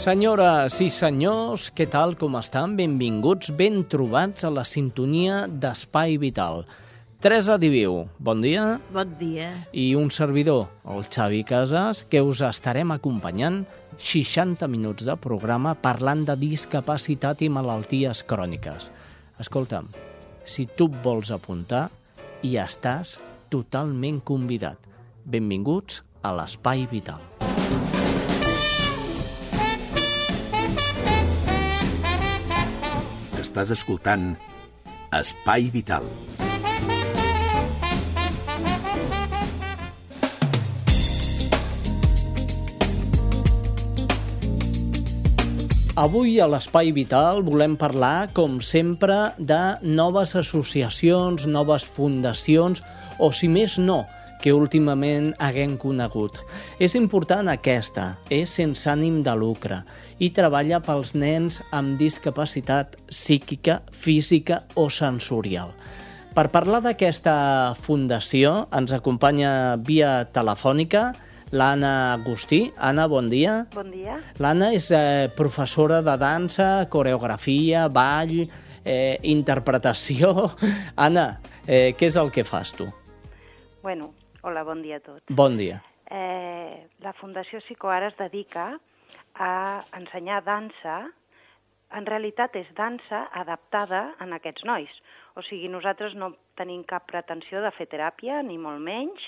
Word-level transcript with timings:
Senyores 0.00 0.78
i 0.80 0.86
senyors, 0.88 1.66
què 1.76 1.84
tal, 1.92 2.14
com 2.16 2.38
estan? 2.38 2.72
Benvinguts, 2.72 3.50
ben 3.52 3.82
trobats 3.84 4.46
a 4.48 4.50
la 4.54 4.62
sintonia 4.64 5.42
d'Espai 5.44 6.16
Vital. 6.22 6.62
Teresa 7.20 7.58
Diviu, 7.60 8.06
bon 8.16 8.40
dia. 8.40 8.78
Bon 8.94 9.12
dia. 9.20 9.50
I 9.76 9.90
un 10.00 10.08
servidor, 10.08 10.70
el 10.88 11.04
Xavi 11.04 11.42
Casas, 11.44 12.00
que 12.08 12.24
us 12.24 12.40
estarem 12.48 12.96
acompanyant 12.96 13.66
60 14.00 14.70
minuts 14.72 15.04
de 15.04 15.18
programa 15.20 15.76
parlant 15.76 16.24
de 16.24 16.38
discapacitat 16.48 17.44
i 17.44 17.52
malalties 17.52 18.24
cròniques. 18.24 18.88
Escolta'm, 19.36 19.92
si 20.48 20.64
tu 20.64 20.88
vols 21.04 21.28
apuntar, 21.28 21.90
hi 22.40 22.56
estàs 22.56 23.18
totalment 23.52 24.24
convidat. 24.24 24.80
Benvinguts 25.28 26.00
a 26.24 26.32
l'Espai 26.40 26.88
Vital. 26.88 27.20
Estàs 33.50 33.72
escoltant 33.74 34.26
Espai 35.18 35.64
Vital. 35.74 36.04
Avui 45.98 46.38
a 46.38 46.46
l'Espai 46.46 46.92
Vital 46.94 47.42
volem 47.42 47.74
parlar, 47.74 48.30
com 48.38 48.60
sempre, 48.62 49.18
de 49.42 49.58
noves 49.82 50.36
associacions, 50.38 51.42
noves 51.50 51.82
fundacions, 51.98 52.78
o 53.18 53.32
si 53.34 53.50
més 53.50 53.74
no, 53.82 54.04
que 54.40 54.52
últimament 54.56 55.32
haguem 55.38 55.76
conegut. 55.78 56.40
És 56.80 56.96
important 56.98 57.48
aquesta, 57.52 58.14
és 58.32 58.50
sense 58.50 58.88
ànim 58.90 59.20
de 59.26 59.34
lucre 59.36 59.82
i 60.20 60.30
treballa 60.36 60.80
pels 60.84 61.14
nens 61.14 61.60
amb 61.76 61.98
discapacitat 62.00 62.96
psíquica, 63.08 63.80
física 63.92 64.64
o 64.76 64.88
sensorial. 64.90 65.72
Per 66.30 66.46
parlar 66.52 66.78
d'aquesta 66.84 67.74
fundació 67.82 68.68
ens 68.76 68.92
acompanya 68.94 69.76
via 69.82 70.20
telefònica 70.30 71.10
l'Anna 71.50 72.12
Agustí. 72.14 72.70
Anna, 72.78 73.08
bon 73.08 73.28
dia. 73.28 73.66
Bon 73.74 73.90
dia. 73.90 74.20
L'Anna 74.38 74.70
és 74.76 74.90
eh, 74.94 75.28
professora 75.36 76.00
de 76.06 76.14
dansa, 76.20 76.86
coreografia, 76.92 77.88
ball, 77.90 78.44
eh, 78.84 79.18
interpretació. 79.26 80.52
Anna, 81.06 81.40
eh, 81.66 81.90
què 81.98 82.10
és 82.10 82.18
el 82.20 82.30
que 82.30 82.46
fas 82.46 82.74
tu? 82.78 82.86
Bueno, 83.82 84.12
hola, 84.42 84.64
bon 84.64 84.82
dia 84.82 84.98
a 85.00 85.04
tots. 85.04 85.24
Bon 85.28 85.56
dia. 85.58 85.80
Eh, 86.10 86.86
la 87.04 87.12
Fundació 87.20 87.60
Psicoara 87.62 88.10
es 88.10 88.18
dedica 88.18 88.72
a 89.34 89.52
ensenyar 89.96 90.42
dansa. 90.44 91.00
En 91.96 92.06
realitat 92.06 92.54
és 92.54 92.68
dansa 92.78 93.24
adaptada 93.34 94.14
en 94.22 94.32
aquests 94.36 94.66
nois. 94.68 94.90
O 95.34 95.42
sigui, 95.42 95.68
nosaltres 95.72 96.14
no 96.14 96.32
tenim 96.58 96.84
cap 96.86 97.08
pretensió 97.10 97.62
de 97.64 97.72
fer 97.74 97.88
teràpia, 97.90 98.42
ni 98.46 98.58
molt 98.58 98.82
menys, 98.82 99.24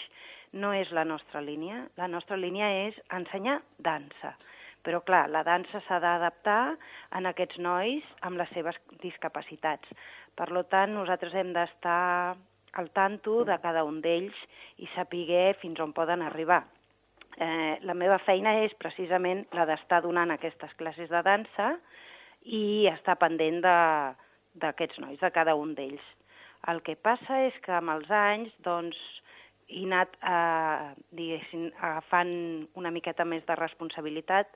no 0.52 0.70
és 0.76 0.90
la 0.94 1.04
nostra 1.04 1.40
línia. 1.42 1.86
La 1.98 2.08
nostra 2.08 2.36
línia 2.36 2.68
és 2.86 2.98
ensenyar 3.10 3.60
dansa. 3.78 4.36
Però, 4.82 5.00
clar, 5.06 5.28
la 5.30 5.44
dansa 5.46 5.80
s'ha 5.86 5.98
d'adaptar 6.02 6.74
en 7.18 7.26
aquests 7.30 7.58
nois 7.62 8.06
amb 8.26 8.38
les 8.38 8.50
seves 8.54 8.78
discapacitats. 9.02 9.88
Per 10.34 10.48
tant, 10.70 10.94
nosaltres 10.94 11.34
hem 11.34 11.52
d'estar 11.54 12.36
al 12.72 12.90
tanto 12.90 13.44
de 13.44 13.58
cada 13.60 13.84
un 13.84 14.00
d'ells 14.04 14.36
i 14.78 14.88
saber 14.94 15.54
fins 15.60 15.80
on 15.80 15.92
poden 15.92 16.22
arribar. 16.22 16.62
Eh, 17.36 17.78
la 17.82 17.94
meva 17.94 18.18
feina 18.20 18.58
és 18.64 18.74
precisament 18.80 19.46
la 19.56 19.64
d'estar 19.68 20.02
donant 20.04 20.30
aquestes 20.30 20.72
classes 20.76 21.08
de 21.08 21.22
dansa 21.24 21.76
i 22.44 22.88
estar 22.92 23.16
pendent 23.20 23.62
d'aquests 23.62 25.00
nois, 25.00 25.20
de 25.20 25.30
cada 25.30 25.54
un 25.56 25.74
d'ells. 25.74 26.04
El 26.68 26.82
que 26.86 26.94
passa 26.94 27.40
és 27.48 27.56
que 27.64 27.72
amb 27.74 27.90
els 27.96 28.10
anys, 28.10 28.52
doncs, 28.62 28.98
he 29.72 29.84
anat 29.86 30.12
eh, 30.20 31.62
agafant 31.80 32.32
una 32.76 32.90
miqueta 32.92 33.24
més 33.24 33.44
de 33.48 33.56
responsabilitat 33.56 34.50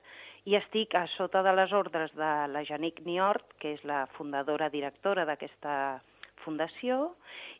i 0.45 0.55
estic 0.59 0.93
a 0.95 1.07
sota 1.15 1.41
de 1.43 1.53
les 1.57 1.73
ordres 1.73 2.13
de 2.15 2.33
la 2.53 2.63
Janic 2.67 3.01
Niort, 3.05 3.57
que 3.57 3.73
és 3.73 3.83
la 3.83 4.05
fundadora 4.17 4.69
directora 4.69 5.25
d'aquesta 5.25 5.73
fundació, 6.47 7.13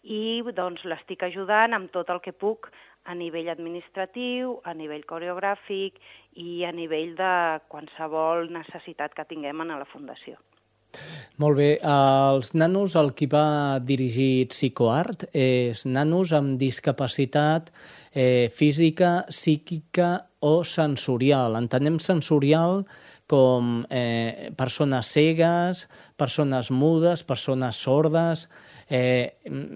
i 0.03 0.41
doncs 0.55 0.87
l'estic 0.87 1.27
ajudant 1.27 1.75
amb 1.75 1.91
tot 1.91 2.09
el 2.09 2.23
que 2.23 2.31
puc 2.31 2.71
a 3.07 3.15
nivell 3.15 3.47
administratiu, 3.51 4.57
a 4.67 4.73
nivell 4.75 5.05
coreogràfic 5.07 5.99
i 6.43 6.63
a 6.67 6.73
nivell 6.75 7.15
de 7.19 7.33
qualsevol 7.71 8.51
necessitat 8.51 9.15
que 9.15 9.27
tinguem 9.29 9.63
a 9.63 9.73
la 9.77 9.87
fundació. 9.93 10.35
Molt 11.37 11.59
bé. 11.59 11.69
Els 11.83 12.53
nanos 12.57 12.95
al 12.99 13.11
qui 13.17 13.27
va 13.29 13.79
dirigir 13.83 14.47
Psicoart 14.51 15.27
és 15.37 15.85
nanos 15.85 16.33
amb 16.33 16.57
discapacitat 16.59 17.69
eh, 18.11 18.49
física, 18.49 19.25
psíquica 19.29 20.09
o 20.39 20.63
sensorial. 20.65 21.59
Entenem 21.59 21.99
sensorial 22.01 22.81
com 23.29 23.83
eh, 23.91 24.49
persones 24.57 25.11
cegues, 25.13 25.87
persones 26.17 26.71
mudes, 26.71 27.23
persones 27.23 27.83
sordes... 27.87 28.47
Eh, 28.89 29.35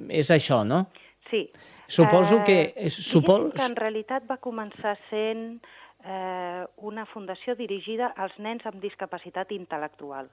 és 0.10 0.32
això, 0.32 0.64
no? 0.64 0.86
Sí. 1.30 1.46
Suposo 1.92 2.44
que... 2.48 2.74
Eh, 2.76 2.90
supos... 2.90 3.52
que 3.54 3.66
en 3.68 3.76
realitat 3.76 4.28
va 4.30 4.40
començar 4.40 4.96
sent 5.10 5.60
eh, 6.06 6.64
una 6.78 7.06
fundació 7.12 7.56
dirigida 7.60 8.14
als 8.16 8.38
nens 8.40 8.66
amb 8.66 8.80
discapacitat 8.84 9.52
intel·lectual. 9.56 10.30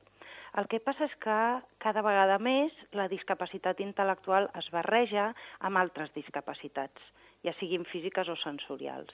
El 0.58 0.68
que 0.70 0.80
passa 0.80 1.08
és 1.08 1.16
que 1.22 1.38
cada 1.82 2.02
vegada 2.06 2.38
més 2.38 2.74
la 2.96 3.08
discapacitat 3.10 3.82
intel·lectual 3.84 4.48
es 4.58 4.70
barreja 4.74 5.32
amb 5.60 5.82
altres 5.82 6.14
discapacitats, 6.14 7.02
ja 7.44 7.52
siguin 7.58 7.84
físiques 7.90 8.30
o 8.30 8.36
sensorials. 8.40 9.12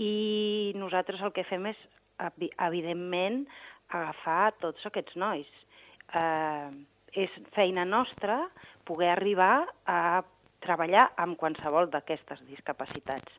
I 0.00 0.72
nosaltres 0.80 1.22
el 1.22 1.32
que 1.36 1.46
fem 1.46 1.68
és, 1.70 1.78
evidentment, 2.64 3.44
agafar 3.92 4.54
tots 4.62 4.88
aquests 4.88 5.14
nois. 5.20 5.50
Eh, 6.16 6.72
és 7.14 7.30
feina 7.54 7.84
nostra 7.84 8.40
poder 8.84 9.10
arribar 9.14 9.64
a 9.86 10.22
treballar 10.64 11.10
amb 11.20 11.38
qualsevol 11.38 11.90
d'aquestes 11.92 12.40
discapacitats. 12.48 13.38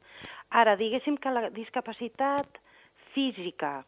Ara, 0.50 0.76
diguéssim 0.80 1.18
que 1.18 1.34
la 1.34 1.50
discapacitat 1.54 2.60
física 3.16 3.80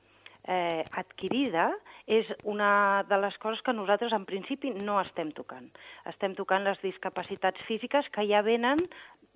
eh, 0.48 0.84
adquirida 1.00 1.70
és 2.08 2.30
una 2.48 3.04
de 3.10 3.20
les 3.20 3.36
coses 3.44 3.62
que 3.66 3.76
nosaltres 3.76 4.16
en 4.16 4.26
principi 4.26 4.72
no 4.74 4.98
estem 5.02 5.34
tocant. 5.36 5.68
Estem 6.10 6.36
tocant 6.38 6.64
les 6.66 6.80
discapacitats 6.84 7.62
físiques 7.68 8.08
que 8.16 8.26
ja 8.30 8.42
venen, 8.42 8.82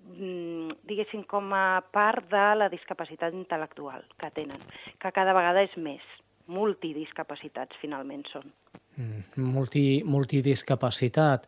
mm, 0.08 0.80
diguéssim, 0.88 1.24
com 1.28 1.52
a 1.52 1.82
part 1.92 2.28
de 2.32 2.46
la 2.56 2.68
discapacitat 2.72 3.36
intel·lectual 3.36 4.04
que 4.18 4.30
tenen, 4.30 4.60
que 4.98 5.12
cada 5.12 5.36
vegada 5.36 5.62
és 5.62 5.76
més. 5.76 6.02
Multidiscapacitats, 6.46 7.76
finalment, 7.76 8.24
són. 8.32 8.50
Mm, 8.96 9.42
multi, 9.52 10.02
multidiscapacitat. 10.04 11.46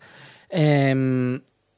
Eh, 0.49 0.95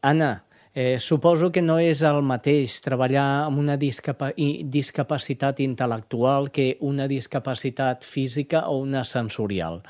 Anna, 0.02 0.44
eh, 0.74 0.98
suposo 1.00 1.50
que 1.50 1.62
no 1.62 1.78
és 1.80 2.02
el 2.04 2.20
mateix 2.22 2.76
treballar 2.84 3.46
amb 3.46 3.58
una 3.58 3.78
discapa 3.80 4.28
discapacitat 4.36 5.62
intel·lectual 5.64 6.50
que 6.52 6.76
una 6.80 7.08
discapacitat 7.08 8.04
física 8.04 8.68
o 8.68 8.78
una 8.84 9.02
sensorial. 9.04 9.80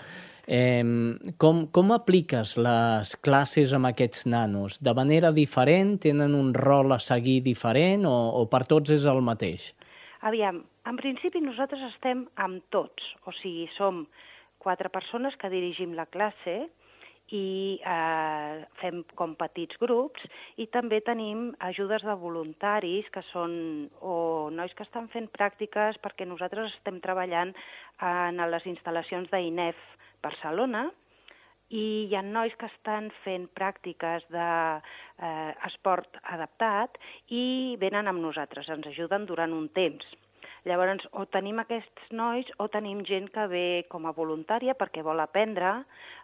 Eh, 0.46 0.84
com, 1.42 1.66
com 1.74 1.90
apliques 1.92 2.54
les 2.56 3.16
classes 3.18 3.74
amb 3.74 3.90
aquests 3.90 4.28
nanos? 4.30 4.78
De 4.78 4.94
manera 4.94 5.32
diferent? 5.34 5.98
Tenen 6.06 6.38
un 6.38 6.54
rol 6.54 6.94
a 6.94 7.00
seguir 7.02 7.40
diferent 7.42 8.06
o, 8.06 8.14
o 8.40 8.46
per 8.46 8.62
tots 8.70 8.94
és 8.94 9.04
el 9.10 9.20
mateix? 9.26 9.72
Aviam, 10.22 10.62
en 10.86 10.96
principi 11.02 11.42
nosaltres 11.42 11.82
estem 11.90 12.24
amb 12.40 12.62
tots, 12.70 13.10
o 13.26 13.34
sigui, 13.42 13.66
som 13.74 14.06
quatre 14.66 14.90
persones 14.90 15.38
que 15.38 15.52
dirigim 15.52 15.94
la 15.94 16.08
classe 16.10 16.58
i 17.34 17.78
eh, 17.82 18.66
fem 18.80 19.00
com 19.18 19.34
petits 19.38 19.78
grups 19.82 20.22
i 20.62 20.68
també 20.74 21.00
tenim 21.06 21.48
ajudes 21.70 22.04
de 22.06 22.14
voluntaris 22.20 23.08
que 23.14 23.22
són 23.32 23.56
o 24.00 24.50
nois 24.54 24.74
que 24.78 24.86
estan 24.86 25.08
fent 25.14 25.26
pràctiques 25.34 25.98
perquè 26.04 26.26
nosaltres 26.26 26.74
estem 26.76 27.00
treballant 27.02 27.54
en 28.02 28.44
les 28.52 28.68
instal·lacions 28.70 29.32
d'INEF 29.32 29.82
Barcelona 30.22 30.86
i 31.74 32.06
hi 32.06 32.14
ha 32.14 32.22
nois 32.22 32.54
que 32.60 32.68
estan 32.70 33.08
fent 33.24 33.48
pràctiques 33.58 34.28
d'esport 34.30 36.14
eh, 36.14 36.22
adaptat 36.36 36.98
i 37.34 37.74
venen 37.82 38.06
amb 38.06 38.22
nosaltres, 38.22 38.70
ens 38.70 38.86
ajuden 38.92 39.26
durant 39.26 39.52
un 39.52 39.66
temps. 39.74 40.06
Llavors, 40.66 41.04
o 41.14 41.26
tenim 41.30 41.60
aquests 41.62 42.10
nois 42.10 42.48
o 42.58 42.66
tenim 42.68 43.04
gent 43.06 43.28
que 43.34 43.46
ve 43.50 43.66
com 43.90 44.06
a 44.06 44.14
voluntària 44.16 44.74
perquè 44.74 45.04
vol 45.06 45.22
aprendre 45.22 45.76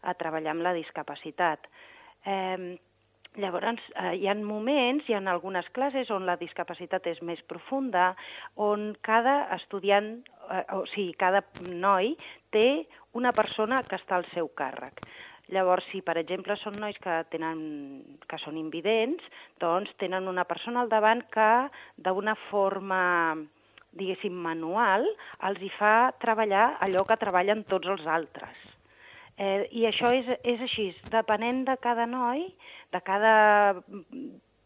a 0.03 0.15
treballar 0.19 0.57
amb 0.57 0.67
la 0.67 0.75
discapacitat. 0.75 1.69
Eh, 2.27 2.79
Llavors, 3.41 3.81
eh, 3.97 4.17
hi 4.21 4.27
ha 4.29 4.35
moments, 4.37 5.07
hi 5.09 5.15
ha 5.17 5.21
algunes 5.33 5.69
classes 5.73 6.11
on 6.13 6.27
la 6.29 6.37
discapacitat 6.37 7.07
és 7.09 7.23
més 7.25 7.41
profunda, 7.49 8.11
on 8.61 8.91
cada 9.01 9.47
estudiant, 9.57 10.19
eh, 10.51 10.65
o 10.77 10.85
sigui, 10.93 11.15
cada 11.17 11.41
noi 11.63 12.13
té 12.53 12.85
una 13.17 13.33
persona 13.33 13.81
que 13.89 13.97
està 13.97 14.19
al 14.19 14.29
seu 14.35 14.51
càrrec. 14.53 15.01
Llavors, 15.49 15.89
si 15.91 16.03
per 16.05 16.19
exemple 16.21 16.59
són 16.61 16.77
nois 16.81 16.99
que, 17.01 17.17
tenen, 17.33 18.19
que 18.29 18.39
són 18.45 18.61
invidents, 18.61 19.25
doncs 19.65 19.91
tenen 19.97 20.29
una 20.29 20.45
persona 20.45 20.85
al 20.85 20.93
davant 20.93 21.25
que 21.33 21.51
d'una 21.97 22.37
forma 22.51 23.01
diguéssim, 23.99 24.35
manual, 24.45 25.07
els 25.49 25.61
hi 25.63 25.71
fa 25.79 26.13
treballar 26.23 26.77
allò 26.85 27.05
que 27.09 27.19
treballen 27.21 27.65
tots 27.69 27.91
els 27.93 28.07
altres. 28.07 28.57
Eh, 29.37 29.69
I 29.73 29.87
això 29.89 30.13
és, 30.13 30.29
és 30.45 30.61
així, 30.61 30.91
depenent 31.13 31.65
de 31.69 31.77
cada 31.81 32.07
noi, 32.07 32.47
de 32.93 33.01
cada 33.05 33.35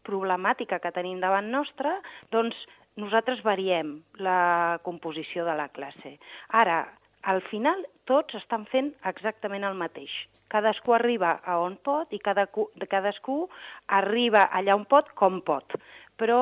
problemàtica 0.07 0.79
que 0.83 0.93
tenim 0.95 1.19
davant 1.23 1.49
nostra, 1.51 1.97
doncs 2.31 2.57
nosaltres 2.97 3.43
variem 3.45 3.97
la 4.23 4.79
composició 4.83 5.45
de 5.45 5.55
la 5.59 5.67
classe. 5.75 6.15
Ara, 6.61 6.81
al 7.27 7.43
final, 7.51 7.83
tots 8.09 8.37
estan 8.39 8.65
fent 8.71 8.93
exactament 9.09 9.65
el 9.67 9.77
mateix. 9.79 10.11
Cadascú 10.51 10.95
arriba 10.95 11.37
a 11.43 11.57
on 11.59 11.75
pot 11.83 12.13
i 12.15 12.19
cada, 12.23 12.47
cadascú 12.87 13.41
arriba 13.99 14.47
allà 14.55 14.77
on 14.79 14.85
pot 14.87 15.11
com 15.19 15.41
pot. 15.43 15.75
Però 16.17 16.39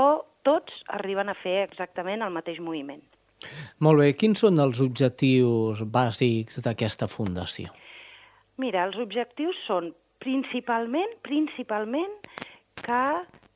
tots 0.47 0.81
arriben 1.00 1.30
a 1.30 1.38
fer 1.42 1.62
exactament 1.65 2.24
el 2.25 2.33
mateix 2.33 2.62
moviment. 2.63 3.03
Molt 3.83 4.00
bé. 4.01 4.12
Quins 4.18 4.42
són 4.45 4.62
els 4.63 4.80
objectius 4.83 5.81
bàsics 5.97 6.62
d'aquesta 6.65 7.09
fundació? 7.12 7.74
Mira, 8.62 8.86
els 8.88 8.97
objectius 9.01 9.57
són 9.68 9.92
principalment, 10.24 11.12
principalment 11.25 12.13
que 12.81 13.01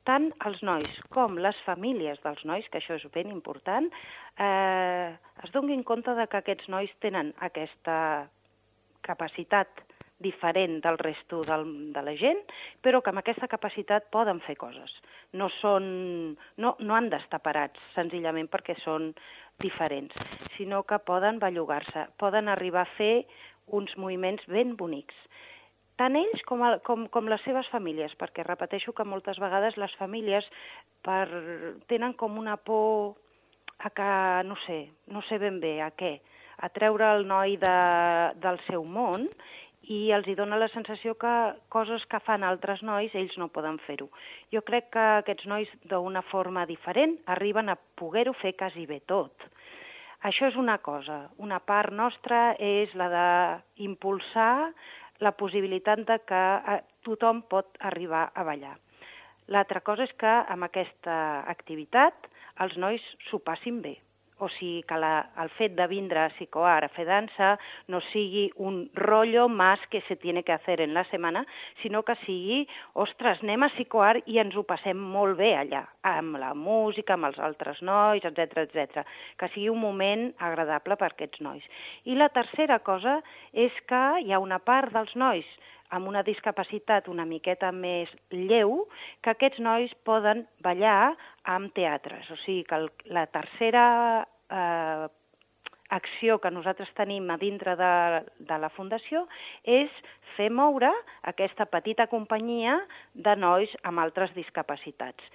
tant 0.08 0.28
els 0.48 0.60
nois 0.66 0.98
com 1.14 1.38
les 1.40 1.56
famílies 1.66 2.20
dels 2.24 2.42
nois, 2.48 2.66
que 2.70 2.80
això 2.80 2.96
és 2.98 3.06
ben 3.14 3.30
important, 3.32 3.88
eh, 4.36 5.08
es 5.44 5.54
donguin 5.54 5.84
compte 5.84 6.14
de 6.16 6.26
que 6.26 6.40
aquests 6.40 6.68
nois 6.72 6.92
tenen 7.04 7.32
aquesta 7.48 7.96
capacitat 9.06 9.84
diferent 10.20 10.78
del 10.84 10.98
resto 11.00 11.40
del, 11.48 11.92
de 11.94 12.02
la 12.04 12.14
gent, 12.20 12.40
però 12.84 13.00
que 13.00 13.12
amb 13.12 13.22
aquesta 13.22 13.48
capacitat 13.50 14.10
poden 14.12 14.42
fer 14.44 14.56
coses. 14.60 14.92
No, 15.32 15.48
són, 15.60 15.86
no, 16.60 16.74
no 16.78 16.96
han 16.96 17.08
d'estar 17.12 17.40
parats, 17.44 17.80
senzillament 17.96 18.50
perquè 18.52 18.76
són 18.84 19.10
diferents, 19.60 20.16
sinó 20.56 20.82
que 20.88 21.00
poden 21.04 21.40
bellugar-se, 21.40 22.06
poden 22.20 22.48
arribar 22.48 22.86
a 22.86 22.92
fer 22.96 23.14
uns 23.76 23.96
moviments 23.96 24.44
ben 24.48 24.76
bonics. 24.76 25.16
Tant 26.00 26.16
ells 26.16 26.40
com, 26.48 26.62
a, 26.64 26.78
com, 26.84 27.04
com 27.12 27.28
les 27.28 27.42
seves 27.44 27.68
famílies, 27.72 28.14
perquè 28.20 28.44
repeteixo 28.46 28.94
que 28.96 29.04
moltes 29.04 29.40
vegades 29.40 29.76
les 29.76 29.92
famílies 30.00 30.46
per, 31.04 31.26
tenen 31.92 32.16
com 32.16 32.38
una 32.40 32.56
por 32.56 33.18
a 33.80 33.90
que, 33.92 34.10
no 34.48 34.56
sé, 34.66 34.82
no 35.08 35.22
sé 35.28 35.38
ben 35.40 35.60
bé 35.60 35.78
a 35.84 35.90
què, 35.96 36.18
a 36.60 36.68
treure 36.72 37.06
el 37.16 37.26
noi 37.28 37.56
de, 37.60 37.76
del 38.40 38.60
seu 38.66 38.84
món 38.84 39.28
i 39.90 40.12
els 40.14 40.28
hi 40.30 40.36
dona 40.38 40.58
la 40.60 40.68
sensació 40.70 41.16
que 41.18 41.32
coses 41.74 42.04
que 42.10 42.20
fan 42.22 42.44
altres 42.46 42.82
nois 42.86 43.14
ells 43.18 43.34
no 43.42 43.48
poden 43.50 43.80
fer-ho. 43.86 44.06
Jo 44.54 44.62
crec 44.66 44.92
que 44.94 45.06
aquests 45.18 45.48
nois 45.50 45.70
d'una 45.90 46.22
forma 46.30 46.66
diferent 46.68 47.16
arriben 47.34 47.68
a 47.68 47.78
poder-ho 47.98 48.34
fer 48.38 48.54
quasi 48.58 48.86
bé 48.86 49.00
tot. 49.10 49.34
Això 50.30 50.50
és 50.50 50.56
una 50.60 50.78
cosa. 50.84 51.24
Una 51.42 51.58
part 51.64 51.94
nostra 51.96 52.54
és 52.60 52.92
la 52.94 53.08
d'impulsar 53.14 54.70
la 55.24 55.32
possibilitat 55.32 56.04
de 56.06 56.18
que 56.28 56.42
eh, 56.74 56.78
tothom 57.04 57.42
pot 57.50 57.80
arribar 57.90 58.28
a 58.34 58.44
ballar. 58.44 58.76
L'altra 59.50 59.82
cosa 59.82 60.06
és 60.06 60.12
que 60.20 60.30
amb 60.54 60.68
aquesta 60.68 61.16
activitat 61.50 62.30
els 62.62 62.76
nois 62.78 63.02
s'ho 63.26 63.40
passin 63.42 63.80
bé, 63.82 63.96
o 64.40 64.48
sigui 64.56 64.82
que 64.88 64.96
la, 64.98 65.12
el 65.42 65.50
fet 65.56 65.76
de 65.78 65.86
vindre 65.90 66.22
a 66.24 66.30
psicoar 66.32 66.82
a 66.84 66.90
fer 66.94 67.06
dansa 67.08 67.52
no 67.92 68.00
sigui 68.10 68.48
un 68.56 68.82
rollo 68.96 69.48
más 69.48 69.80
que 69.90 70.00
se 70.08 70.16
tiene 70.16 70.42
que 70.42 70.52
hacer 70.52 70.80
en 70.80 70.94
la 70.94 71.04
setmana, 71.10 71.44
sinó 71.82 72.02
que 72.02 72.16
sigui, 72.24 72.66
ostres, 72.94 73.42
anem 73.44 73.66
a 73.66 73.70
psicoar 73.74 74.22
i 74.26 74.40
ens 74.42 74.56
ho 74.56 74.64
passem 74.66 74.98
molt 74.98 75.38
bé 75.38 75.52
allà, 75.58 75.84
amb 76.02 76.40
la 76.40 76.52
música, 76.54 77.14
amb 77.14 77.30
els 77.30 77.38
altres 77.38 77.82
nois, 77.86 78.24
etc 78.24 78.64
etc. 78.64 79.04
que 79.36 79.48
sigui 79.54 79.68
un 79.70 79.80
moment 79.80 80.30
agradable 80.38 80.96
per 80.96 81.12
aquests 81.12 81.44
nois. 81.44 81.66
I 82.04 82.16
la 82.16 82.30
tercera 82.32 82.80
cosa 82.84 83.20
és 83.52 83.76
que 83.86 84.04
hi 84.24 84.32
ha 84.32 84.40
una 84.40 84.60
part 84.64 84.92
dels 84.96 85.14
nois 85.16 85.46
amb 85.90 86.08
una 86.08 86.22
discapacitat 86.26 87.08
una 87.10 87.26
miqueta 87.26 87.70
més 87.74 88.10
lleu, 88.30 88.84
que 89.22 89.34
aquests 89.34 89.60
nois 89.62 89.92
poden 90.06 90.44
ballar 90.64 91.14
amb 91.44 91.74
teatres. 91.74 92.30
O 92.30 92.38
sigui 92.44 92.64
que 92.68 92.78
el, 92.78 92.90
la 93.10 93.26
tercera 93.30 93.86
eh, 94.50 95.08
acció 95.90 96.38
que 96.38 96.52
nosaltres 96.54 96.90
tenim 96.96 97.28
a 97.30 97.38
dintre 97.38 97.74
de, 97.76 97.94
de 98.38 98.58
la 98.62 98.70
Fundació 98.76 99.26
és 99.66 99.90
fer 100.36 100.48
moure 100.54 100.90
aquesta 101.32 101.66
petita 101.66 102.06
companyia 102.10 102.78
de 103.14 103.34
nois 103.36 103.72
amb 103.82 104.02
altres 104.02 104.32
discapacitats. 104.38 105.26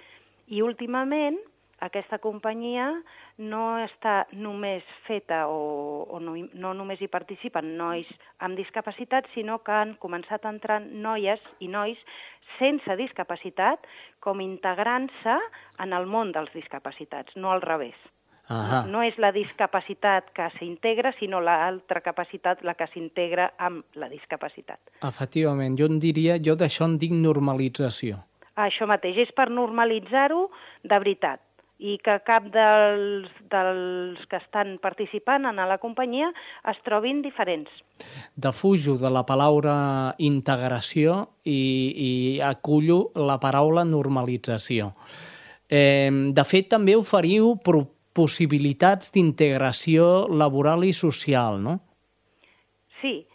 I 0.48 0.62
últimament 0.64 1.38
aquesta 1.84 2.18
companyia 2.22 2.88
no 3.36 3.76
està 3.84 4.24
només 4.32 4.84
feta 5.06 5.44
o, 5.52 6.06
o 6.08 6.20
no, 6.20 6.36
no 6.54 6.72
només 6.74 7.02
hi 7.02 7.08
participen 7.12 7.74
nois 7.76 8.08
amb 8.40 8.56
discapacitat, 8.56 9.28
sinó 9.34 9.58
que 9.64 9.74
han 9.74 9.94
començat 10.00 10.44
a 10.44 10.52
entrar 10.54 10.80
noies 10.80 11.42
i 11.60 11.68
nois 11.68 12.00
sense 12.56 12.96
discapacitat 12.96 13.84
com 14.24 14.40
integrant-se 14.40 15.36
en 15.82 15.92
el 15.92 16.06
món 16.08 16.32
dels 16.32 16.52
discapacitats, 16.56 17.36
no 17.36 17.52
al 17.52 17.60
revés. 17.60 17.96
Ahà. 18.46 18.84
No 18.86 19.00
és 19.02 19.16
la 19.18 19.32
discapacitat 19.34 20.30
que 20.32 20.46
s'integra, 20.54 21.10
sinó 21.18 21.40
l'altra 21.42 22.00
capacitat 22.00 22.62
la 22.62 22.76
que 22.78 22.86
s'integra 22.92 23.50
amb 23.58 23.98
la 23.98 24.06
discapacitat. 24.08 24.78
Efectivament, 25.02 25.74
jo 25.76 25.90
en 25.90 25.98
diria, 25.98 26.38
jo 26.38 26.54
d'això 26.54 26.86
en 26.86 26.94
dic 27.02 27.12
normalització. 27.12 28.22
Això 28.56 28.86
mateix, 28.88 29.18
és 29.26 29.34
per 29.36 29.50
normalitzar-ho 29.50 30.46
de 30.86 31.00
veritat 31.02 31.42
i 31.78 31.98
que 32.00 32.16
cap 32.24 32.46
dels, 32.52 33.28
dels 33.52 34.22
que 34.30 34.38
estan 34.40 34.76
participant 34.80 35.44
en 35.50 35.60
la 35.60 35.78
companyia 35.78 36.30
es 36.72 36.78
trobin 36.84 37.20
diferents. 37.22 37.68
Defujo 38.34 38.96
de 39.00 39.10
la 39.12 39.26
paraula 39.28 40.14
integració 40.18 41.18
i, 41.44 41.60
i 41.92 42.12
acullo 42.40 43.10
la 43.14 43.36
paraula 43.42 43.84
normalització. 43.84 44.94
Eh, 45.68 46.10
de 46.32 46.44
fet, 46.48 46.70
també 46.72 46.96
oferiu 46.96 47.56
possibilitats 48.16 49.12
d'integració 49.12 50.26
laboral 50.32 50.86
i 50.86 50.94
social, 50.96 51.60
no? 51.60 51.80
Sí. 53.02 53.26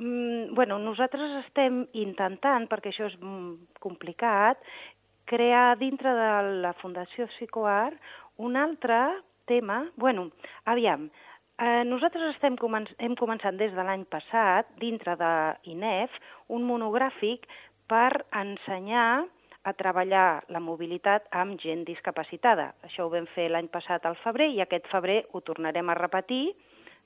Mm, 0.00 0.54
bueno, 0.56 0.78
nosaltres 0.80 1.32
estem 1.42 1.82
intentant, 2.00 2.64
perquè 2.70 2.88
això 2.88 3.10
és 3.10 3.16
mm, 3.20 3.74
complicat, 3.84 4.62
crear 5.30 5.78
dintre 5.78 6.10
de 6.10 6.30
la 6.64 6.72
Fundació 6.82 7.28
Psicoart 7.30 7.94
un 8.42 8.56
altre 8.58 8.98
tema... 9.46 9.84
Bueno, 9.96 10.30
aviam, 10.66 11.06
eh, 11.62 11.84
nosaltres 11.86 12.34
estem 12.34 12.56
comen 12.58 12.88
hem 12.98 13.14
començat 13.18 13.54
des 13.60 13.70
de 13.76 13.84
l'any 13.86 14.02
passat, 14.10 14.66
dintre 14.82 15.14
de 15.20 15.34
INEF, 15.70 16.16
un 16.50 16.66
monogràfic 16.66 17.46
per 17.90 18.24
ensenyar 18.42 19.22
a 19.62 19.74
treballar 19.76 20.42
la 20.48 20.62
mobilitat 20.64 21.28
amb 21.36 21.60
gent 21.62 21.84
discapacitada. 21.86 22.72
Això 22.88 23.06
ho 23.06 23.12
vam 23.12 23.28
fer 23.36 23.50
l'any 23.52 23.68
passat 23.70 24.06
al 24.08 24.18
febrer 24.24 24.50
i 24.54 24.62
aquest 24.64 24.88
febrer 24.90 25.20
ho 25.30 25.44
tornarem 25.46 25.92
a 25.92 25.98
repetir 25.98 26.56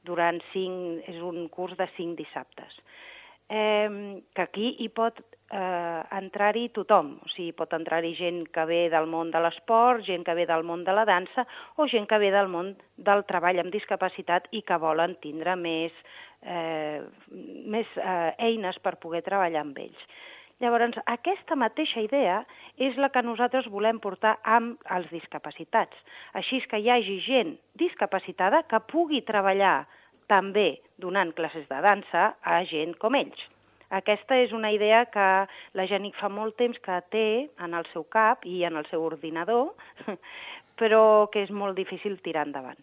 durant 0.04 0.40
cinc, 0.52 1.04
és 1.10 1.20
un 1.20 1.48
curs 1.52 1.76
de 1.76 1.88
cinc 1.96 2.16
dissabtes. 2.16 2.80
eh, 3.48 4.22
que 4.32 4.42
aquí 4.42 4.76
hi 4.80 4.88
pot 4.88 5.18
eh, 5.50 6.02
entrar-hi 6.18 6.68
tothom, 6.76 7.14
o 7.24 7.30
sigui, 7.32 7.52
pot 7.56 7.72
entrar-hi 7.76 8.14
gent 8.18 8.44
que 8.54 8.64
ve 8.68 8.82
del 8.92 9.08
món 9.10 9.30
de 9.34 9.40
l'esport, 9.44 10.04
gent 10.06 10.24
que 10.26 10.34
ve 10.34 10.46
del 10.50 10.64
món 10.64 10.84
de 10.84 10.94
la 10.96 11.04
dansa 11.08 11.46
o 11.76 11.88
gent 11.88 12.08
que 12.08 12.18
ve 12.18 12.30
del 12.34 12.48
món 12.48 12.74
del 12.96 13.24
treball 13.28 13.60
amb 13.62 13.74
discapacitat 13.74 14.48
i 14.52 14.62
que 14.62 14.78
volen 14.80 15.16
tindre 15.22 15.56
més, 15.56 15.92
eh, 16.42 17.02
més 17.66 17.90
eh, 17.96 18.32
eines 18.38 18.78
per 18.80 18.96
poder 19.02 19.24
treballar 19.26 19.64
amb 19.64 19.78
ells. 19.78 20.08
Llavors, 20.62 20.96
aquesta 21.10 21.56
mateixa 21.58 22.00
idea 22.00 22.38
és 22.78 22.96
la 22.96 23.10
que 23.10 23.24
nosaltres 23.26 23.66
volem 23.72 23.98
portar 24.00 24.36
amb 24.46 24.78
els 24.96 25.10
discapacitats. 25.10 25.98
Així 26.32 26.60
és 26.62 26.68
que 26.70 26.78
hi 26.78 26.88
hagi 26.94 27.18
gent 27.26 27.56
discapacitada 27.74 28.62
que 28.70 28.80
pugui 28.92 29.24
treballar 29.26 29.82
també 30.30 30.78
donant 30.96 31.34
classes 31.34 31.66
de 31.68 31.82
dansa 31.84 32.30
a 32.40 32.62
gent 32.70 32.94
com 33.02 33.18
ells. 33.18 33.53
Aquesta 33.94 34.38
és 34.42 34.52
una 34.56 34.72
idea 34.74 35.04
que 35.12 35.26
la 35.78 35.86
Genic 35.86 36.16
fa 36.18 36.30
molt 36.32 36.56
temps 36.58 36.80
que 36.82 36.96
té 37.14 37.26
en 37.62 37.76
el 37.78 37.86
seu 37.92 38.06
cap 38.10 38.42
i 38.48 38.64
en 38.66 38.80
el 38.80 38.88
seu 38.90 39.04
ordinador, 39.06 39.70
però 40.80 41.30
que 41.30 41.44
és 41.46 41.52
molt 41.54 41.78
difícil 41.78 42.18
tirar 42.24 42.46
endavant. 42.48 42.80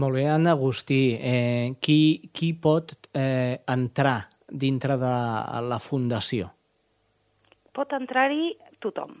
Molt 0.00 0.16
bé, 0.16 0.24
Anna 0.26 0.54
Agustí, 0.56 1.02
eh, 1.20 1.74
qui, 1.84 2.30
qui 2.32 2.54
pot 2.56 2.96
eh, 3.12 3.60
entrar 3.70 4.24
dintre 4.48 4.96
de 4.98 5.14
la 5.68 5.78
fundació? 5.82 6.48
Pot 7.74 7.92
entrar-hi 7.92 8.54
tothom. 8.82 9.20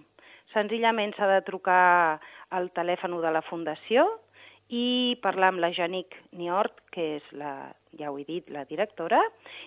Senzillament 0.54 1.12
s'ha 1.16 1.28
de 1.30 1.40
trucar 1.46 2.18
al 2.54 2.70
telèfon 2.74 3.18
de 3.22 3.32
la 3.34 3.42
Fundació 3.42 4.06
i 4.72 5.16
parlar 5.22 5.52
amb 5.52 5.60
la 5.60 5.72
Janic 5.76 6.16
Niort, 6.32 6.80
que 6.94 7.16
és, 7.18 7.28
la, 7.36 7.72
ja 7.98 8.10
ho 8.10 8.18
he 8.18 8.24
dit, 8.24 8.48
la 8.50 8.64
directora, 8.68 9.20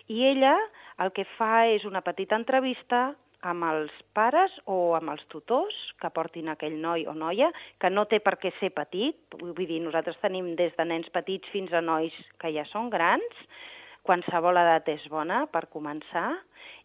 i 0.10 0.24
ella 0.26 0.56
el 1.04 1.14
que 1.14 1.28
fa 1.38 1.68
és 1.70 1.86
una 1.86 2.02
petita 2.02 2.38
entrevista 2.40 3.12
amb 3.46 3.64
els 3.68 3.94
pares 4.18 4.54
o 4.66 4.96
amb 4.98 5.14
els 5.14 5.24
tutors 5.30 5.76
que 6.02 6.10
portin 6.10 6.50
aquell 6.50 6.80
noi 6.82 7.06
o 7.08 7.14
noia, 7.14 7.52
que 7.80 7.92
no 7.94 8.08
té 8.10 8.20
per 8.20 8.36
què 8.42 8.52
ser 8.60 8.72
petit, 8.74 9.18
vull 9.38 9.68
dir, 9.68 9.80
nosaltres 9.84 10.18
tenim 10.24 10.56
des 10.58 10.74
de 10.78 10.86
nens 10.86 11.10
petits 11.14 11.48
fins 11.54 11.74
a 11.74 11.82
nois 11.82 12.14
que 12.42 12.52
ja 12.56 12.66
són 12.72 12.90
grans, 12.90 13.46
qualsevol 14.08 14.58
edat 14.58 14.88
és 14.90 15.06
bona 15.12 15.46
per 15.52 15.68
començar, 15.70 16.32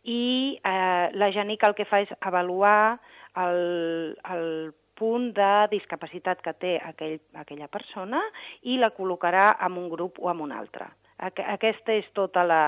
i 0.05 0.59
eh, 0.59 1.09
la 1.15 1.31
Janica 1.33 1.71
el 1.71 1.77
que 1.79 1.87
fa 1.87 2.03
és 2.03 2.11
avaluar 2.21 2.99
el, 3.39 4.17
el 4.35 4.73
punt 4.99 5.33
de 5.37 5.51
discapacitat 5.73 6.43
que 6.45 6.53
té 6.53 6.77
aquell, 6.83 7.19
aquella 7.39 7.69
persona 7.73 8.21
i 8.63 8.79
la 8.79 8.93
col·locarà 8.95 9.53
en 9.67 9.79
un 9.81 9.89
grup 9.93 10.21
o 10.21 10.31
en 10.31 10.41
un 10.45 10.53
altre. 10.53 10.91
Aquesta 11.23 11.95
és 11.95 12.09
tota 12.17 12.43
la, 12.45 12.63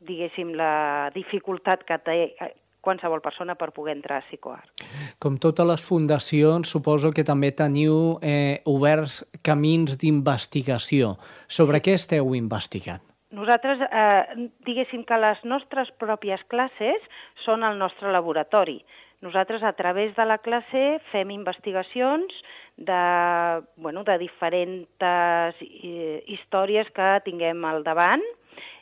diguéssim, 0.00 0.54
la 0.56 1.10
dificultat 1.14 1.84
que 1.84 1.98
té 2.04 2.16
eh, 2.28 2.52
qualsevol 2.86 3.20
persona 3.20 3.56
per 3.58 3.72
poder 3.74 3.96
entrar 3.96 4.20
a 4.20 4.24
Psicoart. 4.28 4.84
Com 5.22 5.40
totes 5.42 5.66
les 5.66 5.82
fundacions, 5.82 6.70
suposo 6.70 7.10
que 7.12 7.26
també 7.26 7.50
teniu 7.56 8.16
eh, 8.22 8.62
oberts 8.70 9.24
camins 9.46 9.98
d'investigació. 10.00 11.16
Sobre 11.48 11.82
què 11.82 11.96
esteu 11.98 12.34
investigant? 12.38 13.02
Nosaltres, 13.36 13.82
eh, 13.90 14.48
diguéssim 14.64 15.02
que 15.04 15.18
les 15.18 15.42
nostres 15.44 15.90
pròpies 16.00 16.44
classes 16.52 17.02
són 17.44 17.66
el 17.66 17.76
nostre 17.78 18.12
laboratori. 18.14 18.78
Nosaltres, 19.24 19.62
a 19.62 19.72
través 19.72 20.14
de 20.16 20.24
la 20.28 20.38
classe, 20.44 21.00
fem 21.10 21.30
investigacions 21.32 22.34
de, 22.76 23.62
bueno, 23.76 24.04
de 24.04 24.18
diferents 24.20 24.88
eh, 25.00 26.22
històries 26.26 26.90
que 26.92 27.14
tinguem 27.24 27.64
al 27.64 27.82
davant. 27.86 28.24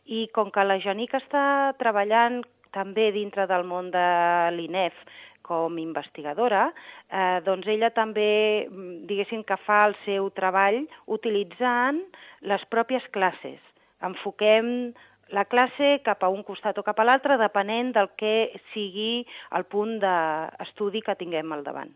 I 0.04 0.26
com 0.34 0.50
que 0.52 0.64
la 0.66 0.80
Janica 0.82 1.20
està 1.22 1.74
treballant 1.78 2.42
també 2.74 3.12
dintre 3.14 3.46
del 3.46 3.64
món 3.64 3.92
de 3.94 4.08
l'INEF 4.56 4.98
com 5.44 5.78
investigadora, 5.78 6.66
eh, 7.12 7.40
doncs 7.44 7.68
ella 7.68 7.92
també, 7.94 8.66
diguéssim 9.08 9.44
que 9.44 9.58
fa 9.66 9.84
el 9.90 9.96
seu 10.04 10.30
treball 10.34 10.82
utilitzant 11.06 12.00
les 12.48 12.64
pròpies 12.72 13.04
classes. 13.12 13.60
Enfoquem 14.04 14.94
la 15.34 15.44
classe 15.50 15.98
cap 16.06 16.22
a 16.22 16.30
un 16.30 16.44
costat 16.46 16.78
o 16.78 16.84
cap 16.86 17.00
a 17.00 17.06
l'altre, 17.06 17.38
depenent 17.40 17.92
del 17.96 18.10
que 18.20 18.54
sigui 18.72 19.24
el 19.58 19.66
punt 19.70 19.98
d'estudi 20.02 21.02
que 21.04 21.16
tinguem 21.18 21.52
al 21.52 21.64
davant. 21.66 21.92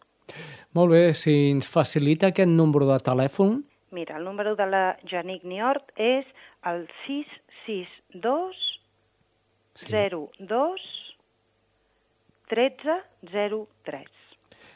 Molt 0.77 0.93
bé, 0.93 1.03
si 1.17 1.35
ens 1.55 1.69
facilita 1.73 2.33
aquest 2.33 2.51
número 2.51 2.91
de 2.91 2.99
telèfon... 3.05 3.61
Mira, 3.97 4.19
el 4.19 4.27
número 4.29 4.53
de 4.59 4.67
la 4.69 4.83
Janic 5.09 5.47
Niort 5.49 5.95
és 5.97 6.27
el 6.69 6.83
662 7.07 8.59
sí. 9.81 9.89
02 9.89 10.89
13 12.53 12.99
03. 13.89 14.11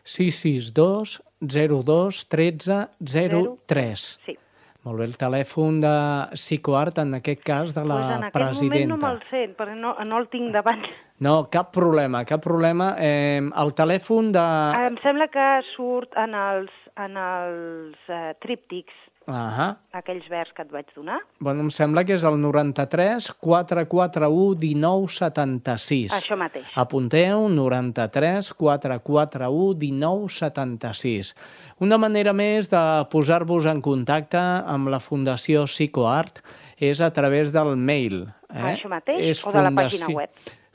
662 0.04 1.20
02 1.42 2.22
13 2.32 2.88
03. 3.04 4.06
Sí. 4.24 4.38
Molt 4.82 4.98
bé, 4.98 5.04
el 5.06 5.14
telèfon 5.14 5.76
de 5.82 5.92
Psicoart, 6.34 6.96
en 6.98 7.14
aquest 7.20 7.42
cas, 7.46 7.70
de 7.74 7.84
la 7.86 7.94
pues 7.94 8.08
en 8.16 8.24
aquest 8.26 8.34
presidenta. 8.34 8.74
moment 8.74 8.90
no 8.90 8.96
me'l 9.04 9.20
sé, 9.30 9.42
perquè 9.54 9.76
no, 9.78 9.92
no 10.08 10.18
el 10.18 10.26
tinc 10.32 10.50
davant. 10.56 10.82
No, 11.22 11.36
cap 11.54 11.70
problema, 11.70 12.24
cap 12.26 12.42
problema. 12.42 12.96
Eh, 12.98 13.38
el 13.62 13.70
telèfon 13.78 14.32
de... 14.34 14.42
Em 14.88 14.98
sembla 15.04 15.28
que 15.30 15.46
surt 15.70 16.18
en 16.18 16.34
els, 16.34 16.74
en 16.98 17.14
els 17.16 18.10
eh, 18.10 18.34
tríptics, 18.42 18.98
-huh. 19.26 19.76
aquells 19.92 20.28
verds 20.28 20.52
que 20.52 20.62
et 20.62 20.70
vaig 20.72 20.86
donar. 20.94 21.18
Bueno, 21.40 21.60
em 21.62 21.70
sembla 21.70 22.04
que 22.04 22.14
és 22.14 22.24
el 22.24 22.40
93 22.40 23.30
441 23.40 24.54
19 24.58 25.08
76. 25.08 26.12
Això 26.12 26.36
mateix. 26.36 26.66
Apunteu, 26.74 27.48
93 27.48 28.52
441 28.52 29.74
19 29.74 30.28
76. 30.28 31.34
Una 31.80 31.98
manera 31.98 32.32
més 32.32 32.68
de 32.70 32.82
posar-vos 33.10 33.66
en 33.66 33.80
contacte 33.80 34.38
amb 34.38 34.88
la 34.88 35.00
Fundació 35.00 35.64
Psicoart 35.66 36.42
és 36.78 37.00
a 37.00 37.10
través 37.10 37.52
del 37.52 37.76
mail. 37.76 38.28
Eh? 38.50 38.74
Això 38.74 38.88
mateix, 38.88 39.22
és 39.22 39.46
o 39.46 39.52
de 39.52 39.62
la 39.62 39.70
pàgina 39.70 40.08
web 40.08 40.30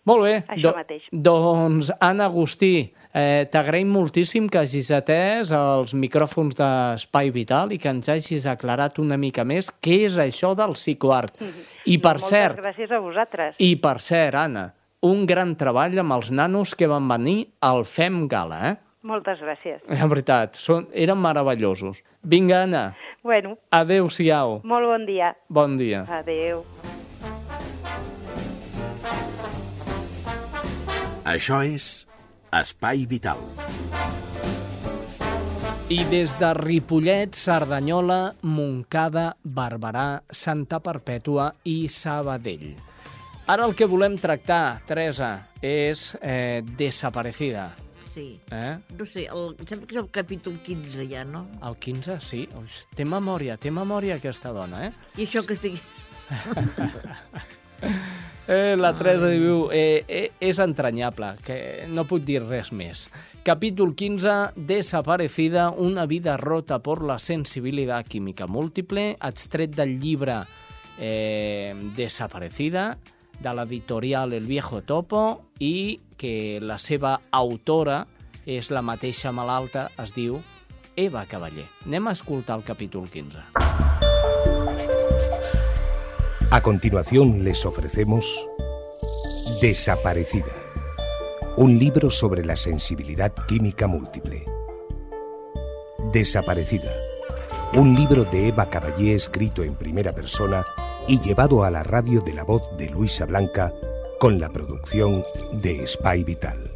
Molt 0.04 0.28
bé. 0.28 0.44
Això 0.52 0.66
do, 0.66 0.74
mateix. 0.76 1.08
Doncs, 1.16 1.88
Anna 2.04 2.28
Agustí, 2.28 2.92
eh, 3.14 3.46
t'agraïm 3.54 3.92
moltíssim 3.94 4.50
que 4.50 4.60
hagis 4.64 4.90
atès 4.94 5.54
els 5.56 5.94
micròfons 5.94 6.58
d'Espai 6.58 7.32
Vital 7.36 7.74
i 7.74 7.80
que 7.80 7.92
ens 7.94 8.10
hagis 8.10 8.48
aclarat 8.50 9.00
una 9.00 9.18
mica 9.22 9.46
més 9.46 9.70
què 9.86 10.04
és 10.10 10.18
això 10.18 10.54
del 10.58 10.74
psicoart. 10.74 11.40
Mm 11.40 11.48
-hmm. 11.48 11.68
I 11.86 11.98
per 11.98 12.18
Moltes 12.18 12.30
cert... 12.30 12.58
gràcies 12.58 12.92
a 12.92 13.00
vosaltres. 13.00 13.56
I 13.58 13.76
per 13.76 14.00
cert, 14.02 14.36
Anna, 14.36 14.74
un 15.02 15.26
gran 15.26 15.56
treball 15.56 16.00
amb 16.00 16.14
els 16.14 16.32
nanos 16.32 16.76
que 16.76 16.88
van 16.88 17.08
venir 17.08 17.48
al 17.60 17.86
FEM 17.86 18.28
Gala, 18.28 18.70
eh? 18.70 18.76
Moltes 19.04 19.40
gràcies. 19.40 19.82
En 20.02 20.10
veritat, 20.10 20.56
són, 20.56 20.88
eren 20.94 21.20
meravellosos. 21.22 22.02
Vinga, 22.24 22.64
Anna. 22.64 22.96
Bueno. 23.22 23.58
Adéu-siau. 23.70 24.62
Molt 24.64 24.86
bon 24.86 25.06
dia. 25.06 25.36
Bon 25.50 25.78
dia. 25.78 26.06
Adéu. 26.08 26.64
Això 31.26 31.64
és 31.64 32.13
Espai 32.54 33.08
Vital. 33.10 33.40
I 35.90 36.04
des 36.12 36.36
de 36.38 36.52
Ripollet, 36.54 37.34
Cerdanyola, 37.34 38.36
Montcada, 38.46 39.32
Barberà, 39.44 40.22
Santa 40.30 40.78
Perpètua 40.84 41.48
i 41.66 41.88
Sabadell. 41.90 42.76
Ara 43.50 43.66
el 43.66 43.74
que 43.76 43.88
volem 43.90 44.16
tractar, 44.22 44.84
Teresa, 44.88 45.32
és 45.66 46.12
eh, 46.22 46.62
Desaparecida. 46.78 47.72
Sí. 48.14 48.28
Eh? 48.54 48.78
No 49.00 49.08
sé, 49.10 49.26
el, 49.26 49.56
em 49.58 49.68
sembla 49.68 49.90
que 49.90 49.98
és 49.98 50.04
el 50.04 50.12
capítol 50.14 50.60
15 50.64 51.08
ja, 51.10 51.26
no? 51.26 51.48
El 51.66 51.80
15, 51.82 52.20
sí. 52.22 52.46
Ui, 52.60 52.70
té 52.94 53.08
memòria, 53.10 53.58
té 53.58 53.74
memòria 53.74 54.22
aquesta 54.22 54.54
dona, 54.54 54.92
eh? 54.92 54.94
I 55.18 55.26
això 55.26 55.42
que 55.48 55.58
estic... 55.58 55.82
Eh, 58.46 58.76
la 58.76 58.92
Teresa 58.92 59.30
diu, 59.32 59.70
eh, 59.72 60.04
eh, 60.08 60.32
és 60.44 60.58
entranyable, 60.60 61.30
que 61.46 61.86
no 61.88 62.04
puc 62.04 62.26
dir 62.28 62.42
res 62.44 62.74
més. 62.76 63.06
Capítol 63.44 63.94
15, 63.96 64.52
Desaparecida, 64.56 65.70
una 65.70 66.06
vida 66.06 66.36
rota 66.38 66.80
por 66.80 67.04
la 67.04 67.20
sensibilitat 67.20 68.08
química 68.08 68.48
múltiple, 68.48 69.14
extret 69.16 69.76
del 69.76 69.98
llibre 70.00 70.42
eh, 71.00 71.74
Desaparecida, 71.96 72.98
de 73.40 73.54
l'editorial 73.56 74.34
El 74.34 74.46
Viejo 74.46 74.82
Topo, 74.84 75.54
i 75.60 76.00
que 76.18 76.60
la 76.62 76.78
seva 76.80 77.20
autora 77.32 78.04
és 78.46 78.70
la 78.72 78.84
mateixa 78.84 79.32
malalta, 79.32 79.88
es 80.04 80.12
diu 80.16 80.42
Eva 80.96 81.24
Cavaller. 81.26 81.70
Anem 81.88 82.12
a 82.12 82.18
escoltar 82.20 82.60
el 82.60 82.68
capítol 82.68 83.08
15. 83.08 83.83
A 86.54 86.62
continuación 86.62 87.44
les 87.44 87.66
ofrecemos 87.66 88.48
Desaparecida, 89.60 90.54
un 91.58 91.80
libro 91.80 92.12
sobre 92.12 92.46
la 92.46 92.56
sensibilidad 92.56 93.34
química 93.48 93.88
múltiple. 93.88 94.46
Desaparecida, 96.12 96.94
un 97.74 97.96
libro 97.96 98.26
de 98.26 98.50
Eva 98.50 98.70
Caballé 98.70 99.16
escrito 99.16 99.64
en 99.64 99.74
primera 99.74 100.14
persona 100.14 100.64
y 101.08 101.20
llevado 101.22 101.64
a 101.64 101.72
la 101.72 101.82
radio 101.82 102.22
de 102.22 102.34
la 102.34 102.44
voz 102.44 102.62
de 102.78 102.88
Luisa 102.88 103.26
Blanca 103.26 103.74
con 104.20 104.40
la 104.40 104.50
producción 104.50 105.24
de 105.54 105.88
Spy 105.88 106.24
Vital. 106.24 106.73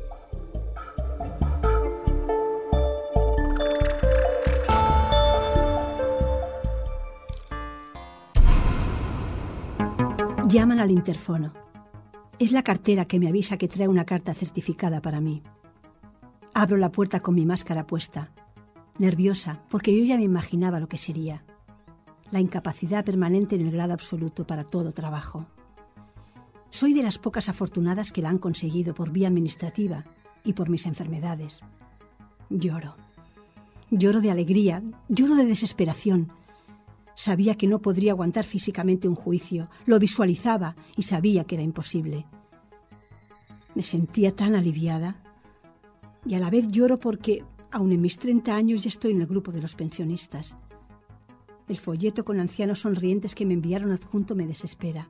Llaman 10.48 10.80
al 10.80 10.92
interfono. 10.92 11.52
Es 12.40 12.54
la 12.54 12.64
cartera 12.64 13.04
que 13.04 13.20
me 13.20 13.28
avisa 13.28 13.58
que 13.58 13.68
trae 13.68 13.90
una 13.90 14.06
carta 14.06 14.34
certificada 14.34 15.02
para 15.02 15.20
mí. 15.20 15.44
Abro 16.54 16.78
la 16.78 16.90
puerta 16.90 17.20
con 17.20 17.36
mi 17.36 17.46
máscara 17.46 17.86
puesta, 17.86 18.32
nerviosa, 18.98 19.62
porque 19.70 19.94
yo 19.94 20.06
ya 20.06 20.16
me 20.16 20.24
imaginaba 20.24 20.80
lo 20.80 20.88
que 20.88 20.98
sería. 20.98 21.44
La 22.32 22.40
incapacidad 22.40 23.04
permanente 23.04 23.56
en 23.58 23.62
el 23.64 23.72
grado 23.72 23.92
absoluto 23.92 24.48
para 24.48 24.64
todo 24.64 24.94
trabajo. 24.94 25.48
Soy 26.70 26.94
de 26.94 27.04
las 27.04 27.18
pocas 27.18 27.50
afortunadas 27.50 28.14
que 28.14 28.22
la 28.22 28.30
han 28.30 28.38
conseguido 28.38 28.94
por 28.94 29.12
vía 29.12 29.28
administrativa 29.28 30.06
y 30.46 30.54
por 30.54 30.70
mis 30.70 30.86
enfermedades. 30.86 31.60
Lloro. 32.50 32.96
Lloro 33.92 34.22
de 34.22 34.32
alegría, 34.32 34.82
lloro 35.10 35.36
de 35.36 35.46
desesperación, 35.46 36.32
Sabía 37.18 37.56
que 37.56 37.66
no 37.66 37.82
podría 37.82 38.12
aguantar 38.12 38.46
físicamente 38.46 39.08
un 39.08 39.16
juicio, 39.16 39.72
lo 39.88 39.98
visualizaba 39.98 40.76
y 40.96 41.02
sabía 41.02 41.46
que 41.46 41.56
era 41.56 41.64
imposible. 41.64 42.28
Me 43.74 43.82
sentía 43.82 44.36
tan 44.36 44.54
aliviada 44.54 45.20
y 46.28 46.36
a 46.36 46.40
la 46.40 46.52
vez 46.52 46.68
lloro 46.68 47.00
porque, 47.00 47.44
aun 47.72 47.92
en 47.92 48.02
mis 48.02 48.20
30 48.20 48.56
años, 48.56 48.84
ya 48.84 48.90
estoy 48.90 49.14
en 49.14 49.22
el 49.22 49.26
grupo 49.26 49.52
de 49.52 49.64
los 49.64 49.74
pensionistas. 49.74 50.56
El 51.68 51.78
folleto 51.78 52.24
con 52.24 52.40
ancianos 52.40 52.82
sonrientes 52.82 53.34
que 53.34 53.48
me 53.48 53.56
enviaron 53.56 53.92
adjunto 53.92 54.36
me 54.36 54.46
desespera. 54.46 55.10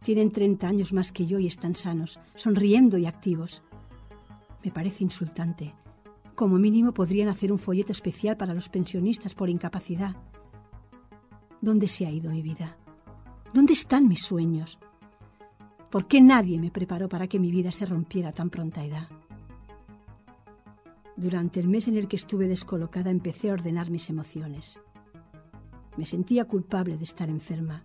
Tienen 0.00 0.32
30 0.32 0.66
años 0.66 0.92
más 0.92 1.12
que 1.12 1.24
yo 1.24 1.38
y 1.38 1.46
están 1.46 1.76
sanos, 1.76 2.18
sonriendo 2.34 2.98
y 2.98 3.06
activos. 3.06 3.62
Me 4.64 4.72
parece 4.72 5.04
insultante. 5.04 5.72
Como 6.34 6.58
mínimo 6.58 6.92
podrían 6.92 7.28
hacer 7.28 7.52
un 7.52 7.60
folleto 7.60 7.92
especial 7.92 8.36
para 8.36 8.54
los 8.54 8.68
pensionistas 8.68 9.36
por 9.36 9.48
incapacidad. 9.48 10.16
¿Dónde 11.62 11.86
se 11.86 12.04
ha 12.04 12.10
ido 12.10 12.28
mi 12.28 12.42
vida? 12.42 12.76
¿Dónde 13.54 13.72
están 13.72 14.08
mis 14.08 14.24
sueños? 14.24 14.80
¿Por 15.92 16.08
qué 16.08 16.20
nadie 16.20 16.58
me 16.58 16.72
preparó 16.72 17.08
para 17.08 17.28
que 17.28 17.38
mi 17.38 17.52
vida 17.52 17.70
se 17.70 17.86
rompiera 17.86 18.32
tan 18.32 18.50
pronta 18.50 18.84
edad? 18.84 19.08
Durante 21.16 21.60
el 21.60 21.68
mes 21.68 21.86
en 21.86 21.96
el 21.96 22.08
que 22.08 22.16
estuve 22.16 22.48
descolocada 22.48 23.10
empecé 23.10 23.50
a 23.50 23.52
ordenar 23.52 23.92
mis 23.92 24.10
emociones. 24.10 24.80
Me 25.96 26.04
sentía 26.04 26.46
culpable 26.46 26.96
de 26.96 27.04
estar 27.04 27.30
enferma. 27.30 27.84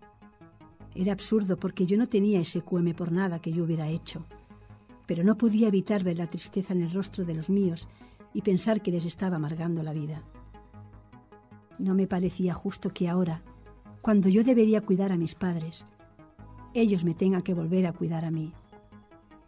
Era 0.96 1.14
absurdo 1.14 1.60
porque 1.60 1.86
yo 1.86 1.98
no 1.98 2.08
tenía 2.08 2.40
ese 2.40 2.62
cueme 2.62 2.96
por 2.96 3.12
nada 3.12 3.38
que 3.38 3.54
yo 3.54 3.64
hubiera 3.64 3.88
hecho, 3.88 4.26
pero 5.06 5.24
no 5.24 5.38
podía 5.38 5.68
evitar 5.68 6.04
ver 6.04 6.18
la 6.18 6.32
tristeza 6.32 6.74
en 6.74 6.82
el 6.82 6.90
rostro 6.90 7.26
de 7.26 7.36
los 7.36 7.52
míos 7.52 7.88
y 8.34 8.42
pensar 8.42 8.82
que 8.82 8.90
les 8.90 9.06
estaba 9.06 9.36
amargando 9.36 9.84
la 9.84 9.94
vida. 9.94 10.24
No 11.78 11.94
me 11.94 12.08
parecía 12.08 12.56
justo 12.56 12.92
que 12.92 13.08
ahora, 13.08 13.44
cuando 14.08 14.30
yo 14.30 14.42
debería 14.42 14.80
cuidar 14.80 15.12
a 15.12 15.18
mis 15.18 15.36
padres, 15.36 15.84
ellos 16.74 17.04
me 17.04 17.14
tengan 17.14 17.42
que 17.42 17.54
volver 17.54 17.86
a 17.86 17.92
cuidar 17.92 18.24
a 18.24 18.32
mí. 18.32 18.54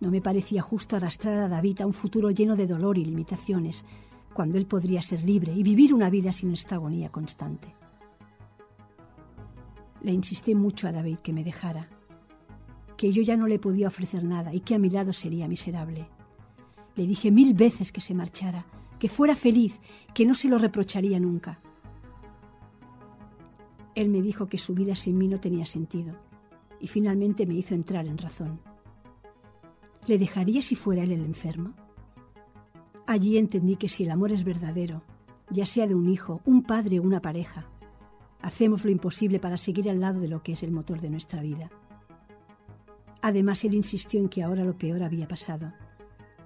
No 0.02 0.12
me 0.12 0.20
parecía 0.20 0.62
justo 0.62 0.98
arrastrar 0.98 1.40
a 1.40 1.48
David 1.48 1.80
a 1.80 1.86
un 1.86 1.94
futuro 1.94 2.30
lleno 2.30 2.58
de 2.58 2.68
dolor 2.68 2.98
y 2.98 3.06
limitaciones, 3.06 3.86
cuando 4.34 4.58
él 4.58 4.66
podría 4.66 5.02
ser 5.02 5.24
libre 5.24 5.54
y 5.54 5.64
vivir 5.64 5.94
una 5.94 6.10
vida 6.10 6.34
sin 6.34 6.52
esta 6.52 6.76
agonía 6.76 7.08
constante. 7.08 7.74
Le 10.02 10.12
insistí 10.12 10.54
mucho 10.56 10.90
a 10.90 10.92
David 10.92 11.20
que 11.20 11.32
me 11.32 11.46
dejara, 11.46 11.88
que 12.98 13.14
yo 13.14 13.22
ya 13.22 13.38
no 13.38 13.48
le 13.48 13.60
podía 13.60 13.88
ofrecer 13.88 14.26
nada 14.26 14.54
y 14.54 14.60
que 14.60 14.76
a 14.76 14.80
mi 14.80 14.90
lado 14.90 15.14
sería 15.14 15.48
miserable. 15.48 16.10
Le 16.98 17.08
dije 17.08 17.32
mil 17.32 17.54
veces 17.54 17.94
que 17.94 18.02
se 18.02 18.14
marchara, 18.14 18.66
que 19.00 19.08
fuera 19.08 19.38
feliz, 19.38 19.80
que 20.14 20.26
no 20.26 20.36
se 20.36 20.50
lo 20.50 20.58
reprocharía 20.58 21.18
nunca. 21.18 21.62
Él 24.00 24.08
me 24.08 24.22
dijo 24.22 24.48
que 24.48 24.58
su 24.58 24.76
vida 24.76 24.96
sin 24.96 25.18
mí 25.18 25.28
no 25.28 25.42
tenía 25.42 25.66
sentido 25.66 26.16
y 26.80 26.88
finalmente 26.88 27.46
me 27.46 27.56
hizo 27.56 27.76
entrar 27.76 28.08
en 28.08 28.18
razón. 28.18 28.62
¿Le 30.08 30.18
dejaría 30.18 30.62
si 30.62 30.76
fuera 30.76 31.04
él 31.04 31.12
el 31.12 31.20
enfermo? 31.20 31.74
Allí 33.08 33.38
entendí 33.38 33.76
que 33.76 33.90
si 33.90 34.06
el 34.06 34.12
amor 34.12 34.32
es 34.32 34.46
verdadero, 34.46 35.04
ya 35.50 35.66
sea 35.66 35.86
de 35.86 35.96
un 35.96 36.08
hijo, 36.08 36.40
un 36.46 36.64
padre 36.64 37.00
o 37.00 37.04
una 37.04 37.22
pareja, 37.22 37.68
hacemos 38.42 38.86
lo 38.86 38.90
imposible 38.90 39.38
para 39.38 39.58
seguir 39.58 39.90
al 39.90 40.00
lado 40.00 40.22
de 40.22 40.30
lo 40.30 40.44
que 40.44 40.54
es 40.54 40.64
el 40.64 40.72
motor 40.72 41.02
de 41.02 41.10
nuestra 41.10 41.42
vida. 41.42 41.70
Además, 43.22 43.66
él 43.66 43.74
insistió 43.74 44.22
en 44.22 44.30
que 44.30 44.44
ahora 44.44 44.64
lo 44.64 44.78
peor 44.78 45.04
había 45.04 45.28
pasado. 45.28 45.74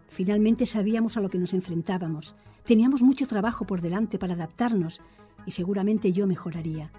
Finalmente 0.08 0.66
sabíamos 0.66 1.18
a 1.18 1.22
lo 1.22 1.30
que 1.30 1.38
nos 1.38 1.54
enfrentábamos. 1.54 2.36
Teníamos 2.66 3.04
mucho 3.04 3.28
trabajo 3.28 3.68
por 3.68 3.82
delante 3.82 4.18
para 4.18 4.34
adaptarnos 4.34 5.02
y 5.46 5.52
seguramente 5.52 6.12
yo 6.13 6.26
mejoraría. 6.26 6.92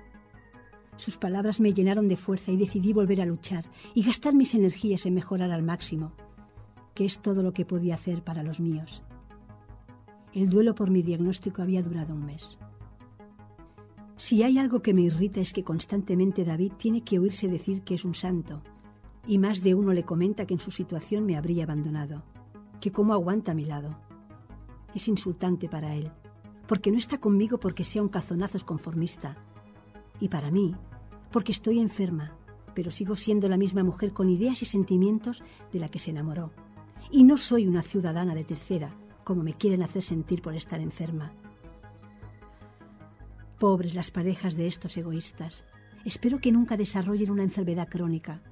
Sus 0.96 1.16
palabras 1.16 1.60
me 1.60 1.72
llenaron 1.72 2.08
de 2.08 2.16
fuerza 2.16 2.52
y 2.52 2.56
decidí 2.56 2.92
volver 2.92 3.20
a 3.20 3.26
luchar 3.26 3.64
y 3.94 4.04
gastar 4.04 4.34
mis 4.34 4.54
energías 4.54 5.06
en 5.06 5.14
mejorar 5.14 5.50
al 5.50 5.62
máximo, 5.62 6.12
que 6.94 7.04
es 7.04 7.18
todo 7.18 7.42
lo 7.42 7.52
que 7.52 7.64
podía 7.64 7.96
hacer 7.96 8.22
para 8.22 8.42
los 8.42 8.60
míos. 8.60 9.02
El 10.32 10.48
duelo 10.48 10.74
por 10.74 10.90
mi 10.90 11.02
diagnóstico 11.02 11.62
había 11.62 11.82
durado 11.82 12.14
un 12.14 12.26
mes. 12.26 12.58
Si 14.16 14.44
hay 14.44 14.58
algo 14.58 14.80
que 14.80 14.94
me 14.94 15.02
irrita 15.02 15.40
es 15.40 15.52
que 15.52 15.64
constantemente 15.64 16.44
David 16.44 16.72
tiene 16.76 17.02
que 17.02 17.18
oírse 17.18 17.48
decir 17.48 17.82
que 17.82 17.94
es 17.94 18.04
un 18.04 18.14
santo, 18.14 18.62
y 19.26 19.38
más 19.38 19.62
de 19.62 19.74
uno 19.74 19.92
le 19.92 20.04
comenta 20.04 20.46
que 20.46 20.54
en 20.54 20.60
su 20.60 20.70
situación 20.70 21.26
me 21.26 21.36
habría 21.36 21.64
abandonado, 21.64 22.22
que 22.80 22.92
cómo 22.92 23.12
aguanta 23.12 23.52
a 23.52 23.54
mi 23.54 23.64
lado. 23.64 23.98
Es 24.94 25.08
insultante 25.08 25.68
para 25.68 25.96
él, 25.96 26.12
porque 26.68 26.92
no 26.92 26.98
está 26.98 27.18
conmigo 27.18 27.58
porque 27.58 27.82
sea 27.82 28.02
un 28.02 28.08
calzonazos 28.08 28.62
conformista, 28.62 29.36
y 30.20 30.28
para 30.28 30.50
mí, 30.50 30.74
porque 31.30 31.52
estoy 31.52 31.80
enferma, 31.80 32.36
pero 32.74 32.90
sigo 32.90 33.16
siendo 33.16 33.48
la 33.48 33.56
misma 33.56 33.82
mujer 33.82 34.12
con 34.12 34.30
ideas 34.30 34.62
y 34.62 34.66
sentimientos 34.66 35.42
de 35.72 35.78
la 35.78 35.88
que 35.88 35.98
se 35.98 36.10
enamoró. 36.10 36.52
Y 37.10 37.24
no 37.24 37.36
soy 37.36 37.66
una 37.66 37.82
ciudadana 37.82 38.34
de 38.34 38.44
tercera, 38.44 38.96
como 39.24 39.42
me 39.42 39.54
quieren 39.54 39.82
hacer 39.82 40.02
sentir 40.02 40.42
por 40.42 40.54
estar 40.54 40.80
enferma. 40.80 41.32
Pobres 43.58 43.94
las 43.94 44.10
parejas 44.10 44.56
de 44.56 44.66
estos 44.66 44.96
egoístas. 44.96 45.64
Espero 46.04 46.38
que 46.38 46.52
nunca 46.52 46.76
desarrollen 46.76 47.30
una 47.30 47.42
enfermedad 47.42 47.88
crónica 47.88 48.42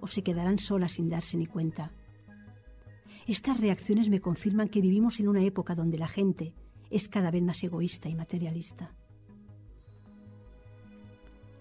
o 0.00 0.06
se 0.06 0.22
quedarán 0.22 0.58
solas 0.58 0.92
sin 0.92 1.08
darse 1.08 1.36
ni 1.36 1.46
cuenta. 1.46 1.92
Estas 3.26 3.58
reacciones 3.58 4.10
me 4.10 4.20
confirman 4.20 4.68
que 4.68 4.82
vivimos 4.82 5.18
en 5.18 5.28
una 5.28 5.42
época 5.42 5.74
donde 5.74 5.98
la 5.98 6.08
gente 6.08 6.54
es 6.90 7.08
cada 7.08 7.30
vez 7.30 7.42
más 7.42 7.64
egoísta 7.64 8.08
y 8.08 8.14
materialista. 8.14 8.94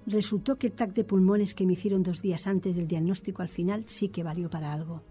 Resultó 0.06 0.58
que 0.58 0.68
el 0.68 0.74
TAC 0.74 0.94
de 0.94 1.06
pulmones 1.06 1.56
que 1.56 1.66
me 1.66 1.74
hicieron 1.74 2.04
dos 2.04 2.22
días 2.22 2.48
antes 2.48 2.76
del 2.76 2.88
diagnóstico 2.88 3.42
al 3.42 3.48
final 3.48 3.86
sí 3.86 4.10
que 4.10 4.24
valió 4.24 4.50
para 4.50 4.74
algo. 4.74 5.02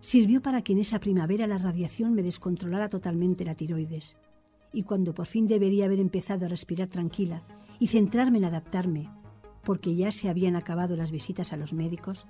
Sirvió 0.00 0.42
para 0.42 0.62
que 0.62 0.74
en 0.74 0.78
esa 0.78 1.00
primavera 1.00 1.46
la 1.46 1.58
radiación 1.58 2.14
me 2.14 2.22
descontrolara 2.22 2.88
totalmente 2.88 3.44
la 3.44 3.54
tiroides. 3.54 4.16
Y 4.72 4.82
cuando 4.82 5.14
por 5.14 5.26
fin 5.26 5.46
debería 5.46 5.86
haber 5.86 5.98
empezado 5.98 6.44
a 6.44 6.48
respirar 6.48 6.88
tranquila 6.88 7.42
y 7.78 7.86
centrarme 7.86 8.38
en 8.38 8.44
adaptarme, 8.44 9.10
porque 9.64 9.96
ya 9.96 10.12
se 10.12 10.28
habían 10.28 10.54
acabado 10.54 10.94
las 10.94 11.10
visitas 11.10 11.52
a 11.52 11.56
los 11.56 11.72
médicos, 11.72 12.26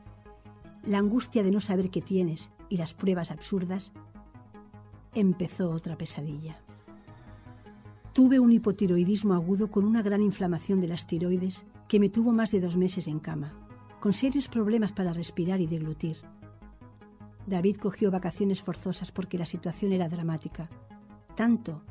la 0.86 0.98
angustia 0.98 1.42
de 1.42 1.50
no 1.50 1.60
saber 1.60 1.90
qué 1.90 2.00
tienes 2.00 2.50
y 2.68 2.76
las 2.76 2.94
pruebas 2.94 3.30
absurdas, 3.30 3.92
empezó 5.14 5.70
otra 5.70 5.96
pesadilla. 5.98 6.62
Tuve 8.12 8.40
un 8.40 8.52
hipotiroidismo 8.52 9.34
agudo 9.34 9.70
con 9.70 9.84
una 9.84 10.02
gran 10.02 10.22
inflamación 10.22 10.80
de 10.80 10.88
las 10.88 11.06
tiroides 11.06 11.64
que 11.88 12.00
me 12.00 12.08
tuvo 12.08 12.32
más 12.32 12.50
de 12.50 12.60
dos 12.60 12.76
meses 12.76 13.06
en 13.06 13.20
cama, 13.20 13.54
con 14.00 14.12
serios 14.12 14.48
problemas 14.48 14.92
para 14.92 15.12
respirar 15.12 15.60
y 15.60 15.66
deglutir. 15.66 16.16
David 17.46 17.76
cogió 17.76 18.10
vacaciones 18.10 18.62
forzosas 18.62 19.12
porque 19.12 19.38
la 19.38 19.46
situación 19.46 19.92
era 19.92 20.08
dramática, 20.08 20.68
tanto 21.34 21.82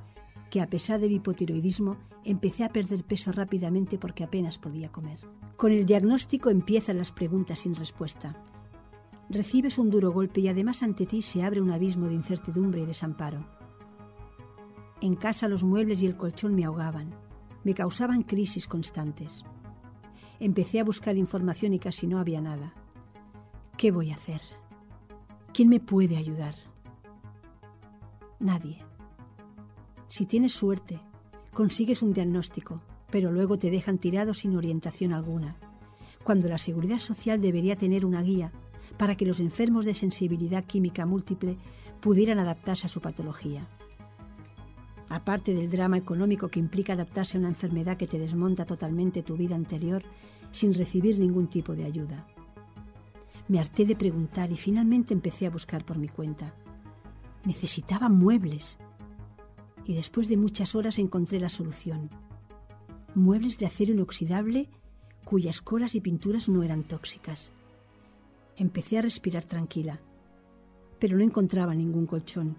que 0.50 0.62
a 0.62 0.70
pesar 0.70 1.00
del 1.00 1.14
hipotiroidismo 1.14 1.98
empecé 2.24 2.64
a 2.64 2.70
perder 2.70 3.04
peso 3.04 3.32
rápidamente 3.32 3.98
porque 3.98 4.24
apenas 4.24 4.58
podía 4.58 4.92
comer. 4.92 5.20
Con 5.56 5.72
el 5.72 5.86
diagnóstico 5.86 6.50
empiezan 6.50 6.98
las 6.98 7.12
preguntas 7.12 7.60
sin 7.60 7.76
respuesta. 7.76 8.36
Recibes 9.30 9.78
un 9.78 9.90
duro 9.90 10.12
golpe 10.12 10.42
y 10.42 10.48
además 10.48 10.84
ante 10.84 11.06
ti 11.06 11.22
se 11.22 11.44
abre 11.44 11.62
un 11.62 11.72
abismo 11.72 12.08
de 12.08 12.14
incertidumbre 12.14 12.82
y 12.82 12.86
desamparo. 12.86 13.57
En 15.00 15.16
casa 15.16 15.48
los 15.48 15.64
muebles 15.64 16.02
y 16.02 16.08
el 16.08 16.18
colchón 16.18 16.56
me 16.56 16.66
ahogaban, 16.66 17.14
me 17.64 17.76
causaban 17.76 18.24
crisis 18.24 18.66
constantes. 18.66 19.44
Empecé 20.40 20.80
a 20.80 20.84
buscar 20.84 21.18
información 21.18 21.74
y 21.74 21.80
casi 21.80 22.08
no 22.08 22.20
había 22.20 22.42
nada. 22.42 22.74
¿Qué 23.78 23.92
voy 23.92 24.10
a 24.10 24.16
hacer? 24.16 24.42
¿Quién 25.54 25.70
me 25.70 25.80
puede 25.80 26.18
ayudar? 26.18 26.56
Nadie. 28.40 28.84
Si 30.08 30.26
tienes 30.26 30.54
suerte, 30.54 31.00
consigues 31.54 32.02
un 32.02 32.14
diagnóstico, 32.14 32.82
pero 33.12 33.32
luego 33.32 33.60
te 33.60 33.70
dejan 33.70 34.00
tirado 34.00 34.34
sin 34.34 34.56
orientación 34.56 35.14
alguna, 35.14 35.58
cuando 36.24 36.48
la 36.48 36.58
seguridad 36.58 37.00
social 37.00 37.40
debería 37.40 37.76
tener 37.76 38.06
una 38.06 38.22
guía 38.22 38.52
para 38.98 39.16
que 39.16 39.26
los 39.26 39.40
enfermos 39.40 39.86
de 39.86 39.94
sensibilidad 39.94 40.66
química 40.66 41.06
múltiple 41.06 41.58
pudieran 42.02 42.40
adaptarse 42.40 42.88
a 42.88 42.90
su 42.90 43.00
patología. 43.00 43.68
Aparte 45.10 45.54
del 45.54 45.70
drama 45.70 45.98
económico 45.98 46.50
que 46.50 46.60
implica 46.60 46.94
adaptarse 46.94 47.38
a 47.38 47.40
una 47.40 47.50
enfermedad 47.50 47.98
que 47.98 48.08
te 48.08 48.20
desmonta 48.20 48.66
totalmente 48.66 49.24
tu 49.24 49.38
vida 49.38 49.56
anterior 49.56 50.04
sin 50.52 50.74
recibir 50.74 51.20
ningún 51.20 51.48
tipo 51.48 51.76
de 51.76 51.86
ayuda. 51.86 52.28
Me 53.48 53.60
harté 53.60 53.86
de 53.86 53.96
preguntar 53.96 54.52
y 54.52 54.58
finalmente 54.58 55.14
empecé 55.14 55.46
a 55.46 55.50
buscar 55.50 55.86
por 55.86 55.98
mi 55.98 56.10
cuenta. 56.10 56.54
Necesitaba 57.46 58.10
muebles. 58.10 58.78
Y 59.86 59.94
después 59.94 60.28
de 60.28 60.36
muchas 60.36 60.76
horas 60.76 61.00
encontré 61.00 61.40
la 61.40 61.50
solución. 61.50 62.10
Muebles 63.16 63.58
de 63.58 63.66
acero 63.66 63.94
inoxidable 63.94 64.70
cuyas 65.24 65.62
colas 65.62 65.96
y 65.96 66.02
pinturas 66.02 66.48
no 66.50 66.64
eran 66.64 66.84
tóxicas. 66.84 67.52
Empecé 68.56 68.98
a 68.98 69.02
respirar 69.02 69.44
tranquila, 69.44 70.00
pero 71.00 71.18
no 71.18 71.24
encontraba 71.24 71.76
ningún 71.76 72.06
colchón. 72.06 72.56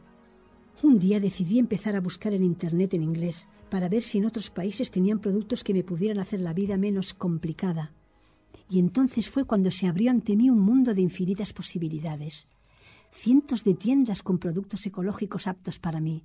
Un 0.81 1.01
día 1.01 1.19
decidí 1.19 1.59
empezar 1.59 1.97
a 1.97 2.01
buscar 2.01 2.33
en 2.35 2.45
Internet 2.45 2.95
en 2.95 3.03
inglés 3.03 3.49
para 3.69 3.89
ver 3.89 4.01
si 4.01 4.19
en 4.19 4.27
otros 4.27 4.49
países 4.49 4.93
tenían 4.93 5.19
productos 5.19 5.65
que 5.65 5.75
me 5.75 5.83
pudieran 5.83 6.21
hacer 6.21 6.39
la 6.39 6.53
vida 6.53 6.77
menos 6.77 7.15
complicada. 7.15 7.93
Y 8.71 8.79
entonces 8.79 9.29
fue 9.29 9.45
cuando 9.45 9.73
se 9.73 9.89
abrió 9.89 10.13
ante 10.13 10.37
mí 10.37 10.51
un 10.51 10.61
mundo 10.61 10.95
de 10.95 11.01
infinitas 11.01 11.53
posibilidades. 11.53 12.47
Cientos 13.11 13.65
de 13.65 13.75
tiendas 13.75 14.23
con 14.23 14.39
productos 14.39 14.87
ecológicos 14.87 15.49
aptos 15.49 15.81
para 15.81 16.01
mí. 16.01 16.23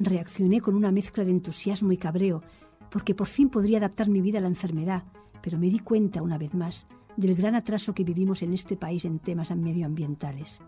Reaccioné 0.00 0.60
con 0.60 0.74
una 0.74 0.90
mezcla 0.90 1.24
de 1.24 1.30
entusiasmo 1.30 1.92
y 1.92 1.96
cabreo, 1.96 2.42
porque 2.90 3.14
por 3.14 3.28
fin 3.28 3.50
podría 3.50 3.78
adaptar 3.78 4.08
mi 4.08 4.20
vida 4.20 4.38
a 4.38 4.42
la 4.42 4.48
enfermedad, 4.48 5.04
pero 5.42 5.58
me 5.58 5.70
di 5.70 5.78
cuenta 5.78 6.22
una 6.22 6.38
vez 6.38 6.54
más 6.54 6.88
del 7.16 7.36
gran 7.36 7.54
atraso 7.54 7.94
que 7.94 8.02
vivimos 8.02 8.42
en 8.42 8.52
este 8.52 8.76
país 8.76 9.04
en 9.04 9.20
temas 9.20 9.54
medioambientales. 9.54 10.60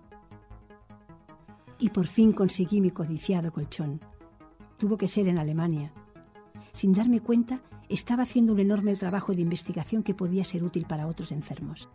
Y 1.83 1.91
por 1.91 2.07
fin 2.07 2.33
conseguí 2.33 2.81
mi 2.81 2.93
codiciado 2.93 3.51
colchón. 3.51 4.01
Tuvo 4.79 4.97
que 4.97 5.09
ser 5.09 5.27
en 5.27 5.37
Alemania. 5.37 5.93
Sin 6.71 6.93
darme 6.93 7.19
cuenta, 7.19 7.61
estaba 7.89 8.23
haciendo 8.23 8.53
un 8.53 8.61
enorme 8.61 8.95
trabajo 8.95 9.35
de 9.35 9.43
investigación 9.43 10.05
que 10.05 10.15
podía 10.15 10.45
ser 10.45 10.63
útil 10.63 10.87
para 10.87 11.09
otros 11.09 11.33
enfermos. 11.33 11.89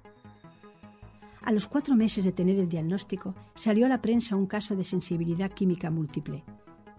A 1.42 1.54
los 1.54 1.70
cuatro 1.70 1.96
meses 1.96 2.26
de 2.26 2.34
tener 2.34 2.60
el 2.60 2.68
diagnóstico, 2.68 3.34
salió 3.56 3.86
a 3.86 3.90
la 3.90 4.02
prensa 4.02 4.36
un 4.36 4.46
caso 4.46 4.76
de 4.76 4.84
sensibilidad 4.84 5.52
química 5.52 5.90
múltiple, 5.90 6.44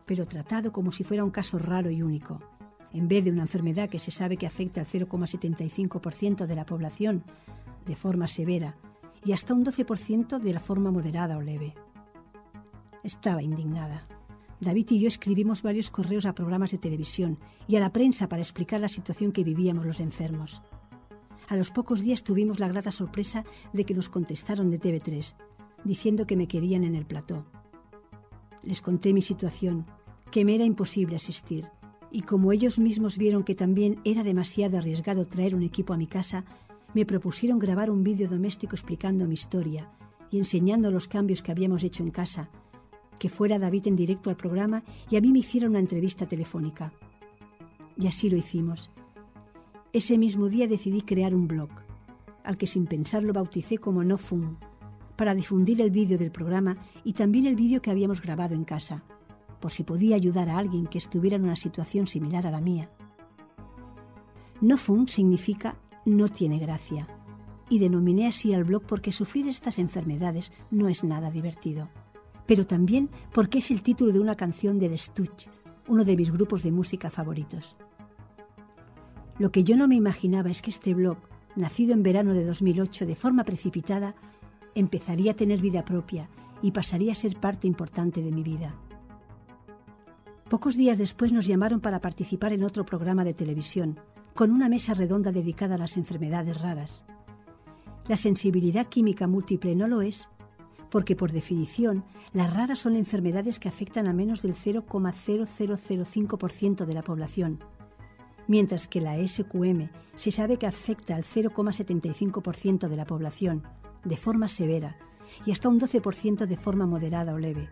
pero 0.07 0.27
tratado 0.27 0.73
como 0.73 0.91
si 0.91 1.05
fuera 1.05 1.25
un 1.25 1.31
caso 1.31 1.59
raro 1.59 1.91
y 1.91 2.01
único. 2.01 2.41
En 2.91 3.07
vez 3.07 3.23
de 3.23 3.33
una 3.33 3.43
enfermedad 3.43 3.91
que 3.91 3.99
se 3.99 4.13
sabe 4.13 4.39
que 4.39 4.47
afecta 4.47 4.81
al 4.81 4.87
0,75% 4.87 6.47
de 6.47 6.57
la 6.57 6.65
población 6.65 7.23
de 7.85 7.97
forma 7.97 8.29
severa 8.29 8.77
y 9.27 9.33
hasta 9.33 9.53
un 9.53 9.63
12% 9.63 10.39
de 10.39 10.53
la 10.55 10.61
forma 10.61 10.91
moderada 10.91 11.37
o 11.37 11.43
leve. 11.43 11.75
Estaba 13.03 13.43
indignada. 13.43 14.07
David 14.61 14.91
y 14.91 15.01
yo 15.01 15.09
escribimos 15.09 15.63
varios 15.63 15.91
correos 15.91 16.27
a 16.27 16.35
programas 16.35 16.73
de 16.73 16.79
televisión 16.79 17.39
y 17.69 17.77
a 17.77 17.81
la 17.81 17.93
prensa 17.93 18.29
para 18.29 18.43
explicar 18.43 18.81
la 18.81 18.89
situación 18.89 19.31
que 19.31 19.45
vivíamos 19.45 19.87
los 19.87 20.01
enfermos. 20.01 20.63
A 21.49 21.57
los 21.57 21.71
pocos 21.71 22.01
días 22.01 22.25
tuvimos 22.25 22.59
la 22.59 22.69
grata 22.69 22.91
sorpresa 22.91 23.45
de 23.73 23.85
que 23.85 23.95
nos 23.95 24.09
contestaron 24.09 24.69
de 24.69 24.81
TV3, 24.81 25.35
diciendo 25.85 26.27
que 26.27 26.37
me 26.37 26.49
querían 26.49 26.85
en 26.85 26.95
el 26.95 27.07
plató. 27.07 27.47
Les 28.63 28.83
conté 28.83 29.13
mi 29.13 29.23
situación, 29.23 29.87
que 30.31 30.45
me 30.45 30.57
era 30.57 30.65
imposible 30.65 31.17
asistir, 31.17 31.69
y 32.11 32.23
como 32.23 32.53
ellos 32.53 32.79
mismos 32.79 33.17
vieron 33.17 33.45
que 33.45 33.55
también 33.55 34.01
era 34.05 34.25
demasiado 34.25 34.79
arriesgado 34.79 35.27
traer 35.27 35.55
un 35.55 35.63
equipo 35.63 35.93
a 35.93 35.97
mi 35.97 36.07
casa, 36.07 36.45
me 36.95 37.07
propusieron 37.07 37.59
grabar 37.59 37.91
un 37.91 38.03
vídeo 38.03 38.29
doméstico 38.29 38.75
explicando 38.75 39.27
mi 39.27 39.35
historia 39.35 39.91
y 40.31 40.39
enseñando 40.39 40.91
los 40.91 41.07
cambios 41.07 41.43
que 41.43 41.53
habíamos 41.53 41.83
hecho 41.85 42.03
en 42.03 42.11
casa, 42.11 42.51
que 43.19 43.29
fuera 43.29 43.59
David 43.59 43.89
en 43.89 43.97
directo 43.97 44.31
al 44.31 44.37
programa 44.37 44.83
y 45.11 45.17
a 45.17 45.21
mí 45.21 45.33
me 45.33 45.41
hiciera 45.41 45.69
una 45.69 45.79
entrevista 45.79 46.27
telefónica. 46.27 46.93
Y 47.97 48.07
así 48.07 48.31
lo 48.31 48.37
hicimos. 48.37 48.91
Ese 49.93 50.19
mismo 50.19 50.49
día 50.49 50.69
decidí 50.69 51.03
crear 51.03 51.35
un 51.35 51.49
blog, 51.49 51.71
al 52.45 52.57
que 52.57 52.67
sin 52.67 52.87
pensarlo 52.87 53.33
bauticé 53.33 53.79
como 53.79 54.05
No 54.05 54.19
Fun, 54.19 54.59
para 55.17 55.35
difundir 55.35 55.83
el 55.83 55.91
vídeo 55.91 56.17
del 56.17 56.31
programa 56.31 56.77
y 57.05 57.15
también 57.15 57.47
el 57.47 57.57
vídeo 57.57 57.83
que 57.83 57.91
habíamos 57.91 58.23
grabado 58.23 58.55
en 58.55 58.65
casa, 58.65 59.03
por 59.61 59.73
si 59.73 59.83
podía 59.83 60.15
ayudar 60.15 60.49
a 60.49 60.59
alguien 60.59 60.87
que 60.87 60.99
estuviera 60.99 61.37
en 61.37 61.45
una 61.45 61.57
situación 61.57 62.07
similar 62.07 62.47
a 62.47 62.51
la 62.53 62.61
mía. 62.61 62.91
No 64.61 64.77
Fun 64.77 65.09
significa 65.09 65.77
no 66.05 66.29
tiene 66.29 66.59
gracia, 66.59 67.09
y 67.69 67.79
denominé 67.81 68.27
así 68.27 68.55
al 68.55 68.65
blog 68.65 68.83
porque 68.85 69.13
sufrir 69.13 69.49
estas 69.49 69.79
enfermedades 69.79 70.53
no 70.71 70.89
es 70.89 71.05
nada 71.05 71.31
divertido 71.31 71.89
pero 72.49 72.67
también 72.67 73.11
porque 73.35 73.59
es 73.59 73.71
el 73.71 73.83
título 73.83 74.11
de 74.11 74.21
una 74.21 74.35
canción 74.35 74.79
de 74.79 74.89
The 74.89 74.97
Stooges, 74.97 75.51
uno 75.87 76.03
de 76.07 76.17
mis 76.17 76.33
grupos 76.33 76.63
de 76.63 76.73
música 76.73 77.11
favoritos. 77.11 77.77
Lo 79.39 79.53
que 79.53 79.65
yo 79.65 79.77
no 79.77 79.87
me 79.87 79.97
imaginaba 79.97 80.49
es 80.49 80.63
que 80.63 80.71
este 80.71 80.95
blog, 80.95 81.19
nacido 81.57 81.93
en 81.93 82.03
verano 82.03 82.33
de 82.33 82.47
2008 82.47 83.05
de 83.05 83.15
forma 83.15 83.45
precipitada, 83.45 84.15
empezaría 84.75 85.33
a 85.33 85.37
tener 85.37 85.61
vida 85.61 85.85
propia 85.85 86.31
y 86.63 86.71
pasaría 86.71 87.13
a 87.13 87.15
ser 87.15 87.39
parte 87.39 87.67
importante 87.67 88.23
de 88.23 88.33
mi 88.33 88.43
vida. 88.43 88.75
Pocos 90.49 90.75
días 90.75 90.97
después 90.97 91.33
nos 91.35 91.47
llamaron 91.47 91.81
para 91.81 92.01
participar 92.01 92.55
en 92.55 92.65
otro 92.65 92.87
programa 92.87 93.25
de 93.25 93.35
televisión, 93.35 94.01
con 94.35 94.53
una 94.53 94.71
mesa 94.71 94.95
redonda 94.95 95.33
dedicada 95.33 95.75
a 95.75 95.79
las 95.79 95.99
enfermedades 95.99 96.59
raras. 96.59 97.05
La 98.07 98.17
sensibilidad 98.17 98.87
química 98.87 99.27
múltiple 99.27 99.75
no 99.75 99.87
lo 99.87 100.01
es 100.01 100.31
porque 100.91 101.17
por 101.17 101.33
definición 101.33 102.05
las 102.33 102.55
raras 102.55 102.79
son 102.79 102.95
enfermedades 102.97 103.59
que 103.59 103.69
afectan 103.69 104.07
a 104.07 104.13
menos 104.13 104.43
del 104.43 104.55
0,0005% 104.55 106.85
de 106.85 106.95
la 106.95 107.03
población, 107.03 107.59
mientras 108.47 108.87
que 108.89 109.01
la 109.01 109.17
SQM 109.27 109.89
se 110.15 110.31
sabe 110.31 110.59
que 110.59 110.67
afecta 110.67 111.17
al 111.17 111.25
0,75% 111.25 112.89
de 112.89 112.97
la 112.97 113.07
población 113.07 113.63
de 114.05 114.17
forma 114.17 114.47
severa 114.49 114.97
y 115.45 115.53
hasta 115.53 115.69
un 115.69 115.79
12% 115.79 116.47
de 116.47 116.57
forma 116.57 116.87
moderada 116.87 117.35
o 117.35 117.39
leve. 117.39 117.69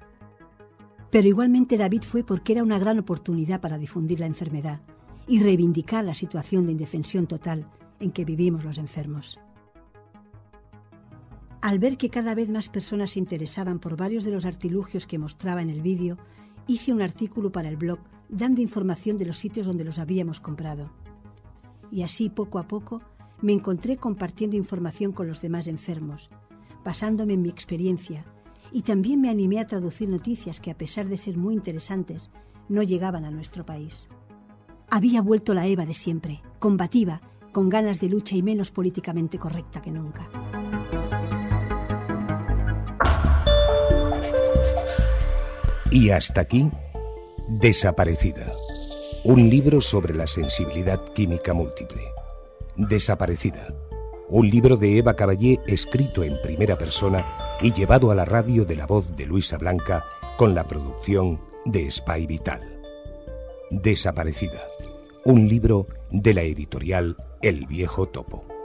Pero 1.11 1.29
igualmente 1.29 1.77
David 1.77 2.03
fue 2.03 2.25
porque 2.25 2.53
era 2.53 2.63
una 2.63 2.79
gran 2.79 2.99
oportunidad 2.99 3.61
para 3.61 3.79
difundir 3.79 4.21
la 4.21 4.27
enfermedad 4.27 4.81
y 5.27 5.43
reivindicar 5.43 6.05
la 6.05 6.15
situación 6.15 6.67
de 6.67 6.73
indefensión 6.73 7.27
total 7.27 7.67
en 8.01 8.13
que 8.13 8.25
vivimos 8.25 8.65
los 8.65 8.79
enfermos. 8.79 9.39
Al 11.61 11.79
ver 11.79 11.97
que 11.97 12.11
cada 12.11 12.35
vez 12.35 12.49
más 12.49 12.69
personas 12.69 13.11
se 13.11 13.19
interesaban 13.19 13.79
por 13.79 13.97
varios 13.97 14.25
de 14.25 14.31
los 14.31 14.45
artilugios 14.45 15.07
que 15.07 15.19
mostraba 15.19 15.63
en 15.63 15.71
el 15.71 15.83
vídeo, 15.83 16.19
hice 16.67 16.93
un 16.93 17.03
artículo 17.03 17.51
para 17.51 17.69
el 17.69 17.77
blog 17.77 17.99
dando 18.29 18.61
información 18.61 19.19
de 19.19 19.27
los 19.27 19.39
sitios 19.39 19.67
donde 19.67 19.85
los 19.85 19.99
habíamos 19.99 20.41
comprado. 20.41 20.91
Y 21.91 22.03
así, 22.03 22.29
poco 22.29 22.59
a 22.59 22.67
poco, 22.67 23.01
me 23.41 23.53
encontré 23.53 23.97
compartiendo 23.97 24.57
información 24.57 25.13
con 25.13 25.29
los 25.29 25.41
demás 25.41 25.69
enfermos, 25.69 26.31
basándome 26.85 27.35
en 27.35 27.43
mi 27.43 27.49
experiencia, 27.49 28.25
y 28.73 28.83
también 28.83 29.21
me 29.21 29.31
animé 29.31 29.61
a 29.61 29.67
traducir 29.67 30.09
noticias 30.09 30.61
que, 30.61 30.71
a 30.71 30.77
pesar 30.77 31.09
de 31.09 31.17
ser 31.17 31.37
muy 31.37 31.55
interesantes, 31.55 32.31
no 32.69 32.83
llegaban 32.83 33.25
a 33.25 33.31
nuestro 33.31 33.65
país. 33.65 34.09
Había 34.91 35.23
vuelto 35.23 35.55
la 35.55 35.67
Eva 35.67 35.87
de 35.87 35.95
siempre, 35.95 36.43
combativa, 36.59 37.21
con 37.53 37.69
ganas 37.69 38.01
de 38.01 38.09
lucha 38.09 38.37
y 38.37 38.43
menos 38.43 38.71
políticamente 38.71 39.39
correcta 39.39 39.81
que 39.81 39.93
nunca. 39.93 40.29
Y 45.97 46.11
hasta 46.11 46.43
aquí, 46.43 46.69
Desaparecida. 47.49 48.53
Un 49.25 49.49
libro 49.49 49.81
sobre 49.81 50.13
la 50.13 50.27
sensibilidad 50.27 51.03
química 51.15 51.55
múltiple. 51.55 52.03
Desaparecida. 52.77 53.67
Un 54.29 54.51
libro 54.51 54.77
de 54.77 54.99
Eva 54.99 55.17
Caballé 55.17 55.59
escrito 55.67 56.23
en 56.23 56.39
primera 56.43 56.77
persona 56.77 57.25
y 57.63 57.73
llevado 57.73 58.11
a 58.11 58.15
la 58.15 58.27
radio 58.27 58.67
de 58.67 58.77
la 58.77 58.85
voz 58.85 59.17
de 59.17 59.25
Luisa 59.25 59.57
Blanca 59.57 60.05
con 60.37 60.55
la 60.55 60.65
producción 60.65 61.41
de 61.65 61.91
Spy 61.91 62.27
Vital. 62.27 62.61
Desaparecida. 63.71 64.69
Un 65.25 65.49
libro 65.49 65.87
de 66.11 66.35
la 66.35 66.43
editorial 66.43 67.17
El 67.41 67.67
Viejo 67.67 68.07
Topo. 68.07 68.56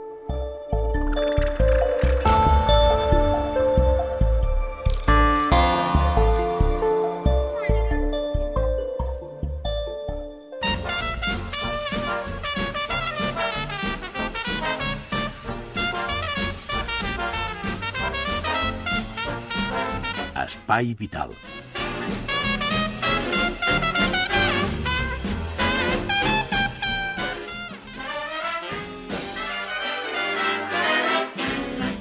Espai 20.62 20.94
Vital. 20.94 21.34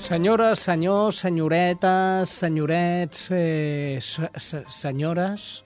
Senyores, 0.01 0.59
senyors, 0.59 1.15
senyoretes, 1.21 2.29
senyorets, 2.29 3.27
eh, 3.31 3.99
se 4.01 4.29
se 4.37 4.63
senyores... 4.67 5.63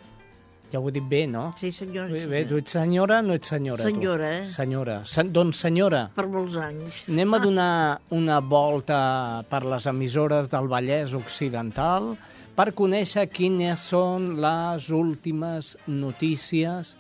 Ja 0.71 0.79
ho 0.81 0.87
he 0.89 0.91
dit 0.91 1.05
bé, 1.07 1.21
no? 1.29 1.51
Sí, 1.55 1.69
senyor. 1.71 2.09
Bé, 2.11 2.23
sí. 2.23 2.27
bé, 2.27 2.39
tu 2.49 2.57
ets 2.59 2.73
senyora 2.73 3.21
no 3.23 3.35
ets 3.37 3.47
senyora? 3.53 3.83
tu? 3.83 3.89
Senyora, 3.89 4.29
eh? 4.39 4.47
Senyora. 4.49 4.95
Sen 5.07 5.29
doncs, 5.31 5.59
senyora, 5.61 6.01
Per 6.15 6.25
molts 6.27 6.55
anys. 6.59 7.03
anem 7.07 7.33
a 7.37 7.39
donar 7.45 7.99
una 8.17 8.39
volta 8.41 9.43
per 9.49 9.61
les 9.71 9.85
emissores 9.87 10.49
del 10.51 10.67
Vallès 10.67 11.13
Occidental 11.15 12.15
per 12.55 12.71
conèixer 12.71 13.27
quines 13.27 13.83
són 13.91 14.35
les 14.39 14.87
últimes 14.95 15.75
notícies 15.91 16.95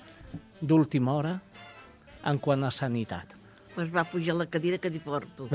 d'última 0.59 1.15
hora 1.15 1.33
en 2.27 2.39
quant 2.43 2.65
a 2.67 2.71
sanitat. 2.73 3.35
Pues 3.75 3.89
va 3.91 4.05
pujar 4.07 4.35
la 4.39 4.47
cadira 4.47 4.79
que 4.79 4.91
t'hi 4.91 5.01
porto. 5.03 5.49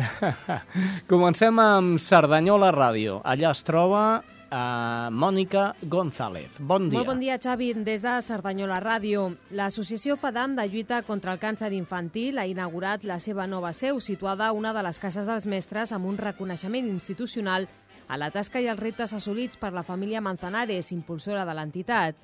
Comencem 1.12 1.56
amb 1.60 2.00
Cerdanyola 2.00 2.68
Ràdio. 2.72 3.20
Allà 3.24 3.52
es 3.52 3.64
troba 3.64 4.02
eh, 4.20 5.08
Mònica 5.12 5.70
González. 5.82 6.58
Bon 6.58 6.88
dia. 6.88 6.98
Molt 6.98 7.08
bon 7.14 7.20
dia, 7.22 7.38
Xavi. 7.40 7.72
Des 7.84 8.04
de 8.04 8.16
Cerdanyola 8.24 8.80
Ràdio. 8.84 9.26
L'Associació 9.56 10.18
FADAM 10.20 10.56
de 10.58 10.68
lluita 10.68 11.00
contra 11.08 11.32
el 11.32 11.40
càncer 11.40 11.72
infantil 11.76 12.38
ha 12.38 12.48
inaugurat 12.48 13.08
la 13.08 13.18
seva 13.20 13.48
nova 13.48 13.72
seu, 13.72 14.00
situada 14.04 14.50
a 14.50 14.56
una 14.56 14.74
de 14.76 14.84
les 14.84 15.00
cases 15.00 15.28
dels 15.28 15.48
mestres 15.48 15.92
amb 15.96 16.08
un 16.08 16.20
reconeixement 16.20 16.92
institucional 16.92 17.68
a 18.10 18.16
la 18.18 18.32
tasca 18.34 18.58
i 18.58 18.66
els 18.66 18.80
reptes 18.80 19.12
assolits 19.14 19.56
per 19.56 19.70
la 19.70 19.84
família 19.86 20.20
Manzanares, 20.20 20.90
impulsora 20.90 21.44
de 21.46 21.54
l'entitat. 21.54 22.16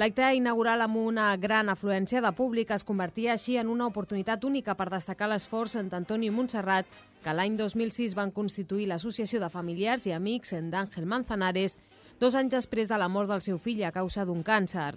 L'acte 0.00 0.26
inaugural 0.34 0.82
amb 0.82 0.96
una 0.98 1.28
gran 1.38 1.68
afluència 1.70 2.22
de 2.24 2.32
públic 2.34 2.72
es 2.74 2.82
convertia 2.88 3.36
així 3.36 3.54
en 3.60 3.70
una 3.70 3.86
oportunitat 3.86 4.42
única 4.48 4.74
per 4.74 4.88
destacar 4.90 5.28
l'esforç 5.30 5.76
d'Antoni 5.92 6.32
Montserrat, 6.34 6.88
que 7.22 7.34
l'any 7.36 7.54
2006 7.60 8.16
van 8.18 8.34
constituir 8.34 8.88
l'Associació 8.90 9.38
de 9.38 9.52
Familiars 9.52 10.08
i 10.08 10.16
Amics 10.16 10.54
d'Àngel 10.72 11.06
Manzanares, 11.06 11.78
dos 12.18 12.34
anys 12.34 12.56
després 12.56 12.90
de 12.90 12.98
la 12.98 13.08
mort 13.08 13.30
del 13.30 13.44
seu 13.44 13.58
fill 13.58 13.84
a 13.84 13.94
causa 13.94 14.26
d'un 14.26 14.42
càncer. 14.42 14.96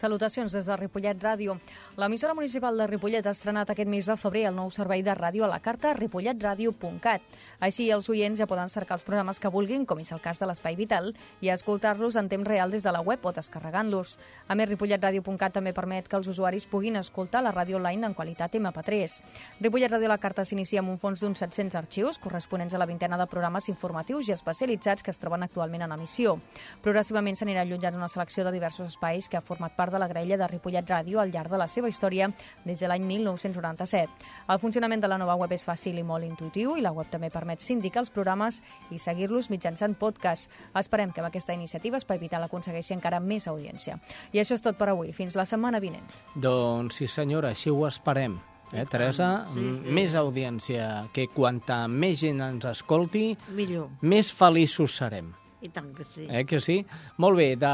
Salutacions 0.00 0.54
des 0.56 0.64
de 0.64 0.76
Ripollet 0.80 1.18
Ràdio. 1.20 1.58
L'emissora 2.00 2.32
municipal 2.32 2.78
de 2.78 2.86
Ripollet 2.88 3.26
ha 3.26 3.34
estrenat 3.36 3.68
aquest 3.68 3.88
mes 3.92 4.06
de 4.08 4.14
febrer 4.16 4.46
el 4.48 4.54
nou 4.56 4.70
servei 4.72 5.02
de 5.04 5.12
ràdio 5.12 5.44
a 5.44 5.50
la 5.50 5.58
carta 5.60 5.90
ripolletradio.cat. 5.92 7.26
Així, 7.60 7.90
els 7.92 8.08
oients 8.08 8.40
ja 8.40 8.46
poden 8.48 8.72
cercar 8.72 8.96
els 8.96 9.04
programes 9.04 9.36
que 9.36 9.50
vulguin, 9.52 9.84
com 9.84 10.00
és 10.00 10.12
el 10.16 10.22
cas 10.24 10.40
de 10.40 10.48
l'Espai 10.48 10.78
Vital, 10.78 11.10
i 11.44 11.50
escoltar-los 11.52 12.16
en 12.16 12.30
temps 12.32 12.48
real 12.48 12.72
des 12.72 12.86
de 12.86 12.94
la 12.96 13.02
web 13.04 13.26
o 13.28 13.32
descarregant-los. 13.36 14.14
A 14.48 14.56
més, 14.56 14.70
ripolletradio.cat 14.70 15.58
també 15.58 15.74
permet 15.76 16.08
que 16.08 16.16
els 16.16 16.32
usuaris 16.32 16.64
puguin 16.64 16.96
escoltar 16.96 17.44
la 17.44 17.52
ràdio 17.52 17.76
online 17.76 18.08
en 18.08 18.16
qualitat 18.16 18.56
MP3. 18.56 19.18
Ripollet 19.60 19.92
Ràdio 19.92 20.08
a 20.08 20.14
la 20.14 20.20
carta 20.24 20.46
s'inicia 20.48 20.80
amb 20.80 20.94
un 20.94 20.96
fons 20.96 21.20
d'uns 21.20 21.44
700 21.44 21.76
arxius 21.76 22.16
corresponents 22.24 22.72
a 22.72 22.80
la 22.80 22.88
vintena 22.88 23.20
de 23.20 23.28
programes 23.28 23.68
informatius 23.68 24.32
i 24.32 24.36
especialitzats 24.38 25.04
que 25.04 25.12
es 25.12 25.20
troben 25.20 25.44
actualment 25.44 25.84
en 25.84 25.92
emissió. 25.98 26.38
Progressivament 26.80 27.36
s'anirà 27.36 27.68
allotjant 27.68 28.00
una 28.00 28.08
selecció 28.08 28.48
de 28.48 28.56
diversos 28.56 28.94
espais 28.94 29.28
que 29.28 29.36
ha 29.36 29.44
format 29.44 29.76
part 29.76 29.89
de 29.90 29.98
la 29.98 30.08
graella 30.08 30.36
de 30.40 30.48
Ripollet 30.48 30.86
Ràdio 30.88 31.20
al 31.20 31.32
llarg 31.32 31.50
de 31.50 31.58
la 31.60 31.68
seva 31.68 31.88
història 31.88 32.30
des 32.64 32.80
de 32.80 32.88
l'any 32.88 33.04
1997. 33.06 34.10
El 34.48 34.58
funcionament 34.62 35.02
de 35.02 35.08
la 35.10 35.18
nova 35.18 35.36
web 35.40 35.52
és 35.52 35.66
fàcil 35.66 35.98
i 35.98 36.04
molt 36.06 36.24
intuitiu 36.24 36.76
i 36.76 36.84
la 36.84 36.92
web 36.96 37.10
també 37.10 37.30
permet 37.30 37.60
sindicar 37.60 38.04
els 38.04 38.10
programes 38.10 38.60
i 38.90 38.98
seguir-los 38.98 39.50
mitjançant 39.50 39.96
podcast. 39.98 40.50
Esperem 40.74 41.12
que 41.12 41.20
amb 41.20 41.30
aquesta 41.30 41.54
iniciativa 41.56 41.98
Espai 41.98 42.18
Vital 42.18 42.46
aconsegueixi 42.46 42.94
encara 42.94 43.20
més 43.20 43.48
audiència. 43.50 43.98
I 44.32 44.40
això 44.40 44.54
és 44.54 44.62
tot 44.64 44.78
per 44.78 44.90
avui. 44.92 45.12
Fins 45.12 45.36
la 45.36 45.44
setmana 45.48 45.80
vinent. 45.80 46.06
Doncs 46.34 47.00
sí, 47.00 47.10
senyora, 47.10 47.50
així 47.50 47.70
ho 47.70 47.86
esperem. 47.88 48.38
Eh, 48.72 48.84
Teresa, 48.86 49.46
sí, 49.50 49.58
sí. 49.58 49.90
més 49.90 50.14
audiència, 50.14 51.08
que 51.12 51.26
quanta 51.34 51.88
més 51.90 52.20
gent 52.22 52.38
ens 52.44 52.68
escolti, 52.70 53.32
Millor. 53.56 53.88
més 54.02 54.30
feliços 54.30 54.94
serem. 55.00 55.32
I 55.60 55.68
tant 55.72 55.90
que 55.96 56.06
sí. 56.08 56.26
Eh 56.28 56.44
que 56.48 56.60
sí? 56.60 56.80
Molt 57.18 57.40
bé, 57.40 57.54
de 57.60 57.72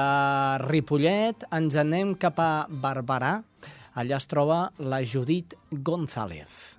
Ripollet 0.66 1.46
ens 1.54 1.76
anem 1.82 2.14
cap 2.20 2.40
a 2.42 2.50
Barberà. 2.68 3.36
Allà 3.96 4.18
es 4.20 4.28
troba 4.28 4.66
la 4.78 5.00
Judit 5.04 5.54
González. 5.70 6.76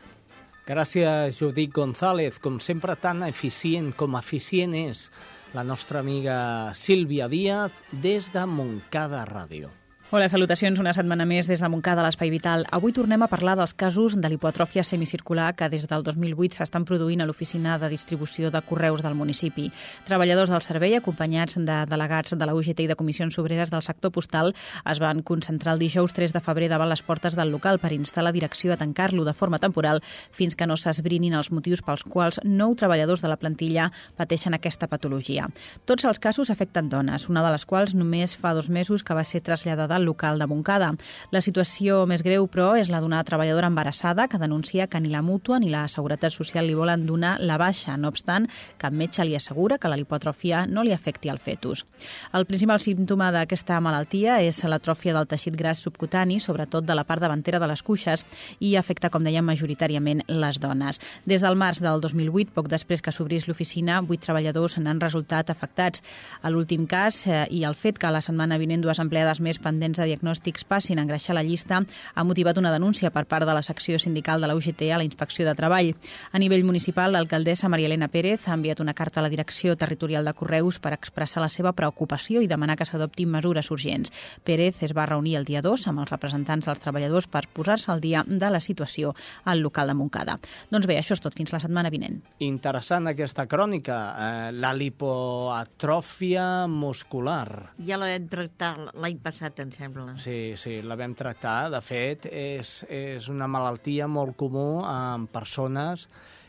Gràcies, 0.65 1.37
Judit 1.37 1.69
González, 1.77 2.39
com 2.41 2.57
sempre 2.65 2.95
tan 2.97 3.21
eficient 3.27 3.91
com 3.93 4.17
eficient 4.17 4.73
és 4.73 5.11
la 5.53 5.63
nostra 5.69 6.01
amiga 6.01 6.39
Sílvia 6.73 7.29
Díaz 7.29 7.77
des 7.93 8.33
de 8.33 8.47
Montcada 8.49 9.21
Ràdio. 9.29 9.69
Hola, 10.09 10.29
salutacions 10.31 10.79
una 10.79 10.93
setmana 10.95 11.25
més 11.27 11.49
des 11.51 11.59
de 11.59 11.67
Montcada, 11.67 12.05
l'Espai 12.07 12.31
Vital. 12.31 12.63
Avui 12.71 12.93
tornem 12.95 13.25
a 13.25 13.27
parlar 13.27 13.57
dels 13.59 13.73
casos 13.75 14.15
de 14.15 14.29
l'hipotròfia 14.31 14.85
semicircular 14.87 15.49
que 15.59 15.67
des 15.67 15.89
del 15.91 16.05
2008 16.07 16.61
s'estan 16.61 16.85
produint 16.87 17.25
a 17.25 17.27
l'oficina 17.27 17.75
de 17.83 17.89
distribució 17.91 18.53
de 18.55 18.61
correus 18.63 19.03
del 19.03 19.17
municipi. 19.19 19.65
Treballadors 20.07 20.53
del 20.55 20.63
servei, 20.63 20.95
acompanyats 20.95 21.59
de 21.59 21.79
delegats 21.91 22.37
de 22.39 22.47
la 22.47 22.55
UGT 22.55 22.85
i 22.85 22.87
de 22.87 22.95
comissions 22.95 23.35
obreres 23.43 23.73
del 23.75 23.83
sector 23.83 24.13
postal, 24.15 24.55
es 24.87 25.01
van 25.03 25.25
concentrar 25.27 25.75
el 25.75 25.83
dijous 25.83 26.15
3 26.15 26.37
de 26.39 26.45
febrer 26.51 26.71
davant 26.71 26.93
les 26.93 27.03
portes 27.03 27.35
del 27.35 27.51
local 27.51 27.83
per 27.83 27.91
instar 27.91 28.23
la 28.23 28.31
direcció 28.31 28.77
a 28.77 28.79
tancar-lo 28.79 29.27
de 29.27 29.35
forma 29.35 29.59
temporal 29.59 30.05
fins 30.07 30.55
que 30.55 30.71
no 30.71 30.79
s'esbrinin 30.79 31.35
els 31.35 31.51
motius 31.51 31.83
pels 31.83 32.07
quals 32.07 32.39
nou 32.45 32.79
treballadors 32.79 33.27
de 33.27 33.35
la 33.35 33.41
plantilla 33.43 33.91
pateixen 34.15 34.55
aquesta 34.55 34.87
patologia. 34.87 35.51
Tots 35.85 36.07
els 36.07 36.23
casos 36.23 36.55
afecten 36.55 36.95
dones, 36.95 37.27
una 37.27 37.43
de 37.43 37.51
les 37.59 37.67
quals 37.67 37.99
només 37.99 38.39
fa 38.39 38.55
dos 38.55 38.71
mesos 38.71 39.03
que 39.03 39.19
va 39.19 39.27
ser 39.27 39.43
traslladada 39.43 39.96
al 39.97 40.05
local 40.05 40.39
de 40.39 40.47
Montcada. 40.47 40.93
La 41.35 41.43
situació 41.43 42.05
més 42.07 42.23
greu, 42.23 42.47
però, 42.47 42.75
és 42.79 42.91
la 42.93 43.01
d'una 43.03 43.23
treballadora 43.27 43.71
embarassada 43.73 44.29
que 44.29 44.39
denuncia 44.39 44.87
que 44.87 45.01
ni 45.01 45.11
la 45.11 45.23
mútua 45.23 45.59
ni 45.59 45.71
la 45.73 45.87
Seguretat 45.89 46.33
Social 46.33 46.67
li 46.67 46.77
volen 46.79 47.07
donar 47.07 47.37
la 47.41 47.59
baixa. 47.59 47.97
No 47.97 48.09
obstant, 48.13 48.49
cap 48.79 48.93
metge 48.93 49.25
li 49.25 49.37
assegura 49.37 49.79
que 49.79 49.91
la 49.91 49.99
lipotròfia 49.99 50.67
no 50.67 50.85
li 50.85 50.93
afecti 50.93 51.29
al 51.33 51.41
fetus. 51.41 51.85
El 52.33 52.47
principal 52.47 52.81
símptoma 52.81 53.33
d'aquesta 53.35 53.81
malaltia 53.81 54.41
és 54.45 54.63
l'atròfia 54.65 55.15
del 55.17 55.29
teixit 55.31 55.57
gras 55.57 55.81
subcutani, 55.83 56.39
sobretot 56.41 56.85
de 56.87 56.95
la 56.95 57.05
part 57.05 57.23
davantera 57.23 57.61
de 57.63 57.69
les 57.71 57.83
cuixes, 57.83 58.25
i 58.61 58.77
afecta, 58.77 59.11
com 59.11 59.25
dèiem, 59.25 59.47
majoritàriament 59.47 60.25
les 60.29 60.61
dones. 60.61 61.01
Des 61.25 61.43
del 61.45 61.57
març 61.57 61.81
del 61.85 62.03
2008, 62.03 62.53
poc 62.55 62.69
després 62.73 63.03
que 63.03 63.15
s'obrís 63.15 63.47
l'oficina, 63.49 64.01
vuit 64.03 64.23
treballadors 64.23 64.79
n'han 64.83 65.01
resultat 65.01 65.51
afectats. 65.51 66.03
A 66.43 66.51
l'últim 66.51 66.87
cas, 66.91 67.27
eh, 67.27 67.47
i 67.51 67.65
el 67.65 67.75
fet 67.75 67.99
que 67.99 68.11
la 68.11 68.21
setmana 68.21 68.59
vinent 68.59 68.83
dues 68.83 68.99
empleades 68.99 69.41
més 69.41 69.59
pendents 69.63 69.86
pendents 69.87 70.03
de 70.03 70.07
diagnòstics 70.11 70.65
passin 70.67 70.99
a 70.99 71.05
engreixar 71.05 71.35
la 71.37 71.45
llista 71.47 71.79
ha 72.15 72.25
motivat 72.25 72.59
una 72.59 72.73
denúncia 72.75 73.13
per 73.15 73.25
part 73.31 73.47
de 73.47 73.55
la 73.55 73.63
secció 73.63 73.99
sindical 74.03 74.41
de 74.41 74.49
la 74.51 74.57
UGT 74.57 74.83
a 74.91 74.99
la 74.99 75.05
Inspecció 75.07 75.47
de 75.47 75.55
Treball. 75.55 75.93
A 76.33 76.39
nivell 76.43 76.65
municipal, 76.65 77.13
l'alcaldessa 77.13 77.69
Maria 77.69 77.87
Elena 77.87 78.09
Pérez 78.09 78.49
ha 78.49 78.57
enviat 78.57 78.81
una 78.81 78.95
carta 78.95 79.21
a 79.21 79.23
la 79.23 79.31
Direcció 79.31 79.77
Territorial 79.77 80.25
de 80.27 80.35
Correus 80.35 80.81
per 80.83 80.93
expressar 80.97 81.43
la 81.45 81.49
seva 81.49 81.73
preocupació 81.73 82.43
i 82.43 82.51
demanar 82.51 82.77
que 82.77 82.87
s'adoptin 82.89 83.31
mesures 83.31 83.71
urgents. 83.71 84.11
Pérez 84.43 84.83
es 84.83 84.95
va 84.97 85.07
reunir 85.07 85.37
el 85.39 85.47
dia 85.47 85.63
2 85.63 85.87
amb 85.87 86.03
els 86.03 86.11
representants 86.11 86.67
dels 86.67 86.83
treballadors 86.83 87.31
per 87.31 87.47
posar-se 87.47 87.93
al 87.93 88.03
dia 88.03 88.25
de 88.27 88.51
la 88.51 88.61
situació 88.61 89.15
al 89.45 89.63
local 89.63 89.93
de 89.93 89.95
Montcada. 89.95 90.39
Doncs 90.71 90.91
bé, 90.91 90.99
això 90.99 91.15
és 91.15 91.23
tot. 91.23 91.37
Fins 91.37 91.53
la 91.53 91.61
setmana 91.63 91.93
vinent. 91.93 92.19
Interessant 92.43 93.07
aquesta 93.07 93.47
crònica. 93.47 94.01
Eh, 94.17 94.53
la 94.57 94.73
lipoatròfia 94.75 96.67
muscular. 96.67 97.77
Ja 97.87 98.01
la 98.01 98.11
vam 98.11 98.29
tractar 98.33 98.75
l'any 98.97 99.21
passat, 99.23 99.61
em 99.61 99.71
sembla. 99.77 100.15
Sí, 100.23 100.55
sí, 100.59 100.81
la 100.83 100.97
vam 100.99 101.15
tractar. 101.17 101.71
De 101.75 101.81
fet, 101.85 102.29
és, 102.31 102.79
és 102.89 103.29
una 103.33 103.49
malaltia 103.51 104.09
molt 104.09 104.37
comú 104.39 104.83
en 104.89 105.29
persones 105.33 106.07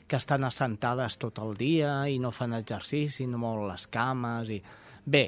que 0.07 0.19
estan 0.19 0.47
assentades 0.47 1.17
tot 1.19 1.41
el 1.43 1.57
dia 1.59 1.99
i 2.07 2.17
no 2.23 2.31
fan 2.31 2.55
exercici, 2.57 3.27
no 3.27 3.41
molt 3.41 3.67
les 3.71 3.87
cames. 3.91 4.53
I... 4.55 4.61
Bé, 5.03 5.25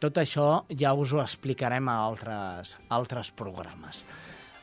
tot 0.00 0.18
això 0.22 0.48
ja 0.80 0.94
us 0.94 1.12
ho 1.12 1.20
explicarem 1.22 1.90
a 1.90 1.98
altres, 2.06 2.76
altres 2.94 3.32
programes. 3.36 4.04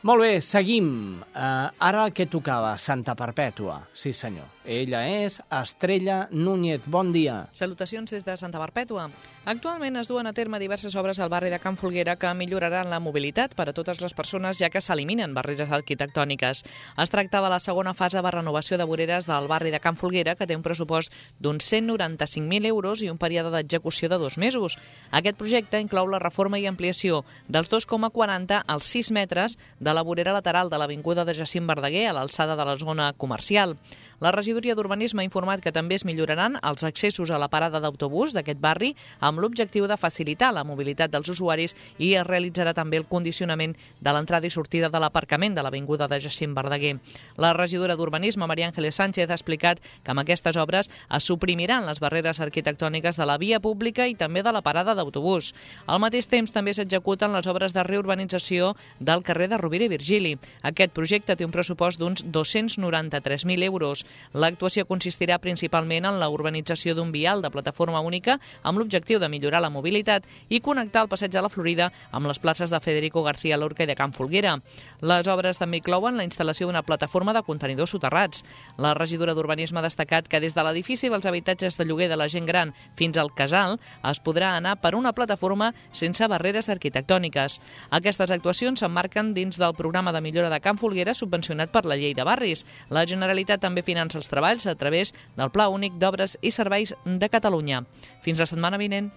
Molt 0.05 0.21
bé, 0.21 0.33
seguim. 0.41 0.89
Uh, 1.33 1.69
ara 1.81 2.09
què 2.13 2.29
tocava? 2.29 2.75
Santa 2.77 3.17
Perpètua. 3.17 3.79
Sí, 3.93 4.13
senyor. 4.13 4.54
Ella 4.65 5.03
és 5.07 5.43
Estrella 5.53 6.27
Núñez. 6.31 6.87
Bon 6.89 7.11
dia. 7.13 7.47
Salutacions 7.53 8.09
des 8.09 8.25
de 8.25 8.33
Santa 8.37 8.57
Perpètua. 8.57 9.11
Actualment 9.45 9.99
es 10.01 10.07
duen 10.09 10.25
a 10.25 10.33
terme 10.33 10.57
diverses 10.57 10.95
obres 10.97 11.19
al 11.21 11.29
barri 11.29 11.51
de 11.53 11.59
Can 11.61 11.77
Folguera 11.77 12.15
que 12.17 12.31
milloraran 12.33 12.89
la 12.89 12.99
mobilitat 12.99 13.53
per 13.53 13.67
a 13.69 13.73
totes 13.77 14.01
les 14.01 14.15
persones 14.17 14.57
ja 14.57 14.71
que 14.73 14.81
s'eliminen 14.81 15.35
barreres 15.37 15.69
arquitectòniques. 15.69 16.63
Es 16.97 17.13
tractava 17.13 17.51
la 17.53 17.59
segona 17.59 17.93
fase 17.93 18.23
de 18.25 18.31
renovació 18.31 18.79
de 18.81 18.87
voreres 18.89 19.27
del 19.29 19.47
barri 19.47 19.69
de 19.69 19.79
Can 19.79 19.99
Folguera 19.99 20.33
que 20.35 20.47
té 20.49 20.57
un 20.57 20.65
pressupost 20.65 21.13
d'uns 21.37 21.61
195.000 21.71 22.65
euros 22.65 23.03
i 23.05 23.11
un 23.13 23.21
període 23.21 23.53
d'execució 23.53 24.09
de 24.09 24.17
dos 24.17 24.39
mesos. 24.41 24.79
Aquest 25.11 25.37
projecte 25.37 25.79
inclou 25.79 26.09
la 26.09 26.23
reforma 26.23 26.57
i 26.57 26.65
ampliació 26.65 27.21
dels 27.47 27.69
2,40 27.69 28.63
als 28.65 28.89
6 28.89 29.11
metres 29.11 29.59
de 29.79 29.93
la 29.93 30.01
vorera 30.01 30.33
lateral 30.33 30.73
de 30.73 30.81
l'Avinguda 30.81 31.23
de 31.23 31.37
Jacint 31.37 31.69
Verdaguer 31.69 32.07
a 32.09 32.17
l'alçada 32.17 32.57
de 32.57 32.65
la 32.65 32.77
zona 32.81 33.13
comercial. 33.13 33.77
La 34.23 34.31
regidoria 34.31 34.75
d'Urbanisme 34.75 35.21
ha 35.21 35.27
informat 35.27 35.59
que 35.59 35.73
també 35.75 35.97
es 35.99 36.05
milloraran 36.07 36.55
els 36.63 36.85
accessos 36.87 37.31
a 37.31 37.39
la 37.41 37.49
parada 37.51 37.81
d'autobús 37.83 38.31
d'aquest 38.31 38.61
barri 38.63 38.93
amb 39.19 39.41
l'objectiu 39.43 39.89
de 39.91 39.97
facilitar 39.99 40.53
la 40.55 40.63
mobilitat 40.63 41.11
dels 41.11 41.27
usuaris 41.33 41.75
i 41.99 42.13
es 42.15 42.23
realitzarà 42.23 42.71
també 42.73 42.95
el 42.95 43.07
condicionament 43.09 43.75
de 43.99 44.13
l'entrada 44.15 44.47
i 44.47 44.53
sortida 44.53 44.89
de 44.89 45.01
l'aparcament 45.03 45.57
de 45.57 45.65
l'Avinguda 45.65 46.07
de 46.07 46.19
Jacint 46.23 46.55
Verdaguer. 46.55 46.95
La 47.35 47.51
regidora 47.53 47.97
d'Urbanisme, 47.99 48.47
Maria 48.47 48.69
Ángeles 48.71 48.95
Sánchez, 48.95 49.29
ha 49.29 49.35
explicat 49.35 49.81
que 49.83 50.11
amb 50.11 50.23
aquestes 50.23 50.55
obres 50.55 50.89
es 50.89 51.27
suprimiran 51.27 51.85
les 51.85 51.99
barreres 51.99 52.39
arquitectòniques 52.39 53.19
de 53.19 53.27
la 53.27 53.37
via 53.37 53.59
pública 53.59 54.07
i 54.07 54.15
també 54.15 54.43
de 54.43 54.55
la 54.55 54.63
parada 54.63 54.95
d'autobús. 54.95 55.51
Al 55.87 55.99
mateix 55.99 56.29
temps 56.31 56.55
també 56.55 56.71
s'executen 56.73 57.35
les 57.35 57.51
obres 57.51 57.75
de 57.75 57.83
reurbanització 57.83 58.75
del 58.99 59.23
carrer 59.27 59.49
de 59.51 59.59
Rovira 59.59 59.89
i 59.89 59.91
Virgili. 59.91 60.37
Aquest 60.63 60.95
projecte 60.95 61.35
té 61.35 61.43
un 61.43 61.51
pressupost 61.51 61.99
d'uns 61.99 62.23
293.000 62.31 63.63
euros. 63.67 64.04
L'actuació 64.33 64.85
consistirà 64.85 65.39
principalment 65.39 66.05
en 66.05 66.19
la 66.19 66.29
urbanització 66.29 66.95
d'un 66.95 67.11
vial 67.11 67.41
de 67.41 67.51
plataforma 67.51 68.01
única 68.01 68.39
amb 68.63 68.79
l'objectiu 68.79 69.19
de 69.19 69.29
millorar 69.29 69.61
la 69.61 69.69
mobilitat 69.69 70.25
i 70.49 70.61
connectar 70.61 71.03
el 71.05 71.09
passeig 71.09 71.31
de 71.31 71.41
la 71.41 71.49
Florida 71.49 71.91
amb 72.11 72.27
les 72.27 72.39
places 72.39 72.69
de 72.69 72.79
Federico 72.79 73.23
García 73.23 73.57
Lorca 73.57 73.83
i 73.83 73.87
de 73.87 73.95
Can 73.95 74.13
Folguera. 74.13 74.57
Les 75.01 75.27
obres 75.27 75.57
també 75.61 75.79
inclouen 75.79 76.17
la 76.17 76.25
instal·lació 76.27 76.67
d'una 76.67 76.83
plataforma 76.83 77.33
de 77.33 77.43
contenidors 77.43 77.95
soterrats. 77.95 78.43
La 78.77 78.93
regidora 78.93 79.33
d'Urbanisme 79.33 79.79
ha 79.79 79.85
destacat 79.85 80.27
que 80.27 80.39
des 80.39 80.55
de 80.55 80.63
l'edifici 80.63 81.09
dels 81.09 81.25
habitatges 81.25 81.77
de 81.77 81.85
lloguer 81.85 82.09
de 82.09 82.19
la 82.19 82.27
gent 82.27 82.45
gran 82.45 82.73
fins 82.95 83.17
al 83.17 83.33
casal 83.33 83.79
es 84.03 84.21
podrà 84.21 84.55
anar 84.57 84.77
per 84.81 84.95
una 84.95 85.13
plataforma 85.13 85.71
sense 85.91 86.27
barreres 86.27 86.69
arquitectòniques. 86.69 87.59
Aquestes 87.89 88.31
actuacions 88.31 88.79
s'emmarquen 88.79 89.33
dins 89.33 89.57
del 89.57 89.75
programa 89.75 90.11
de 90.13 90.21
millora 90.21 90.49
de 90.49 90.59
Can 90.61 90.77
Folguera 90.77 91.13
subvencionat 91.13 91.71
per 91.71 91.85
la 91.85 91.95
llei 91.95 92.13
de 92.13 92.23
barris. 92.23 92.65
La 92.89 93.05
Generalitat 93.05 93.61
també 93.61 93.81
finança 93.81 93.94
els 94.03 94.29
treballs 94.31 94.67
a 94.67 94.75
través 94.75 95.13
del 95.37 95.51
Pla 95.51 95.69
Únic 95.71 95.95
d'Obres 96.01 96.37
i 96.41 96.51
Serveis 96.51 96.93
de 97.05 97.29
Catalunya. 97.31 97.83
Fins 98.21 98.41
la 98.41 98.47
setmana 98.49 98.77
vinent. 98.77 99.11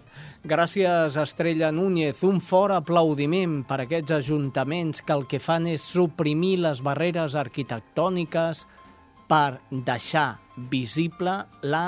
Gràcies, 0.44 1.16
Estrella 1.18 1.72
Núñez. 1.72 2.22
Un 2.24 2.40
fort 2.40 2.76
aplaudiment 2.76 3.62
per 3.68 3.82
aquests 3.82 4.14
ajuntaments 4.20 5.02
que 5.02 5.16
el 5.16 5.26
que 5.26 5.40
fan 5.42 5.66
és 5.66 5.82
suprimir 5.82 6.58
les 6.62 6.82
barreres 6.84 7.34
arquitectòniques 7.34 8.64
per 9.28 9.60
deixar 9.70 10.38
visible 10.70 11.42
la 11.62 11.86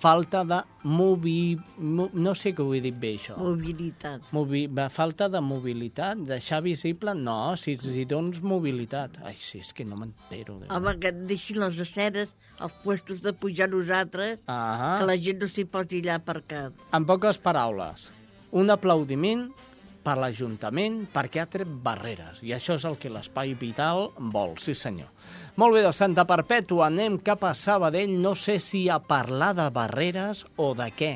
falta 0.00 0.44
de 0.44 0.60
movi... 0.82 1.58
Mo, 1.78 2.08
no 2.12 2.32
sé 2.38 2.54
què 2.56 2.64
ho 2.64 2.72
he 2.74 2.80
dit 2.84 2.96
bé, 3.00 3.12
això. 3.18 3.36
Mobilitat. 3.40 4.30
Movi, 4.36 4.64
falta 4.92 5.28
de 5.32 5.42
mobilitat, 5.44 6.24
deixar 6.28 6.62
visible... 6.64 7.14
No, 7.14 7.54
si, 7.60 7.76
si 7.80 8.06
dones 8.08 8.40
mobilitat... 8.40 9.20
Ai, 9.26 9.36
sí, 9.38 9.60
és 9.60 9.74
que 9.76 9.84
no 9.84 10.00
m'entero. 10.00 10.58
Home, 10.72 10.96
que 11.02 11.12
et 11.12 11.24
deixin 11.30 11.60
les 11.62 11.80
aceres, 11.84 12.32
els 12.60 12.78
puestos 12.84 13.20
de 13.24 13.34
pujar 13.36 13.68
nosaltres, 13.72 14.40
ah 14.48 14.96
que 14.98 15.08
la 15.08 15.16
gent 15.20 15.42
no 15.42 15.48
s'hi 15.50 15.66
posi 15.68 16.00
allà 16.00 16.16
aparcat. 16.20 16.86
En 16.96 17.06
poques 17.08 17.38
paraules, 17.42 18.08
un 18.56 18.72
aplaudiment 18.72 19.50
per 20.04 20.16
l'Ajuntament 20.16 21.02
perquè 21.12 21.42
ha 21.42 21.48
tret 21.50 21.68
barreres. 21.84 22.40
I 22.46 22.54
això 22.56 22.78
és 22.78 22.86
el 22.88 22.96
que 23.00 23.12
l'Espai 23.12 23.54
Vital 23.60 24.08
vol, 24.32 24.56
sí 24.62 24.74
senyor. 24.74 25.10
Molt 25.58 25.74
bé, 25.74 25.82
de 25.82 25.90
Santa 25.92 26.22
Perpètua 26.28 26.86
anem 26.86 27.18
cap 27.26 27.42
a 27.44 27.54
Sabadell. 27.58 28.12
No 28.22 28.36
sé 28.38 28.58
si 28.62 28.84
a 28.88 29.00
parlar 29.02 29.50
de 29.58 29.66
barreres 29.74 30.44
o 30.56 30.70
de 30.78 30.86
què. 30.94 31.10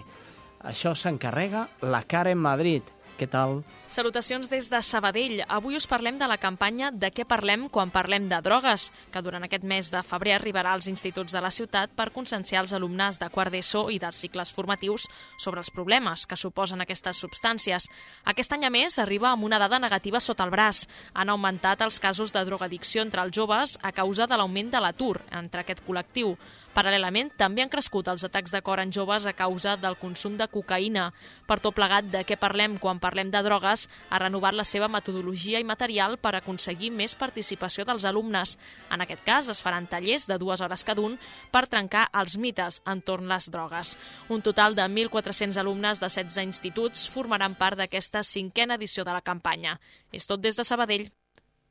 Això 0.67 0.95
s'encarrega 0.97 1.69
la 1.83 2.03
Karen 2.03 2.41
Madrid. 2.43 2.83
Què 3.19 3.29
tal? 3.31 3.61
Salutacions 3.95 4.49
des 4.51 4.67
de 4.67 4.81
Sabadell. 4.83 5.45
Avui 5.47 5.77
us 5.79 5.85
parlem 5.87 6.17
de 6.19 6.27
la 6.27 6.35
campanya 6.43 6.89
De 6.91 7.13
què 7.15 7.23
parlem 7.31 7.69
quan 7.71 7.93
parlem 7.95 8.25
de 8.27 8.41
drogues, 8.43 8.89
que 9.15 9.21
durant 9.23 9.47
aquest 9.47 9.63
mes 9.63 9.87
de 9.95 10.01
febrer 10.03 10.33
arribarà 10.35 10.73
als 10.75 10.89
instituts 10.91 11.31
de 11.31 11.39
la 11.39 11.53
ciutat 11.55 11.93
per 11.95 12.09
conscienciar 12.11 12.65
els 12.65 12.75
alumnes 12.75 13.21
de 13.23 13.29
quart 13.31 13.55
d'ESO 13.55 13.85
i 13.95 14.01
dels 14.03 14.19
cicles 14.19 14.51
formatius 14.51 15.05
sobre 15.39 15.63
els 15.63 15.71
problemes 15.71 16.27
que 16.27 16.35
suposen 16.35 16.83
aquestes 16.83 17.23
substàncies. 17.23 17.87
Aquest 18.35 18.57
any, 18.59 18.67
a 18.67 18.73
més, 18.75 18.99
arriba 18.99 19.31
amb 19.31 19.47
una 19.47 19.63
dada 19.63 19.79
negativa 19.79 20.19
sota 20.19 20.43
el 20.43 20.51
braç. 20.51 20.89
Han 21.15 21.31
augmentat 21.31 21.87
els 21.87 22.01
casos 22.03 22.35
de 22.35 22.43
drogadicció 22.51 23.07
entre 23.07 23.23
els 23.23 23.39
joves 23.39 23.79
a 23.81 23.95
causa 23.95 24.27
de 24.27 24.35
l'augment 24.35 24.75
de 24.75 24.83
l'atur 24.83 25.21
entre 25.31 25.63
aquest 25.63 25.87
col·lectiu. 25.87 26.35
Paral·lelament, 26.75 27.31
també 27.39 27.63
han 27.63 27.71
crescut 27.71 28.09
els 28.11 28.27
atacs 28.27 28.51
de 28.51 28.59
cor 28.67 28.81
en 28.83 28.91
joves 28.91 29.29
a 29.31 29.37
causa 29.39 29.77
del 29.79 29.95
consum 29.95 30.35
de 30.35 30.49
cocaïna. 30.51 31.13
Per 31.47 31.61
tot 31.63 31.77
plegat, 31.79 32.11
de 32.11 32.25
què 32.27 32.35
parlem 32.35 32.75
quan 32.83 32.99
parlem 32.99 33.31
de 33.31 33.45
drogues, 33.47 33.84
ha 34.09 34.19
renovat 34.19 34.55
la 34.55 34.65
seva 34.65 34.89
metodologia 34.89 35.61
i 35.61 35.67
material 35.67 36.17
per 36.19 36.35
aconseguir 36.37 36.91
més 36.95 37.17
participació 37.19 37.85
dels 37.85 38.05
alumnes. 38.05 38.57
En 38.91 39.05
aquest 39.05 39.25
cas, 39.27 39.49
es 39.49 39.63
faran 39.65 39.89
tallers 39.91 40.29
de 40.31 40.39
dues 40.39 40.61
hores 40.61 40.85
cada 40.85 41.03
un 41.05 41.19
per 41.53 41.67
trencar 41.67 42.07
els 42.21 42.39
mites 42.39 42.81
entorn 42.87 43.29
les 43.29 43.51
drogues. 43.51 43.97
Un 44.29 44.43
total 44.43 44.75
de 44.75 44.87
1.400 44.89 45.61
alumnes 45.61 46.01
de 46.01 46.09
16 46.09 46.41
instituts 46.45 47.09
formaran 47.11 47.55
part 47.59 47.79
d'aquesta 47.79 48.23
cinquena 48.23 48.79
edició 48.81 49.05
de 49.05 49.13
la 49.13 49.25
campanya. 49.25 49.79
És 50.13 50.27
tot 50.27 50.41
des 50.41 50.57
de 50.57 50.65
Sabadell. 50.65 51.11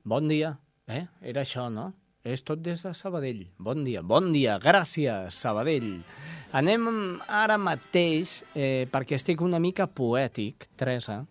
Bon 0.04 0.28
dia. 0.28 0.58
Eh? 0.88 1.06
Era 1.22 1.44
això, 1.44 1.70
no? 1.72 1.94
És 2.24 2.44
tot 2.48 2.62
des 2.64 2.80
de 2.86 2.94
Sabadell. 2.96 3.42
Bon 3.60 3.84
dia, 3.84 4.02
bon 4.02 4.32
dia, 4.32 4.56
gràcies, 4.64 5.36
Sabadell. 5.36 5.98
Anem 6.56 6.86
ara 7.28 7.58
mateix, 7.60 8.38
eh, 8.56 8.88
perquè 8.92 9.18
estic 9.20 9.42
una 9.42 9.60
mica 9.60 9.88
poètic, 9.88 10.70
Teresa, 10.80 11.26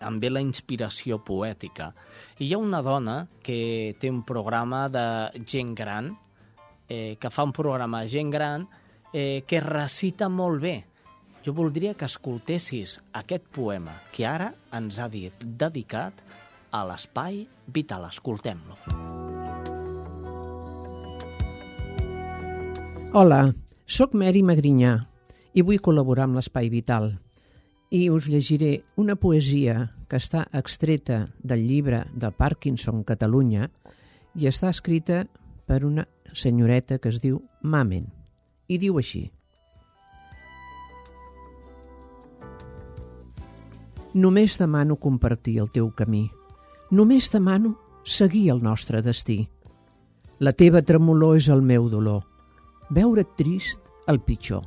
em 0.00 0.18
ve 0.20 0.30
la 0.30 0.42
inspiració 0.44 1.18
poètica. 1.24 1.92
I 2.38 2.46
hi 2.48 2.52
ha 2.54 2.60
una 2.60 2.82
dona 2.82 3.26
que 3.42 3.96
té 4.00 4.10
un 4.10 4.22
programa 4.26 4.86
de 4.92 5.06
gent 5.46 5.74
gran, 5.78 6.12
eh, 6.88 7.16
que 7.20 7.30
fa 7.30 7.44
un 7.44 7.52
programa 7.52 8.02
de 8.02 8.12
gent 8.12 8.30
gran, 8.30 8.68
eh, 9.12 9.44
que 9.46 9.60
recita 9.60 10.28
molt 10.28 10.60
bé. 10.62 10.76
Jo 11.46 11.54
voldria 11.54 11.94
que 11.94 12.08
escoltessis 12.10 12.98
aquest 13.14 13.44
poema 13.54 13.94
que 14.12 14.26
ara 14.26 14.52
ens 14.74 14.98
ha 14.98 15.08
dit, 15.08 15.32
dedicat 15.40 16.24
a 16.72 16.82
l'espai 16.84 17.46
vital. 17.66 18.08
Escoltem-lo. 18.10 18.76
Hola, 23.16 23.54
sóc 23.86 24.12
Mary 24.18 24.42
Magrinyà 24.42 24.98
i 25.56 25.62
vull 25.64 25.80
col·laborar 25.80 26.26
amb 26.26 26.36
l'Espai 26.36 26.68
Vital. 26.68 27.14
I 27.90 28.10
us 28.10 28.26
llegiré 28.26 28.82
una 28.96 29.14
poesia 29.14 29.92
que 30.10 30.18
està 30.18 30.46
extreta 30.52 31.28
del 31.38 31.62
llibre 31.68 32.02
de 32.14 32.32
Parkinson 32.34 33.04
Catalunya 33.06 33.68
i 34.34 34.48
està 34.50 34.72
escrita 34.74 35.22
per 35.66 35.84
una 35.86 36.06
senyoreta 36.34 36.98
que 36.98 37.12
es 37.14 37.20
diu 37.22 37.40
Mamen. 37.62 38.08
I 38.66 38.78
diu 38.82 38.98
així. 38.98 39.28
Només 44.16 44.56
demano 44.58 44.96
compartir 44.96 45.60
el 45.62 45.70
teu 45.70 45.92
camí. 45.94 46.26
Només 46.90 47.30
demano 47.30 47.76
seguir 48.02 48.48
el 48.50 48.62
nostre 48.64 49.02
destí. 49.02 49.44
La 50.40 50.52
teva 50.52 50.82
tremolor 50.82 51.36
és 51.38 51.46
el 51.52 51.62
meu 51.62 51.86
dolor 51.88 52.24
Veure't 52.90 53.34
trist, 53.36 53.80
el 54.06 54.20
pitjor. 54.22 54.62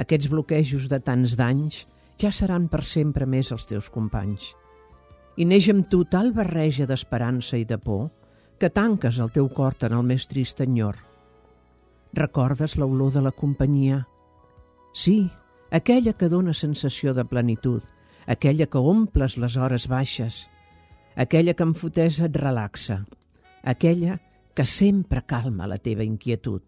Aquests 0.00 0.30
bloquejos 0.32 0.86
de 0.88 0.98
tants 1.04 1.34
danys 1.36 1.82
ja 2.20 2.30
seran 2.32 2.68
per 2.68 2.84
sempre 2.84 3.26
més 3.26 3.50
els 3.54 3.66
teus 3.66 3.88
companys. 3.90 4.52
I 5.40 5.46
neix 5.48 5.70
amb 5.72 5.86
tu 5.88 6.04
tal 6.04 6.34
barreja 6.36 6.86
d'esperança 6.86 7.56
i 7.56 7.64
de 7.64 7.78
por 7.78 8.10
que 8.60 8.68
tanques 8.68 9.18
el 9.18 9.30
teu 9.32 9.48
cor 9.48 9.76
en 9.86 9.94
el 9.96 10.04
més 10.04 10.26
trist 10.28 10.60
enyor. 10.60 10.98
Recordes 12.12 12.76
l'olor 12.76 13.14
de 13.14 13.22
la 13.24 13.32
companyia? 13.32 14.02
Sí, 14.92 15.30
aquella 15.70 16.12
que 16.12 16.28
dóna 16.28 16.52
sensació 16.52 17.14
de 17.14 17.24
plenitud, 17.24 17.80
aquella 18.26 18.66
que 18.66 18.78
omples 18.78 19.38
les 19.38 19.56
hores 19.56 19.86
baixes, 19.88 20.48
aquella 21.16 21.54
que 21.54 21.62
amb 21.62 21.78
fotesa 21.78 22.26
et 22.26 22.36
relaxa, 22.36 23.04
aquella 23.62 24.18
que 24.54 24.66
sempre 24.66 25.22
calma 25.22 25.70
la 25.70 25.78
teva 25.78 26.04
inquietud. 26.04 26.62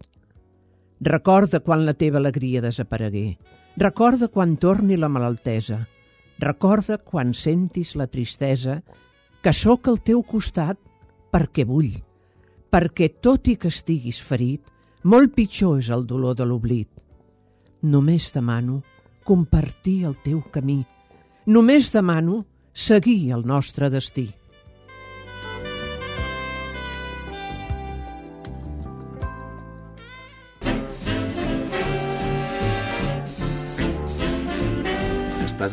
Recorda 1.00 1.60
quan 1.60 1.84
la 1.84 1.94
teva 1.98 2.22
alegria 2.22 2.62
desaparegué. 2.62 3.36
Recorda 3.76 4.28
quan 4.28 4.56
torni 4.60 4.96
la 4.96 5.08
malaltesa. 5.08 5.86
Recorda 6.38 6.98
quan 6.98 7.32
sentis 7.32 7.94
la 7.96 8.06
tristesa 8.06 8.82
que 9.42 9.52
sóc 9.52 9.88
al 9.88 10.02
teu 10.04 10.20
costat 10.22 10.76
perquè 11.32 11.64
vull. 11.64 11.94
Perquè 12.72 13.08
tot 13.24 13.48
i 13.48 13.56
que 13.56 13.72
estiguis 13.72 14.20
ferit, 14.20 14.62
molt 15.04 15.32
pitjor 15.34 15.80
és 15.80 15.88
el 15.90 16.04
dolor 16.06 16.36
de 16.36 16.44
l'oblit. 16.46 16.88
Només 17.82 18.30
demano 18.32 18.82
compartir 19.24 20.04
el 20.06 20.16
teu 20.24 20.42
camí. 20.52 20.82
Només 21.46 21.90
demano 21.92 22.44
seguir 22.72 23.32
el 23.32 23.46
nostre 23.46 23.88
destí. 23.90 24.28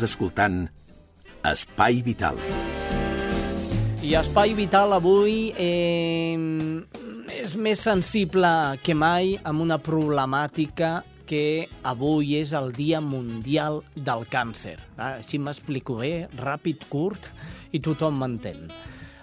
Estàs 0.00 0.14
escoltant 0.14 0.62
Espai 1.44 1.98
Vital. 2.00 2.38
I 4.00 4.14
Espai 4.16 4.54
Vital 4.56 4.94
avui 4.96 5.50
eh, 5.60 6.32
és 7.36 7.52
més 7.52 7.82
sensible 7.84 8.48
que 8.80 8.96
mai 8.96 9.34
amb 9.44 9.60
una 9.60 9.76
problemàtica 9.76 11.02
que 11.28 11.66
avui 11.84 12.38
és 12.38 12.54
el 12.56 12.72
Dia 12.72 13.02
Mundial 13.04 13.82
del 13.92 14.24
Càncer. 14.32 14.78
Ah, 14.96 15.18
així 15.18 15.36
m'explico 15.36 15.98
bé, 16.00 16.30
ràpid, 16.40 16.88
curt, 16.88 17.28
i 17.76 17.82
tothom 17.84 18.16
m'entén. 18.22 18.70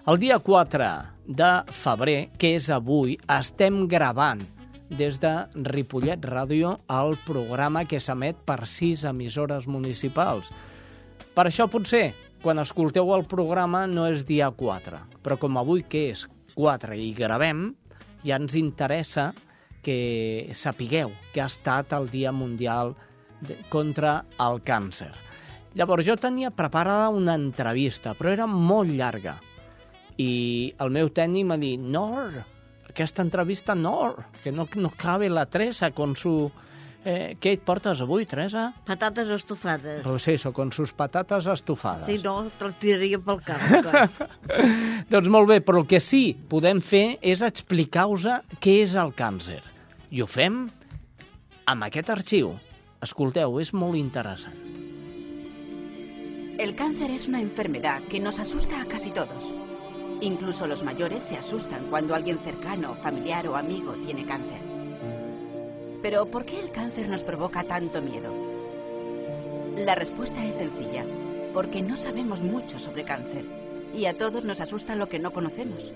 El 0.06 0.22
dia 0.22 0.38
4 0.38 0.92
de 1.26 1.52
febrer, 1.74 2.20
que 2.38 2.54
és 2.60 2.70
avui, 2.70 3.18
estem 3.40 3.88
gravant 3.90 4.46
des 4.94 5.18
de 5.20 5.34
Ripollet 5.74 6.22
Ràdio 6.22 6.78
el 7.02 7.18
programa 7.26 7.88
que 7.90 8.00
s'emet 8.00 8.38
per 8.46 8.62
sis 8.70 9.08
emissores 9.10 9.66
municipals. 9.66 10.54
Per 11.38 11.44
això 11.46 11.68
potser, 11.70 12.16
quan 12.42 12.58
escolteu 12.58 13.12
el 13.14 13.28
programa 13.30 13.84
no 13.86 14.08
és 14.10 14.24
dia 14.26 14.48
4, 14.50 15.04
però 15.22 15.36
com 15.38 15.60
avui 15.62 15.84
que 15.86 16.08
és 16.16 16.24
4 16.56 16.98
i 16.98 17.12
gravem, 17.14 17.68
ja 18.26 18.40
ens 18.42 18.56
interessa 18.58 19.28
que 19.86 20.50
sapigueu 20.58 21.14
que 21.36 21.44
ha 21.44 21.46
estat 21.46 21.94
el 21.94 22.10
Dia 22.10 22.34
Mundial 22.34 22.96
contra 23.70 24.24
el 24.42 24.64
Càncer. 24.66 25.12
Llavors 25.78 26.08
jo 26.10 26.18
tenia 26.18 26.50
preparada 26.50 27.14
una 27.14 27.38
entrevista, 27.38 28.16
però 28.18 28.34
era 28.34 28.50
molt 28.50 28.90
llarga. 28.90 29.36
I 30.18 30.74
el 30.82 30.90
meu 30.90 31.14
tècnic 31.14 31.46
m'ha 31.46 31.62
dit, 31.62 31.78
Nor, 31.78 32.34
aquesta 32.90 33.22
entrevista 33.22 33.78
no, 33.78 34.16
que 34.42 34.50
no, 34.52 34.66
no 34.74 34.90
cabe 34.90 35.30
la 35.30 35.46
Teresa 35.46 35.92
con 35.92 36.18
su... 36.18 36.50
Eh, 37.06 37.38
què 37.40 37.54
et 37.56 37.62
portes 37.64 38.02
avui, 38.04 38.26
Teresa? 38.28 38.72
Patates 38.88 39.30
estofades. 39.32 40.02
Pues 40.04 40.28
eso, 40.28 40.52
con 40.52 40.72
sus 40.72 40.92
patates 40.92 41.46
estofades. 41.48 42.06
Si 42.06 42.18
no, 42.24 42.50
te'l 42.60 42.74
tiraria 42.76 43.20
pel 43.24 43.40
cap. 43.46 43.62
doncs 45.14 45.30
molt 45.32 45.48
bé, 45.54 45.62
però 45.64 45.84
el 45.84 45.88
que 45.88 46.02
sí 46.04 46.36
podem 46.50 46.82
fer 46.84 47.20
és 47.22 47.44
explicar-vos 47.46 48.28
què 48.60 48.82
és 48.84 48.98
el 49.00 49.14
càncer. 49.16 49.62
I 50.12 50.24
ho 50.24 50.28
fem 50.28 50.66
amb 51.68 51.88
aquest 51.88 52.12
arxiu. 52.12 52.52
Escolteu, 53.04 53.60
es 53.62 53.72
molt 53.78 53.96
interessant. 53.96 54.58
El 56.58 56.76
cáncer 56.76 57.12
es 57.12 57.28
una 57.28 57.40
enfermedad 57.40 58.02
que 58.10 58.20
nos 58.20 58.40
asusta 58.40 58.82
a 58.82 58.86
casi 58.86 59.12
todos. 59.12 59.52
Incluso 60.22 60.66
los 60.66 60.82
mayores 60.82 61.22
se 61.22 61.38
asustan 61.38 61.86
cuando 61.92 62.16
alguien 62.16 62.40
cercano, 62.40 62.96
familiar 62.96 63.48
o 63.48 63.56
amigo 63.56 63.94
tiene 64.04 64.26
cáncer. 64.26 64.77
Pero 66.02 66.26
¿por 66.30 66.46
qué 66.46 66.60
el 66.60 66.72
cáncer 66.72 67.10
nos 67.10 67.24
provoca 67.24 67.64
tanto 67.64 68.02
miedo? 68.02 68.32
La 69.76 69.96
respuesta 69.96 70.46
es 70.46 70.56
sencilla, 70.56 71.06
porque 71.54 71.82
no 71.82 71.96
sabemos 71.98 72.44
mucho 72.44 72.80
sobre 72.80 73.04
cáncer 73.04 73.46
y 73.96 74.06
a 74.06 74.18
todos 74.18 74.44
nos 74.46 74.62
asusta 74.62 74.96
lo 74.96 75.10
que 75.10 75.20
no 75.20 75.34
conocemos. 75.34 75.94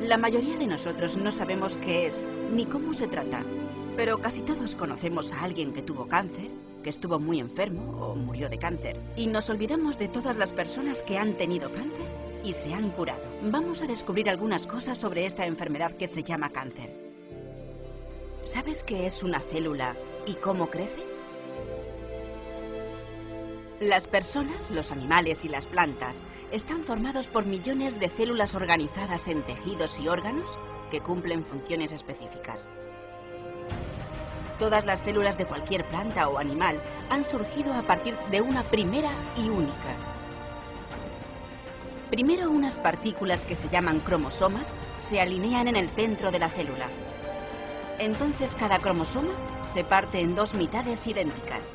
La 0.00 0.18
mayoría 0.18 0.56
de 0.56 0.66
nosotros 0.66 1.16
no 1.16 1.32
sabemos 1.32 1.78
qué 1.78 2.06
es 2.06 2.24
ni 2.52 2.66
cómo 2.66 2.94
se 2.94 3.08
trata, 3.08 3.44
pero 3.96 4.18
casi 4.18 4.42
todos 4.42 4.74
conocemos 4.74 5.32
a 5.32 5.42
alguien 5.42 5.72
que 5.72 5.82
tuvo 5.82 6.06
cáncer, 6.06 6.50
que 6.82 6.90
estuvo 6.90 7.18
muy 7.18 7.40
enfermo 7.40 8.06
o 8.06 8.14
murió 8.14 8.48
de 8.48 8.58
cáncer, 8.58 9.00
y 9.16 9.26
nos 9.28 9.50
olvidamos 9.50 9.98
de 9.98 10.08
todas 10.08 10.36
las 10.36 10.52
personas 10.52 11.02
que 11.02 11.18
han 11.18 11.36
tenido 11.36 11.72
cáncer 11.72 12.06
y 12.44 12.52
se 12.52 12.74
han 12.74 12.90
curado. 12.90 13.22
Vamos 13.42 13.82
a 13.82 13.86
descubrir 13.86 14.28
algunas 14.28 14.66
cosas 14.66 14.98
sobre 14.98 15.26
esta 15.26 15.46
enfermedad 15.46 15.92
que 15.92 16.06
se 16.06 16.22
llama 16.22 16.50
cáncer. 16.50 17.03
¿Sabes 18.44 18.84
qué 18.84 19.06
es 19.06 19.22
una 19.22 19.40
célula 19.40 19.96
y 20.26 20.34
cómo 20.34 20.68
crece? 20.68 21.06
Las 23.80 24.06
personas, 24.06 24.70
los 24.70 24.92
animales 24.92 25.44
y 25.44 25.48
las 25.48 25.66
plantas 25.66 26.24
están 26.52 26.84
formados 26.84 27.26
por 27.26 27.46
millones 27.46 27.98
de 27.98 28.08
células 28.08 28.54
organizadas 28.54 29.28
en 29.28 29.42
tejidos 29.42 29.98
y 29.98 30.08
órganos 30.08 30.58
que 30.90 31.00
cumplen 31.00 31.44
funciones 31.44 31.92
específicas. 31.92 32.68
Todas 34.58 34.84
las 34.84 35.00
células 35.00 35.38
de 35.38 35.46
cualquier 35.46 35.84
planta 35.86 36.28
o 36.28 36.38
animal 36.38 36.80
han 37.08 37.28
surgido 37.28 37.72
a 37.72 37.82
partir 37.82 38.14
de 38.30 38.42
una 38.42 38.62
primera 38.64 39.10
y 39.36 39.48
única, 39.48 39.96
Primero 42.10 42.48
unas 42.48 42.78
partículas 42.78 43.44
que 43.44 43.56
se 43.56 43.68
llaman 43.68 43.98
cromosomas 43.98 44.76
se 45.00 45.20
alinean 45.20 45.66
en 45.66 45.74
el 45.74 45.88
centro 45.88 46.30
de 46.30 46.38
la 46.38 46.48
célula. 46.48 46.88
Entonces 47.98 48.54
cada 48.54 48.78
cromosoma 48.80 49.32
se 49.64 49.84
parte 49.84 50.20
en 50.20 50.34
dos 50.34 50.54
mitades 50.54 51.06
idénticas. 51.06 51.72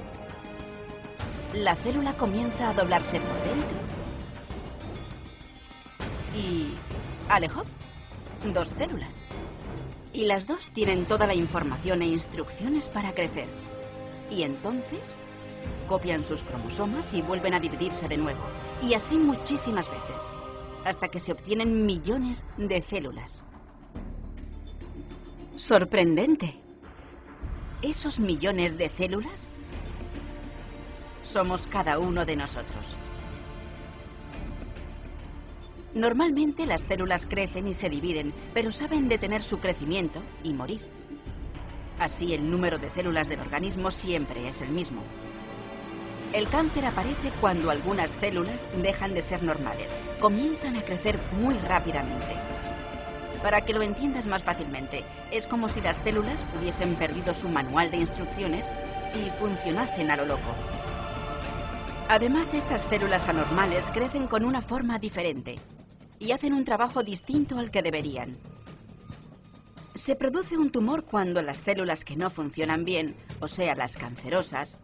La 1.53 1.75
célula 1.75 2.13
comienza 2.13 2.69
a 2.69 2.73
doblarse 2.73 3.19
por 3.19 3.35
dentro. 3.43 3.77
Y... 6.35 6.75
Alejó. 7.29 7.63
Dos 8.53 8.69
células. 8.69 9.23
Y 10.13 10.25
las 10.25 10.45
dos 10.45 10.71
tienen 10.71 11.05
toda 11.05 11.25
la 11.25 11.33
información 11.33 12.01
e 12.01 12.07
instrucciones 12.07 12.89
para 12.89 13.13
crecer. 13.13 13.47
Y 14.29 14.43
entonces 14.43 15.15
copian 15.87 16.23
sus 16.23 16.43
cromosomas 16.43 17.13
y 17.13 17.21
vuelven 17.21 17.53
a 17.53 17.59
dividirse 17.59 18.07
de 18.07 18.17
nuevo. 18.17 18.41
Y 18.83 18.93
así 18.93 19.17
muchísimas 19.17 19.89
veces. 19.89 20.27
Hasta 20.85 21.07
que 21.07 21.19
se 21.19 21.31
obtienen 21.31 21.85
millones 21.85 22.45
de 22.57 22.81
células. 22.81 23.45
Sorprendente. 25.59 26.55
Esos 27.81 28.17
millones 28.17 28.77
de 28.77 28.87
células 28.87 29.49
somos 31.21 31.67
cada 31.67 31.99
uno 31.99 32.25
de 32.25 32.37
nosotros. 32.37 32.95
Normalmente 35.93 36.65
las 36.65 36.83
células 36.83 37.25
crecen 37.25 37.67
y 37.67 37.73
se 37.73 37.89
dividen, 37.89 38.33
pero 38.53 38.71
saben 38.71 39.09
detener 39.09 39.43
su 39.43 39.59
crecimiento 39.59 40.23
y 40.45 40.53
morir. 40.53 40.79
Así 41.99 42.33
el 42.33 42.49
número 42.49 42.79
de 42.79 42.89
células 42.91 43.27
del 43.27 43.41
organismo 43.41 43.91
siempre 43.91 44.47
es 44.47 44.61
el 44.61 44.69
mismo. 44.69 45.03
El 46.31 46.47
cáncer 46.47 46.85
aparece 46.85 47.33
cuando 47.41 47.69
algunas 47.69 48.11
células 48.11 48.65
dejan 48.81 49.13
de 49.13 49.21
ser 49.21 49.43
normales, 49.43 49.97
comienzan 50.21 50.77
a 50.77 50.83
crecer 50.83 51.19
muy 51.33 51.55
rápidamente. 51.55 52.58
Para 53.41 53.61
que 53.61 53.73
lo 53.73 53.81
entiendas 53.81 54.27
más 54.27 54.43
fácilmente, 54.43 55.05
es 55.31 55.47
como 55.47 55.69
si 55.69 55.81
las 55.81 55.97
células 55.97 56.45
hubiesen 56.59 56.95
perdido 56.95 57.33
su 57.33 57.47
manual 57.47 57.89
de 57.89 57.97
instrucciones 57.97 58.71
y 59.15 59.29
funcionasen 59.39 60.11
a 60.11 60.17
lo 60.17 60.25
loco. 60.25 60.53
Además, 62.09 62.53
estas 62.53 62.81
células 62.81 63.27
anormales 63.27 63.91
crecen 63.91 64.27
con 64.27 64.43
una 64.43 64.61
forma 64.61 64.99
diferente 64.99 65.57
y 66.17 66.31
hacen 66.31 66.53
un 66.53 66.65
trabajo 66.65 67.03
distinto 67.03 67.57
al 67.59 67.71
que 67.71 67.81
deberían. 67.81 68.37
Se 69.95 70.15
produce 70.15 70.57
un 70.57 70.69
tumor 70.69 71.05
cuando 71.05 71.41
las 71.41 71.59
células 71.59 72.03
que 72.03 72.17
no 72.17 72.29
funcionan 72.29 72.83
bien, 72.83 73.15
o 73.39 73.47
sea, 73.47 73.75
las 73.75 73.95
cancerosas, 73.95 74.77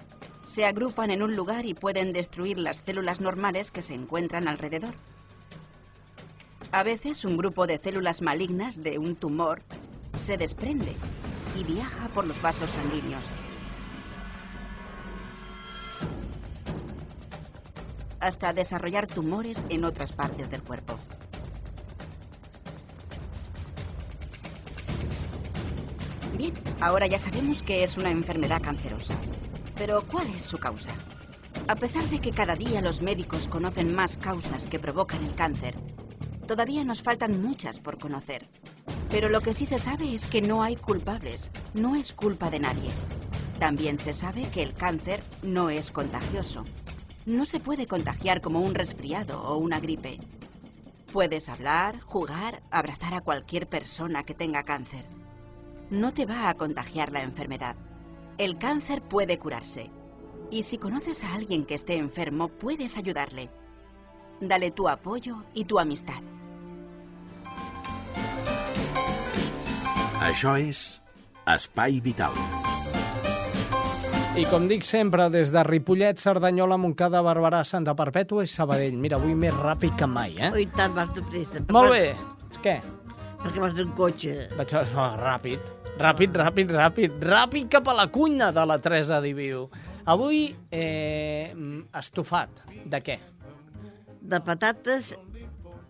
se 0.45 0.65
agrupan 0.65 1.11
en 1.11 1.23
un 1.23 1.35
lugar 1.35 1.65
y 1.65 1.73
pueden 1.73 2.13
destruir 2.13 2.57
las 2.57 2.77
células 2.77 3.19
normales 3.19 3.71
que 3.71 3.81
se 3.81 3.95
encuentran 3.95 4.47
alrededor. 4.47 4.93
A 6.71 6.83
veces 6.83 7.25
un 7.25 7.37
grupo 7.37 7.67
de 7.67 7.77
células 7.77 8.21
malignas 8.21 8.83
de 8.83 8.97
un 8.99 9.15
tumor 9.15 9.61
se 10.15 10.37
desprende 10.37 10.95
y 11.55 11.63
viaja 11.63 12.09
por 12.09 12.25
los 12.25 12.41
vasos 12.41 12.71
sanguíneos. 12.71 13.29
hasta 18.25 18.53
desarrollar 18.53 19.05
tumores 19.05 19.65
en 19.69 19.85
otras 19.85 20.11
partes 20.11 20.49
del 20.49 20.63
cuerpo. 20.63 20.97
Bien, 26.35 26.53
ahora 26.81 27.05
ya 27.05 27.19
sabemos 27.19 27.61
que 27.61 27.83
es 27.83 27.97
una 27.97 28.09
enfermedad 28.09 28.61
cancerosa. 28.61 29.15
Pero 29.75 30.03
¿cuál 30.07 30.27
es 30.35 30.43
su 30.43 30.57
causa? 30.57 30.91
A 31.67 31.75
pesar 31.75 32.03
de 32.09 32.19
que 32.19 32.31
cada 32.31 32.55
día 32.55 32.81
los 32.81 33.01
médicos 33.01 33.47
conocen 33.47 33.93
más 33.93 34.17
causas 34.17 34.67
que 34.67 34.79
provocan 34.79 35.23
el 35.23 35.35
cáncer, 35.35 35.75
todavía 36.45 36.85
nos 36.85 37.01
faltan 37.01 37.41
muchas 37.41 37.79
por 37.79 37.97
conocer. 37.97 38.47
Pero 39.09 39.29
lo 39.29 39.41
que 39.41 39.53
sí 39.53 39.65
se 39.65 39.79
sabe 39.79 40.13
es 40.13 40.27
que 40.27 40.41
no 40.41 40.63
hay 40.63 40.75
culpables, 40.75 41.51
no 41.73 41.95
es 41.95 42.13
culpa 42.13 42.49
de 42.49 42.59
nadie. 42.59 42.89
También 43.59 43.99
se 43.99 44.13
sabe 44.13 44.49
que 44.51 44.61
el 44.61 44.73
cáncer 44.73 45.23
no 45.41 45.69
es 45.69 45.91
contagioso. 45.91 46.63
No 47.25 47.45
se 47.45 47.59
puede 47.59 47.87
contagiar 47.87 48.41
como 48.41 48.59
un 48.61 48.75
resfriado 48.75 49.41
o 49.41 49.57
una 49.57 49.79
gripe. 49.79 50.19
Puedes 51.11 51.47
hablar, 51.47 51.99
jugar, 52.01 52.61
abrazar 52.71 53.13
a 53.13 53.21
cualquier 53.21 53.67
persona 53.67 54.23
que 54.23 54.33
tenga 54.33 54.63
cáncer. 54.63 55.05
No 55.89 56.13
te 56.13 56.25
va 56.25 56.49
a 56.49 56.55
contagiar 56.55 57.11
la 57.11 57.21
enfermedad. 57.21 57.75
El 58.37 58.57
cáncer 58.57 59.01
puede 59.01 59.39
curarse. 59.39 59.91
Y 60.51 60.63
si 60.63 60.77
conoces 60.77 61.23
a 61.23 61.33
alguien 61.33 61.65
que 61.65 61.75
esté 61.75 61.97
enfermo, 61.97 62.49
puedes 62.49 62.97
ayudarle. 62.97 63.49
Dale 64.41 64.71
tu 64.71 64.87
apoyo 64.89 65.43
y 65.53 65.65
tu 65.65 65.79
amistad. 65.79 66.21
Això 70.25 70.55
és 70.57 71.01
Espai 71.45 71.99
Vital. 72.01 72.33
I 74.35 74.43
com 74.51 74.65
dic 74.67 74.83
sempre, 74.83 75.29
des 75.31 75.51
de 75.53 75.61
Ripollet, 75.63 76.19
Cerdanyola, 76.19 76.75
Montcada, 76.81 77.21
Barberà, 77.23 77.61
Santa 77.63 77.93
Perpètua 77.95 78.43
i 78.43 78.49
Sabadell. 78.51 78.97
Mira, 78.99 79.15
avui 79.15 79.35
més 79.37 79.53
ràpid 79.55 79.95
que 79.95 80.09
mai, 80.11 80.33
eh? 80.35 80.49
Ui, 80.51 80.65
tant 80.75 80.91
vas 80.97 81.13
de 81.15 81.23
pressa. 81.29 81.61
Molt 81.71 81.93
bé. 81.93 82.09
Què? 82.65 82.75
Perquè 83.45 83.61
vas 83.63 83.79
en 83.79 83.93
cotxe. 83.95 84.35
Vaig 84.57 84.73
a... 84.75 84.83
Oh, 84.91 85.07
ràpid. 85.21 85.71
Ràpid, 86.01 86.35
ràpid, 86.41 86.73
ràpid. 86.75 87.15
Ràpid 87.23 87.69
cap 87.77 87.87
a 87.87 87.95
la 87.95 88.09
cuina 88.11 88.49
de 88.51 88.65
la 88.67 88.75
Teresa 88.83 89.21
Diviu. 89.23 89.69
Avui, 90.11 90.49
eh, 90.73 91.53
estofat. 91.95 92.65
De 92.85 92.99
què? 93.05 93.19
De 94.25 94.39
patates 94.41 95.13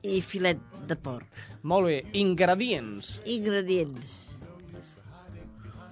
i 0.04 0.20
filet 0.22 0.60
de 0.90 0.96
porc. 1.00 1.44
Molt 1.64 1.88
bé. 1.90 1.98
Ingredients. 2.20 3.16
Ingredients. 3.26 4.12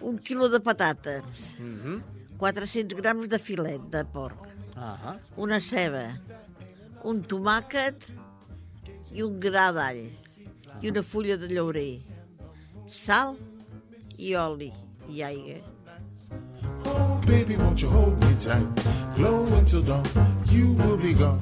Un 0.03 0.19
quilo 0.19 0.49
de 0.51 0.59
patates. 0.59 1.53
Mm 1.59 1.79
-hmm. 1.79 2.01
400 2.37 2.99
grams 2.99 3.29
de 3.29 3.39
filet 3.39 3.81
de 3.89 4.03
porc. 4.05 4.39
Uh 4.75 4.81
-huh. 4.81 5.17
Una 5.37 5.59
ceba. 5.59 6.19
Un 7.03 7.23
tomàquet 7.23 8.11
i 9.13 9.21
un 9.23 9.39
gra 9.39 9.71
d'all. 9.71 10.09
I 10.81 10.89
una 10.89 11.03
fulla 11.03 11.37
de 11.37 11.47
llaurer. 11.47 12.01
Sal 12.87 13.37
i 14.17 14.35
oli 14.35 14.71
i 15.09 15.23
aigua. 15.23 15.72
Baby, 17.33 17.55
won't 17.57 17.81
you 17.81 17.89
hold 17.89 18.13
me 18.23 18.31
tight? 18.37 18.67
Glow 19.15 19.45
until 19.57 19.81
dawn, 19.81 20.05
you 20.53 20.73
will 20.77 20.97
be 21.01 21.13
gone. 21.17 21.41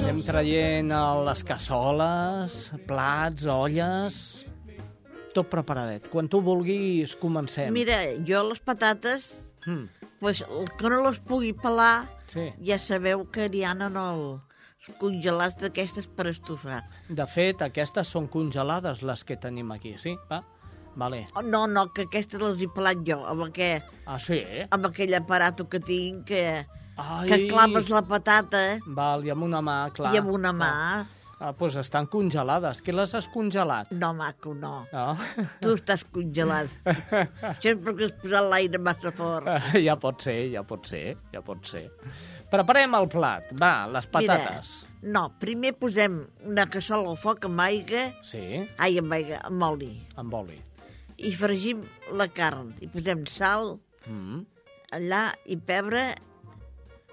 Anem 0.00 0.18
traient 0.24 0.88
eh, 0.96 1.24
les 1.26 1.42
cassoles, 1.44 2.54
plats, 2.88 3.44
olles... 3.52 4.16
Tot 5.36 5.46
preparadet. 5.52 6.08
Quan 6.10 6.26
tu 6.32 6.40
vulguis, 6.42 7.12
comencem. 7.20 7.68
Mira, 7.76 8.00
jo 8.26 8.42
les 8.48 8.60
patates, 8.64 9.28
Mm. 9.66 9.84
pues, 10.20 10.40
el 10.40 10.70
que 10.80 10.88
no 10.88 11.02
les 11.04 11.18
pugui 11.20 11.52
pelar, 11.52 12.08
Sí. 12.26 12.46
ja 12.64 12.78
sabeu 12.80 13.26
que 13.30 13.44
n'hi 13.52 13.60
ha 13.62 13.72
en 13.76 13.96
el 14.00 14.40
congelats 14.98 15.58
d'aquestes 15.60 16.06
per 16.08 16.26
estofar. 16.32 16.80
De 17.10 17.26
fet, 17.28 17.60
aquestes 17.62 18.08
són 18.08 18.26
congelades, 18.26 19.02
les 19.02 19.22
que 19.24 19.36
tenim 19.36 19.70
aquí, 19.76 19.94
sí? 20.00 20.16
Va? 20.30 20.40
Vale. 21.00 21.22
Oh, 21.34 21.42
no, 21.42 21.64
no, 21.70 21.86
que 21.96 22.04
aquestes 22.08 22.40
les 22.42 22.60
he 22.62 22.68
pelat 22.76 23.00
jo, 23.06 23.20
amb, 23.30 23.46
aquell, 23.48 23.80
Ah, 24.06 24.18
sí? 24.20 24.42
amb 24.70 24.90
aquell 24.90 25.14
aparato 25.16 25.66
que 25.72 25.80
tinc, 25.80 26.26
que, 26.28 26.42
Ai. 27.00 27.24
que 27.30 27.46
claves 27.48 27.88
la 27.88 28.02
patata 28.04 28.60
Val, 28.86 29.24
i 29.24 29.32
amb 29.32 29.46
una 29.48 29.62
mà, 29.64 29.78
clar. 29.96 30.12
i 30.14 30.18
amb 30.20 30.30
una 30.36 30.52
mà. 30.52 30.74
Ah, 31.40 31.54
doncs 31.56 31.78
estan 31.80 32.04
congelades. 32.12 32.82
Qui 32.84 32.92
les 32.92 33.14
has 33.16 33.24
congelat? 33.32 33.88
No, 33.96 34.10
maco, 34.12 34.52
no. 34.52 34.82
No? 34.92 35.04
Tu 35.62 35.70
estàs 35.72 36.02
congelat. 36.12 36.68
És 37.64 37.78
perquè 37.80 38.10
has 38.10 38.12
posat 38.20 38.44
l'aire 38.50 38.76
massa 38.84 39.08
fort. 39.16 39.48
ja 39.86 39.94
pot 39.96 40.20
ser, 40.20 40.50
ja 40.52 40.60
pot 40.68 40.84
ser, 40.90 41.16
ja 41.32 41.40
pot 41.40 41.64
ser. 41.64 41.86
Preparem 42.52 42.92
el 42.98 43.08
plat. 43.08 43.48
Va, 43.56 43.86
les 43.88 44.04
patates. 44.12 44.74
Mira, 45.00 45.12
no, 45.16 45.22
primer 45.40 45.72
posem 45.80 46.18
una 46.44 46.66
cassola 46.68 47.08
al 47.08 47.16
foc 47.16 47.48
amb 47.48 47.64
aigua, 47.64 48.10
Sí, 48.20 48.44
ai, 48.76 48.98
amb 49.00 49.16
aigua, 49.16 49.40
amb 49.48 49.64
oli, 49.70 49.94
amb 50.20 50.36
oli. 50.42 50.60
I 51.20 51.32
fregim 51.36 51.82
la 52.16 52.26
carn. 52.32 52.74
I 52.80 52.88
posem 52.88 53.26
sal, 53.28 53.78
Mm, 54.08 54.46
allà, 54.96 55.34
i 55.44 55.56
pebre, 55.58 56.14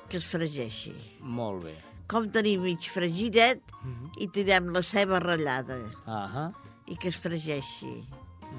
que 0.10 0.18
es 0.18 0.26
fregeixi. 0.26 0.93
molt 1.20 1.64
bé. 1.66 1.74
Com 2.08 2.30
tenim 2.32 2.62
mig 2.64 2.80
fregidet, 2.89 3.60
Mhm. 3.84 4.12
i 4.20 4.28
tirem 4.30 4.70
la 4.72 4.82
ceba 4.82 5.20
ratllada, 5.20 5.78
Ahà, 6.05 6.53
i 6.88 6.95
que 6.95 7.10
es 7.10 7.18
fregeixi. 7.18 8.08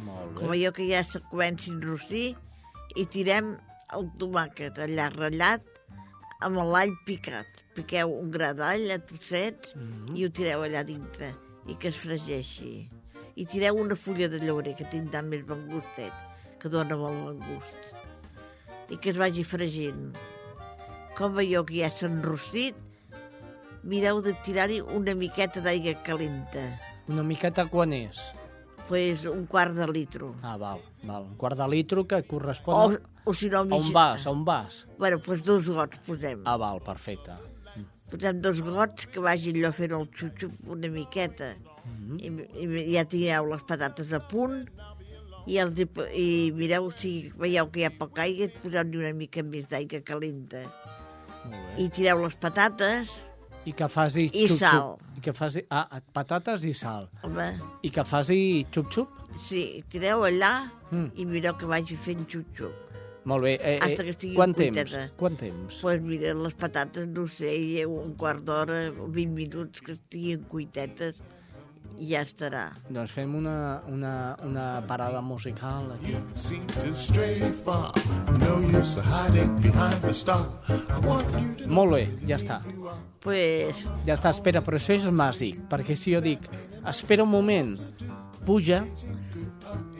molt 0.04 0.34
Com 0.36 0.50
bé. 0.50 0.58
allò 0.58 0.72
que 0.72 0.86
ja 0.90 1.02
se 1.02 1.20
comenci 1.30 1.70
a 1.70 1.74
enrossir, 1.74 2.36
i 2.96 3.06
tirem 3.06 3.56
el 3.94 4.10
tomàquet 4.18 4.78
allà 4.78 5.08
ratllat 5.08 5.62
amb 6.42 6.56
l'all 6.56 6.92
picat. 7.06 7.46
Piqueu 7.74 8.08
un 8.10 8.30
gra 8.30 8.52
d'all 8.52 8.90
a 8.90 8.98
trossets 8.98 9.74
Mhm. 9.74 10.14
i 10.16 10.24
ho 10.26 10.30
tireu 10.30 10.60
allà 10.62 10.84
dintre 10.84 11.34
i 11.66 11.74
que 11.76 11.88
es 11.88 11.96
fregeixi. 11.96 12.90
I 13.38 13.46
tireu 13.46 13.78
una 13.78 13.94
fulla 13.94 14.26
de 14.30 14.40
llaurer 14.42 14.74
que 14.78 14.88
tindrà 14.90 15.22
més 15.22 15.44
bon 15.46 15.62
gustet, 15.70 16.14
que 16.58 16.70
dona 16.72 16.98
molt 16.98 17.22
bon 17.22 17.38
gust. 17.46 17.92
I 18.90 18.98
que 18.98 19.12
es 19.12 19.20
vagi 19.20 19.44
fregint. 19.46 20.10
Com 21.18 21.36
veieu 21.36 21.62
que 21.68 21.78
ja 21.78 21.90
s'ha 21.92 22.08
enrossit, 22.10 22.74
mireu 23.86 24.20
de 24.24 24.34
tirar-hi 24.46 24.82
una 24.82 25.14
miqueta 25.14 25.62
d'aigua 25.62 25.94
calenta. 26.06 26.66
Una 27.08 27.22
miqueta 27.26 27.68
quan 27.70 27.94
és? 27.94 28.18
pues, 28.88 29.24
un 29.26 29.46
quart 29.46 29.74
de 29.74 29.86
litro. 29.86 30.34
Ah, 30.42 30.56
val, 30.56 30.80
val. 31.02 31.24
Un 31.28 31.36
quart 31.36 31.58
de 31.58 31.68
litro 31.68 32.06
que 32.08 32.22
correspon... 32.26 32.74
O, 32.74 33.30
o 33.30 33.34
si 33.34 33.50
no, 33.50 33.58
A 33.60 33.76
un 33.76 33.92
vas, 33.92 34.26
a 34.26 34.30
un 34.30 34.44
vas. 34.44 34.86
Bueno, 34.98 35.20
doncs 35.20 35.44
dos 35.44 35.68
gots 35.68 36.00
posem. 36.06 36.40
Ah, 36.48 36.56
val, 36.56 36.80
perfecte. 36.80 37.36
Posem 38.08 38.40
dos 38.40 38.60
gots 38.64 39.06
que 39.12 39.20
vagin 39.20 39.58
allò 39.60 39.70
fent 39.76 39.92
el 39.92 40.06
xup-xup 40.16 40.52
una 40.72 40.88
miqueta. 40.88 41.54
Mhm. 41.84 42.18
I, 42.20 42.28
I 42.64 42.92
ja 42.96 43.04
tingueu 43.04 43.48
les 43.52 43.62
patates 43.68 44.12
a 44.16 44.20
punt 44.30 44.62
i, 45.48 45.58
els, 45.60 45.78
i 46.16 46.50
mireu 46.56 46.90
si 46.96 47.30
veieu 47.40 47.68
que 47.72 47.80
hi 47.82 47.86
ha 47.88 47.92
poca 47.96 48.24
aigua, 48.24 48.48
poseu-hi 48.62 48.98
una 49.00 49.12
mica 49.16 49.42
més 49.44 49.68
d'aigua 49.68 50.00
calenta. 50.04 50.64
I 51.80 51.88
tireu 51.88 52.20
les 52.24 52.34
patates 52.36 53.12
I 53.68 53.72
que 53.76 53.88
faci... 53.88 54.26
I 54.32 54.46
xup-xup. 54.48 54.58
sal. 54.58 54.96
I 55.16 55.20
que 55.24 55.32
faci... 55.36 55.62
Ah, 55.70 56.00
patates 56.12 56.64
i 56.64 56.72
sal. 56.76 57.08
Home, 57.24 57.50
I 57.84 57.90
que 57.92 58.04
faci 58.04 58.66
xup-xup? 58.72 59.08
sí, 59.38 59.84
tireu 59.92 60.24
allà 60.24 60.70
Mm. 60.88 61.10
i 61.20 61.24
mireu 61.28 61.52
que 61.60 61.66
vagi 61.68 61.96
fent 62.00 62.22
xup-xup. 62.24 62.72
Molt 63.28 63.44
bé. 63.44 63.56
Eh, 63.60 63.78
Hasta 63.82 64.02
eh, 64.02 64.06
que 64.06 64.14
estigui 64.16 64.36
quant 64.38 64.54
cuiteta. 64.56 64.84
temps? 64.88 65.16
Quant 65.20 65.36
temps? 65.36 65.80
pues 65.84 66.00
mira, 66.00 66.32
les 66.34 66.54
patates, 66.56 67.08
no 67.12 67.26
sé, 67.28 67.84
un 67.86 68.14
quart 68.16 68.40
d'hora 68.46 68.86
o 68.90 69.08
20 69.12 69.34
minuts 69.36 69.82
que 69.84 69.92
estiguin 69.98 70.46
cuitetes 70.48 71.20
i 71.98 72.12
ja 72.12 72.22
estarà. 72.24 72.62
Doncs 72.88 73.12
fem 73.12 73.34
una, 73.34 73.82
una, 73.90 74.12
una 74.46 74.66
parada 74.86 75.20
musical 75.20 75.90
aquí. 75.96 76.14
Seem 76.36 76.64
to 76.78 76.94
stray 76.94 77.40
far. 77.64 77.92
No 78.38 78.60
use 78.62 79.00
of 79.00 79.04
hiding 79.04 79.56
behind 79.60 80.00
the 80.02 80.12
star. 80.12 80.46
I 80.68 81.00
want 81.06 81.28
you 81.34 81.54
to 81.64 81.68
Molt 81.68 81.96
bé, 81.96 82.04
ja 82.28 82.38
està. 82.38 82.60
Pues, 83.20 83.84
Ja 84.06 84.14
està, 84.14 84.30
espera, 84.30 84.62
però 84.64 84.78
això 84.78 84.94
és 84.94 85.04
màgic, 85.10 85.58
perquè 85.68 85.96
si 85.98 86.14
jo 86.14 86.20
dic, 86.24 86.46
espera 86.86 87.24
un 87.26 87.32
moment, 87.32 87.74
puja, 88.48 88.78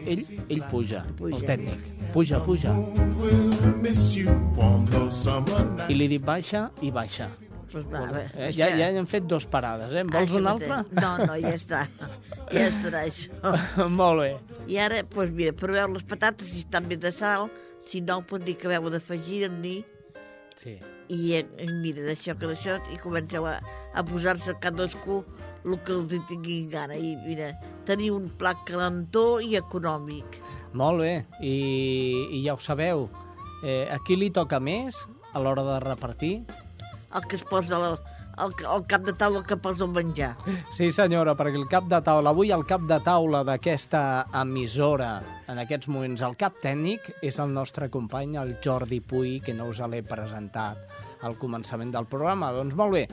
ell, 0.08 0.22
ell 0.48 0.62
puja, 0.72 1.02
el 1.28 1.42
tècnic, 1.44 1.82
puja, 2.14 2.38
puja. 2.46 2.72
I 5.88 5.94
li 5.96 6.08
dic 6.10 6.24
baixa 6.24 6.68
i 6.84 6.90
baixa. 6.94 7.28
pues 7.68 7.84
va, 7.92 8.00
Eh, 8.38 8.48
ja, 8.56 8.70
ja 8.72 8.86
hem 8.96 9.04
fet 9.06 9.26
dos 9.28 9.44
parades, 9.44 9.92
eh? 9.92 10.00
En 10.00 10.08
vols 10.08 10.30
Això 10.30 10.38
una 10.40 10.54
altra? 10.54 10.78
No, 10.96 11.10
no, 11.26 11.34
ja 11.36 11.52
està. 11.52 11.82
Ja 12.54 12.62
estarà 12.70 13.02
això. 13.04 13.52
Molt 14.00 14.22
bé. 14.22 14.30
I 14.72 14.78
ara, 14.80 15.02
doncs 15.04 15.34
mira, 15.36 15.52
proveu 15.52 15.92
les 15.92 16.04
patates 16.08 16.48
si 16.48 16.62
estan 16.64 16.88
bé 16.88 16.96
de 16.96 17.12
sal, 17.12 17.50
si 17.84 18.00
no, 18.00 18.22
pot 18.24 18.40
dir 18.44 18.56
que 18.56 18.68
veu 18.72 18.88
d'afegir-n'hi, 18.90 19.82
Sí. 20.58 20.78
i 21.12 21.34
eh, 21.38 21.44
mira, 21.82 22.02
d'això 22.08 22.34
que 22.40 22.48
d'això, 22.48 22.78
i 22.90 22.96
comenceu 22.98 23.44
a, 23.46 23.58
a 23.94 24.02
posar-se 24.02 24.56
cadascú 24.64 25.20
el 25.64 25.78
que 25.84 25.94
els 25.96 26.14
tingui 26.28 26.60
gana. 26.70 26.96
I 26.96 27.16
mira, 27.24 27.52
tenir 27.88 28.12
un 28.14 28.28
plat 28.38 28.60
calentó 28.68 29.38
i 29.40 29.56
econòmic. 29.58 30.40
Molt 30.78 31.02
bé, 31.02 31.14
I, 31.40 31.56
i 32.38 32.44
ja 32.44 32.54
ho 32.54 32.60
sabeu, 32.60 33.08
eh, 33.64 33.86
a 33.90 33.98
qui 34.04 34.18
li 34.20 34.30
toca 34.34 34.60
més 34.60 34.98
a 35.32 35.40
l'hora 35.40 35.64
de 35.64 35.80
repartir? 35.84 36.34
El 37.14 37.24
que 37.24 37.38
es 37.38 37.44
posa 37.48 37.78
al, 37.78 37.98
al, 38.36 38.52
al 38.68 38.84
cap 38.86 39.04
de 39.06 39.14
taula 39.16 39.42
que 39.48 39.56
posa 39.56 39.86
el 39.86 39.92
menjar. 39.96 40.34
Sí, 40.76 40.90
senyora, 40.92 41.34
perquè 41.38 41.56
el 41.58 41.68
cap 41.70 41.88
de 41.90 42.00
taula, 42.04 42.34
avui 42.34 42.52
el 42.54 42.64
cap 42.68 42.84
de 42.88 43.00
taula 43.04 43.42
d'aquesta 43.48 44.02
emissora, 44.42 45.18
en 45.48 45.60
aquests 45.64 45.88
moments, 45.88 46.22
el 46.26 46.36
cap 46.40 46.60
tècnic 46.62 47.10
és 47.24 47.40
el 47.42 47.52
nostre 47.56 47.88
company, 47.92 48.36
el 48.40 48.58
Jordi 48.64 49.00
Puy, 49.00 49.38
que 49.44 49.56
no 49.56 49.70
us 49.72 49.80
l'he 49.80 50.04
presentat 50.06 51.24
al 51.24 51.34
començament 51.40 51.90
del 51.94 52.06
programa. 52.06 52.52
Doncs 52.54 52.76
molt 52.78 52.94
bé, 52.94 53.06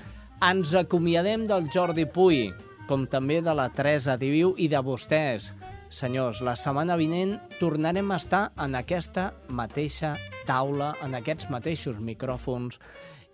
ens 0.44 0.74
acomiadem 0.76 1.46
del 1.48 1.70
Jordi 1.72 2.06
Puy, 2.12 2.50
com 2.90 3.06
també 3.08 3.40
de 3.42 3.54
la 3.56 3.70
Teresa 3.74 4.18
Diviu 4.20 4.54
i 4.58 4.68
de 4.72 4.82
vostès. 4.84 5.54
Senyors, 5.90 6.42
la 6.44 6.58
setmana 6.60 6.98
vinent 7.00 7.38
tornarem 7.60 8.12
a 8.12 8.20
estar 8.20 8.50
en 8.60 8.76
aquesta 8.76 9.30
mateixa 9.48 10.16
taula, 10.46 10.94
en 11.06 11.16
aquests 11.16 11.48
mateixos 11.54 12.02
micròfons 12.04 12.80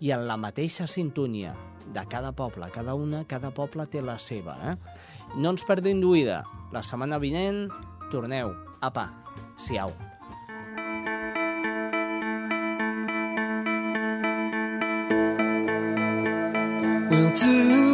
i 0.00 0.12
en 0.14 0.26
la 0.28 0.38
mateixa 0.38 0.86
sintonia 0.86 1.56
de 1.92 2.06
cada 2.08 2.32
poble. 2.32 2.70
Cada 2.72 2.94
una, 2.94 3.24
cada 3.26 3.50
poble 3.50 3.86
té 3.90 4.02
la 4.02 4.18
seva. 4.18 4.56
Eh? 4.70 4.76
No 5.36 5.52
ens 5.56 5.66
perdin 5.66 6.00
d'oïda. 6.02 6.42
La 6.72 6.86
setmana 6.86 7.18
vinent 7.22 7.66
torneu. 8.14 8.54
Apa, 8.82 9.10
siau. 9.58 10.11
We'll 17.12 17.30
do 17.32 17.91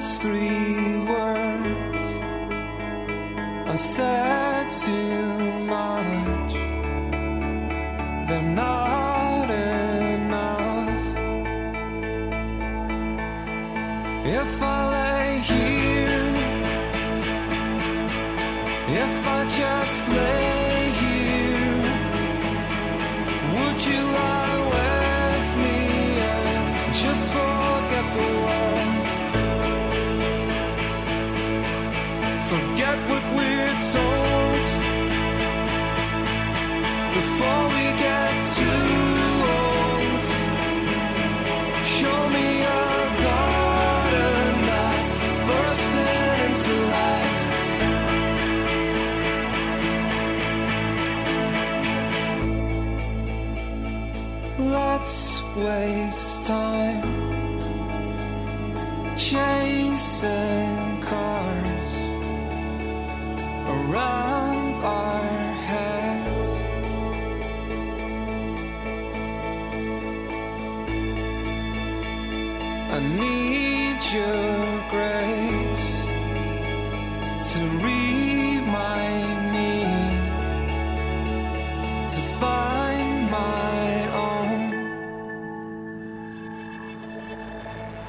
Three 0.00 0.98
words. 1.00 2.04
Are 3.68 3.76
said 3.76 4.29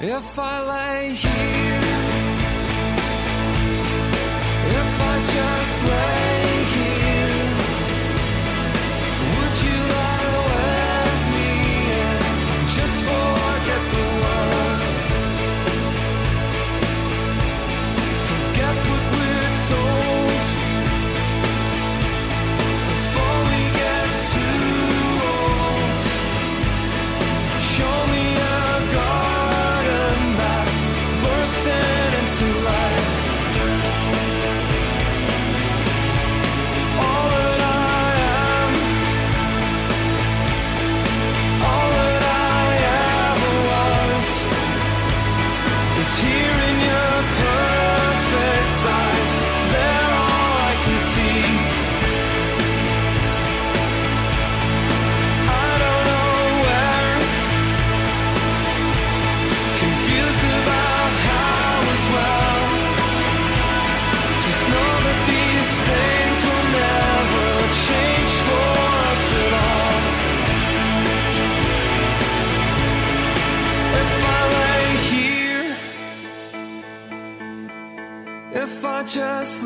If 0.04 0.39
I 0.39 0.64
lay 0.64 1.14
here, 1.14 1.82
if 4.80 5.02
I 5.02 5.16
just 5.32 5.84
lay. 5.89 6.20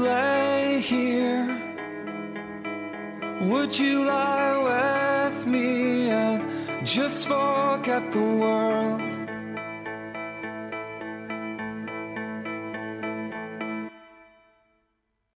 lay 0.06 0.80
here? 0.82 1.46
Would 3.42 3.78
you 3.78 4.06
lie? 4.06 4.55